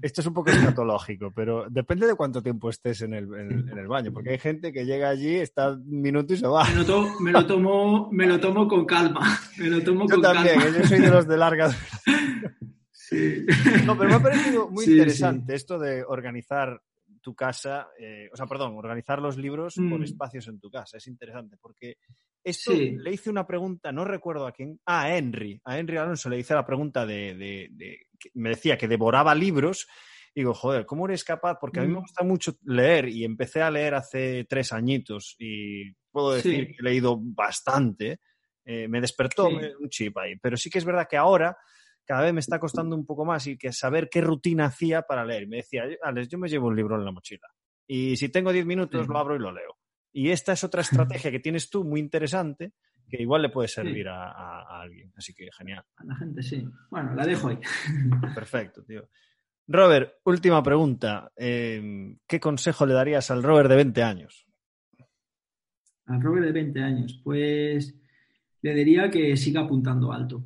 Esto 0.01 0.21
es 0.21 0.27
un 0.27 0.33
poco 0.33 0.49
escatológico, 0.49 1.31
pero 1.33 1.67
depende 1.69 2.07
de 2.07 2.15
cuánto 2.15 2.41
tiempo 2.41 2.69
estés 2.69 3.01
en 3.03 3.13
el, 3.13 3.33
en, 3.33 3.77
el, 3.77 3.87
baño, 3.87 4.11
porque 4.11 4.31
hay 4.31 4.37
gente 4.37 4.73
que 4.73 4.85
llega 4.85 5.09
allí, 5.09 5.35
está 5.35 5.71
un 5.71 6.01
minuto 6.01 6.33
y 6.33 6.37
se 6.37 6.47
va. 6.47 6.65
Me 6.65 6.75
lo, 6.75 6.85
tomo, 6.85 7.19
me 7.21 7.31
lo, 7.31 7.45
tomo, 7.45 8.09
me 8.11 8.25
lo 8.25 8.39
tomo 8.39 8.67
con 8.67 8.85
calma. 8.85 9.39
Me 9.57 9.69
lo 9.69 9.81
tomo 9.81 10.07
yo 10.09 10.19
también, 10.19 10.59
¿eh? 10.59 10.73
yo 10.77 10.87
soy 10.87 10.99
de 10.99 11.09
los 11.09 11.27
de 11.27 11.37
larga. 11.37 11.73
Sí. 13.07 13.45
No, 13.85 13.97
pero 13.97 14.09
me 14.09 14.15
ha 14.15 14.19
parecido 14.19 14.69
muy 14.69 14.83
interesante 14.83 15.55
esto 15.55 15.79
de 15.79 16.03
organizar 16.03 16.81
tu 17.21 17.33
casa, 17.33 17.87
eh, 17.97 18.29
o 18.31 18.35
sea, 18.35 18.47
perdón, 18.47 18.75
organizar 18.77 19.21
los 19.21 19.37
libros 19.37 19.75
por 19.75 19.99
mm. 19.99 20.03
espacios 20.03 20.47
en 20.49 20.59
tu 20.59 20.69
casa. 20.69 20.97
Es 20.97 21.07
interesante 21.07 21.55
porque 21.61 21.97
esto 22.43 22.73
le 22.73 23.11
hice 23.11 23.29
una 23.29 23.47
pregunta, 23.47 23.93
no 23.93 24.03
recuerdo 24.03 24.45
a 24.45 24.51
quién, 24.51 24.79
ah, 24.85 25.03
a 25.03 25.17
Henry, 25.17 25.61
a 25.63 25.79
Henry 25.79 25.97
Alonso 25.97 26.29
le 26.29 26.39
hice 26.39 26.53
la 26.53 26.65
pregunta 26.65 27.05
de, 27.05 27.69
me 28.33 28.49
decía 28.49 28.77
que 28.77 28.89
devoraba 28.89 29.33
libros. 29.33 29.87
Y 30.35 30.41
digo, 30.41 30.53
joder, 30.53 30.85
¿cómo 30.85 31.05
eres 31.07 31.23
capaz? 31.23 31.57
Porque 31.59 31.79
a 31.79 31.83
mí 31.83 31.87
me 31.87 31.95
mm. 31.95 32.01
gusta 32.01 32.23
mucho 32.23 32.57
leer 32.65 33.07
y 33.07 33.23
empecé 33.23 33.61
a 33.61 33.71
leer 33.71 33.95
hace 33.95 34.45
tres 34.49 34.71
añitos 34.73 35.35
y 35.39 35.93
puedo 36.11 36.33
decir 36.33 36.67
que 36.67 36.75
he 36.79 36.83
leído 36.83 37.17
bastante. 37.19 38.19
Eh, 38.63 38.87
me 38.87 38.99
despertó 38.99 39.47
un 39.47 39.89
chip 39.89 40.17
ahí. 40.17 40.35
Pero 40.41 40.57
sí 40.57 40.69
que 40.69 40.77
es 40.77 40.85
verdad 40.85 41.07
que 41.09 41.17
ahora 41.17 41.57
cada 42.07 42.21
vez 42.21 42.33
me 42.33 42.39
está 42.39 42.57
costando 42.57 42.95
un 42.95 43.05
poco 43.05 43.25
más 43.25 43.45
y 43.47 43.57
que 43.57 43.73
saber 43.73 44.07
qué 44.09 44.21
rutina 44.21 44.65
hacía 44.65 45.01
para 45.01 45.25
leer. 45.25 45.47
Me 45.47 45.57
decía, 45.57 45.83
Alex, 46.01 46.29
yo 46.29 46.37
me 46.37 46.47
llevo 46.47 46.67
un 46.67 46.75
libro 46.75 46.95
en 46.95 47.03
la 47.03 47.11
mochila 47.11 47.47
y 47.85 48.15
si 48.15 48.29
tengo 48.29 48.51
10 48.51 48.65
minutos 48.65 49.07
lo 49.07 49.17
abro 49.17 49.35
y 49.35 49.39
lo 49.39 49.51
leo. 49.51 49.77
Y 50.13 50.29
esta 50.29 50.53
es 50.53 50.63
otra 50.63 50.81
estrategia 50.81 51.29
que 51.31 51.39
tienes 51.39 51.69
tú 51.69 51.83
muy 51.83 51.99
interesante 51.99 52.73
que 53.09 53.21
igual 53.21 53.41
le 53.41 53.49
puede 53.49 53.67
servir 53.67 54.07
a, 54.09 54.81
alguien. 54.81 55.13
Así 55.15 55.33
que 55.33 55.49
genial. 55.51 55.83
A 55.97 56.03
la 56.03 56.15
gente, 56.15 56.41
sí. 56.41 56.67
Bueno, 56.89 57.13
la 57.13 57.25
dejo 57.25 57.49
ahí. 57.49 57.57
Perfecto, 58.35 58.83
tío. 58.83 59.07
Robert, 59.67 60.15
última 60.23 60.63
pregunta. 60.63 61.31
Em, 61.35 62.17
¿Qué 62.25 62.39
consejo 62.39 62.85
le 62.85 62.93
darías 62.93 63.31
al 63.31 63.43
Robert 63.43 63.69
de 63.69 63.75
20 63.75 64.03
años? 64.03 64.47
Al 66.05 66.21
Robert 66.21 66.45
de 66.45 66.51
20 66.53 66.79
años, 66.81 67.21
pues 67.23 67.95
le 68.61 68.73
diría 68.73 69.09
que 69.09 69.35
siga 69.37 69.61
apuntando 69.61 70.11
alto 70.11 70.43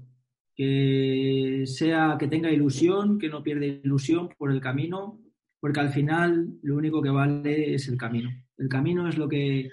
que 0.55 1.63
sea, 1.65 2.17
que 2.19 2.27
tenga 2.27 2.51
ilusión, 2.51 3.17
que 3.17 3.29
no 3.29 3.43
pierda 3.43 3.65
ilusión 3.65 4.29
por 4.37 4.51
el 4.51 4.61
camino, 4.61 5.19
porque 5.59 5.79
al 5.79 5.89
final 5.89 6.57
lo 6.63 6.75
único 6.75 7.01
que 7.01 7.09
vale 7.09 7.73
es 7.73 7.87
el 7.87 7.97
camino. 7.97 8.29
El 8.57 8.67
camino 8.67 9.07
es 9.07 9.17
lo 9.17 9.27
que 9.29 9.69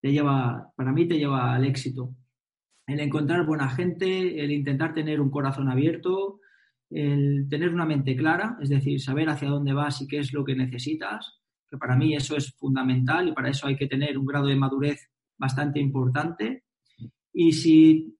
te 0.00 0.12
lleva, 0.12 0.72
para 0.76 0.92
mí 0.92 1.06
te 1.06 1.18
lleva 1.18 1.54
al 1.54 1.64
éxito. 1.64 2.14
El 2.86 3.00
encontrar 3.00 3.46
buena 3.46 3.68
gente, 3.68 4.42
el 4.42 4.50
intentar 4.50 4.92
tener 4.92 5.20
un 5.20 5.30
corazón 5.30 5.68
abierto, 5.68 6.40
el 6.90 7.46
tener 7.48 7.72
una 7.72 7.86
mente 7.86 8.16
clara, 8.16 8.58
es 8.60 8.68
decir, 8.68 9.00
saber 9.00 9.28
hacia 9.28 9.48
dónde 9.48 9.72
vas 9.72 10.02
y 10.02 10.08
qué 10.08 10.18
es 10.18 10.32
lo 10.32 10.44
que 10.44 10.54
necesitas, 10.54 11.40
que 11.70 11.78
para 11.78 11.96
mí 11.96 12.14
eso 12.14 12.36
es 12.36 12.52
fundamental 12.54 13.28
y 13.28 13.32
para 13.32 13.50
eso 13.50 13.66
hay 13.66 13.76
que 13.76 13.86
tener 13.86 14.18
un 14.18 14.26
grado 14.26 14.46
de 14.46 14.56
madurez 14.56 15.08
bastante 15.38 15.80
importante. 15.80 16.64
Y 17.32 17.52
si 17.52 18.14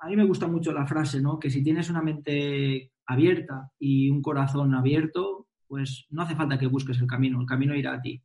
a 0.00 0.08
mí 0.08 0.16
me 0.16 0.24
gusta 0.24 0.46
mucho 0.46 0.72
la 0.72 0.86
frase, 0.86 1.20
¿no? 1.20 1.38
Que 1.38 1.50
si 1.50 1.62
tienes 1.62 1.90
una 1.90 2.02
mente 2.02 2.92
abierta 3.06 3.70
y 3.78 4.10
un 4.10 4.22
corazón 4.22 4.74
abierto, 4.74 5.48
pues 5.66 6.06
no 6.10 6.22
hace 6.22 6.36
falta 6.36 6.58
que 6.58 6.66
busques 6.66 7.00
el 7.00 7.06
camino, 7.06 7.40
el 7.40 7.46
camino 7.46 7.74
irá 7.74 7.94
a 7.94 8.00
ti. 8.00 8.22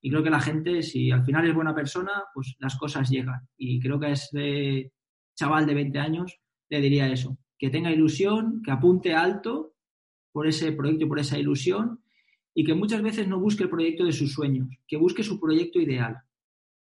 Y 0.00 0.10
creo 0.10 0.22
que 0.22 0.30
la 0.30 0.40
gente, 0.40 0.82
si 0.82 1.10
al 1.10 1.24
final 1.24 1.46
es 1.46 1.54
buena 1.54 1.74
persona, 1.74 2.24
pues 2.34 2.56
las 2.58 2.76
cosas 2.76 3.08
llegan. 3.08 3.48
Y 3.56 3.80
creo 3.80 4.00
que 4.00 4.06
a 4.06 4.10
ese 4.10 4.92
chaval 5.34 5.66
de 5.66 5.74
20 5.74 5.98
años 5.98 6.40
le 6.68 6.80
diría 6.80 7.08
eso, 7.08 7.38
que 7.58 7.70
tenga 7.70 7.92
ilusión, 7.92 8.62
que 8.64 8.72
apunte 8.72 9.14
alto 9.14 9.74
por 10.32 10.46
ese 10.46 10.72
proyecto 10.72 11.06
por 11.06 11.18
esa 11.18 11.38
ilusión 11.38 12.02
y 12.54 12.64
que 12.64 12.74
muchas 12.74 13.02
veces 13.02 13.28
no 13.28 13.38
busque 13.38 13.64
el 13.64 13.70
proyecto 13.70 14.04
de 14.04 14.12
sus 14.12 14.32
sueños, 14.32 14.68
que 14.86 14.96
busque 14.96 15.22
su 15.22 15.38
proyecto 15.38 15.80
ideal, 15.80 16.18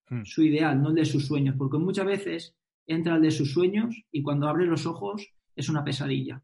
hmm. 0.09 0.24
su 0.24 0.41
ideal, 0.43 0.82
no 0.82 0.89
el 0.89 0.95
de 0.95 1.05
sus 1.05 1.28
sueños, 1.28 1.55
porque 1.57 1.78
muchas 1.78 2.05
veces 2.05 2.55
entra 2.88 3.15
al 3.15 3.21
de 3.21 3.32
sus 3.32 3.51
sueños 3.51 4.03
y 4.11 4.21
cuando 4.21 4.47
abre 4.47 4.65
los 4.65 4.86
ojos 4.86 5.27
es 5.55 5.69
una 5.69 5.84
pesadilla. 5.84 6.41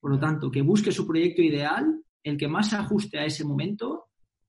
Por 0.00 0.12
lo 0.12 0.18
tanto, 0.18 0.50
que 0.50 0.62
busque 0.62 0.92
su 0.92 1.06
proyecto 1.06 1.42
ideal, 1.42 2.02
el 2.22 2.36
que 2.36 2.48
más 2.48 2.70
se 2.70 2.76
ajuste 2.76 3.18
a 3.18 3.24
ese 3.24 3.44
momento 3.44 4.06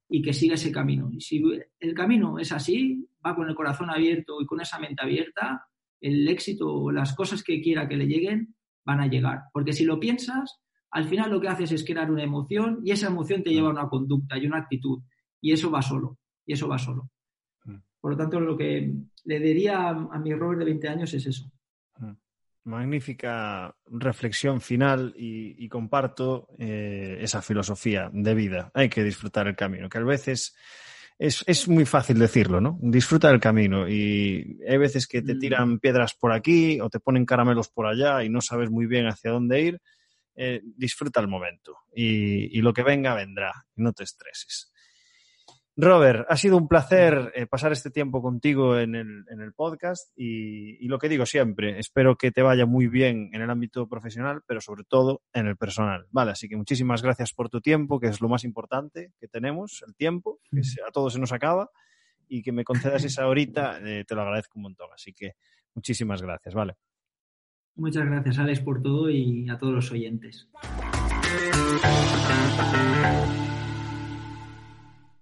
y 0.09 0.21
que 0.21 0.34
siga 0.34 0.55
ese 0.55 0.71
camino. 0.71 1.09
Y 1.11 1.21
si 1.21 1.43
el 1.79 1.93
camino 1.93 2.39
es 2.39 2.51
así, 2.51 3.07
va 3.25 3.36
con 3.36 3.47
el 3.47 3.55
corazón 3.55 3.89
abierto 3.89 4.41
y 4.41 4.45
con 4.45 4.61
esa 4.61 4.79
mente 4.79 5.03
abierta, 5.03 5.65
el 5.99 6.27
éxito 6.27 6.73
o 6.73 6.91
las 6.91 7.13
cosas 7.13 7.43
que 7.43 7.61
quiera 7.61 7.88
que 7.88 7.97
le 7.97 8.07
lleguen 8.07 8.55
van 8.84 8.99
a 8.99 9.07
llegar. 9.07 9.43
Porque 9.53 9.73
si 9.73 9.86
lo 9.86 9.99
piensas, 9.99 10.59
al 10.89 11.07
final 11.07 11.32
lo 11.32 11.39
que 11.39 11.47
haces 11.47 11.71
es 11.71 11.86
crear 11.86 12.11
una 12.11 12.23
emoción 12.23 12.82
y 12.84 12.91
esa 12.91 13.07
emoción 13.07 13.43
te 13.43 13.51
lleva 13.51 13.69
a 13.69 13.71
una 13.71 13.89
conducta 13.89 14.38
y 14.38 14.45
una 14.45 14.57
actitud. 14.57 15.01
Y 15.39 15.53
eso 15.53 15.71
va 15.71 15.82
solo. 15.82 16.17
Y 16.45 16.53
eso 16.53 16.67
va 16.67 16.77
solo. 16.77 17.09
Por 18.01 18.11
lo 18.11 18.17
tanto, 18.17 18.39
lo 18.39 18.57
que 18.57 18.91
le 19.25 19.39
diría 19.39 19.89
a, 19.89 20.19
mi 20.19 20.33
Robert 20.33 20.59
de 20.59 20.65
20 20.65 20.89
años 20.89 21.13
es 21.13 21.27
eso. 21.27 21.51
Mm. 21.99 22.13
Magnífica 22.63 23.75
reflexión 23.85 24.59
final 24.59 25.13
y, 25.15 25.67
comparto 25.69 26.49
eh, 26.59 27.19
esa 27.21 27.41
filosofía 27.41 28.09
de 28.11 28.35
vida. 28.35 28.71
Hay 28.73 28.89
que 28.89 29.03
disfrutar 29.03 29.47
el 29.47 29.55
camino, 29.55 29.87
que 29.87 29.99
a 29.99 30.03
veces 30.03 30.55
es, 31.17 31.67
muy 31.67 31.85
fácil 31.85 32.17
decirlo, 32.17 32.59
¿no? 32.59 32.79
Disfruta 32.81 33.29
el 33.29 33.39
camino 33.39 33.87
y 33.87 34.59
hay 34.67 34.77
veces 34.77 35.05
que 35.05 35.21
te 35.21 35.35
mm. 35.35 35.39
tiran 35.39 35.79
piedras 35.79 36.15
por 36.15 36.31
aquí 36.31 36.79
o 36.81 36.89
te 36.89 36.99
ponen 36.99 37.25
caramelos 37.25 37.69
por 37.69 37.85
allá 37.85 38.23
y 38.23 38.29
no 38.29 38.41
sabes 38.41 38.71
muy 38.71 38.87
bien 38.87 39.05
hacia 39.05 39.31
dónde 39.31 39.61
ir. 39.61 39.81
Eh, 40.33 40.61
disfruta 40.63 41.19
el 41.19 41.27
momento 41.27 41.77
y, 41.93 42.57
y, 42.57 42.61
lo 42.61 42.73
que 42.73 42.83
venga 42.83 43.13
vendrá. 43.13 43.53
No 43.75 43.93
te 43.93 44.03
estreses. 44.03 44.70
Robert, 45.78 46.26
ha 46.28 46.36
sido 46.36 46.57
un 46.57 46.67
placer 46.67 47.32
eh, 47.34 47.47
pasar 47.47 47.72
este 47.72 47.89
tiempo 47.89 48.22
contigo 48.22 48.78
en 48.78 48.93
el, 48.93 49.24
en 49.30 49.39
el 49.39 49.53
podcast 49.53 50.11
y, 50.17 50.86
lo 50.88 50.99
que 50.99 51.07
digo 51.07 51.26
siempre, 51.26 51.80
espero 51.80 52.17
que 52.17 52.32
te 52.32 52.41
vaya 52.41 52.65
muy 52.65 52.88
bien 52.88 53.30
en 53.32 53.41
el 53.41 53.49
ámbito 53.49 53.88
profesional, 53.88 54.41
pero 54.45 54.59
sobre 54.59 54.84
todo 54.84 55.22
en 55.32 55.47
el 55.47 55.55
personal. 55.55 56.07
Vale, 56.11 56.32
así 56.32 56.49
que 56.49 56.57
muchísimas 56.57 57.01
gracias 57.01 57.34
por 57.34 57.49
tu 57.49 57.61
tiempo, 57.61 57.99
que 57.99 58.07
es 58.07 58.19
lo 58.19 58.28
más 58.28 58.43
importante 58.43 59.13
que 59.17 59.30
tenemos, 59.30 59.82
el 59.88 59.95
tiempo, 59.95 60.39
que 60.51 60.59
a 60.86 60.91
todos 60.91 61.13
se 61.13 61.19
nos 61.19 61.32
acaba 61.32 61.69
y 62.28 62.41
que 62.43 62.51
me 62.51 62.65
concedas 62.65 63.03
esa 63.05 63.28
horita, 63.28 63.80
eh, 63.82 64.03
te 64.05 64.13
lo 64.13 64.22
agradezco 64.22 64.59
un 64.59 64.63
montón. 64.63 64.89
Así 64.93 65.13
que 65.13 65.36
muchísimas 65.74 66.22
gracias, 66.22 66.53
vale. 66.53 66.76
Muchas 67.76 68.05
gracias, 68.05 68.38
Alex, 68.38 68.59
por 68.59 68.82
todo 68.82 69.09
y 69.09 69.49
a 69.49 69.57
todos 69.57 69.74
los 69.74 69.91
oyentes. 69.91 70.49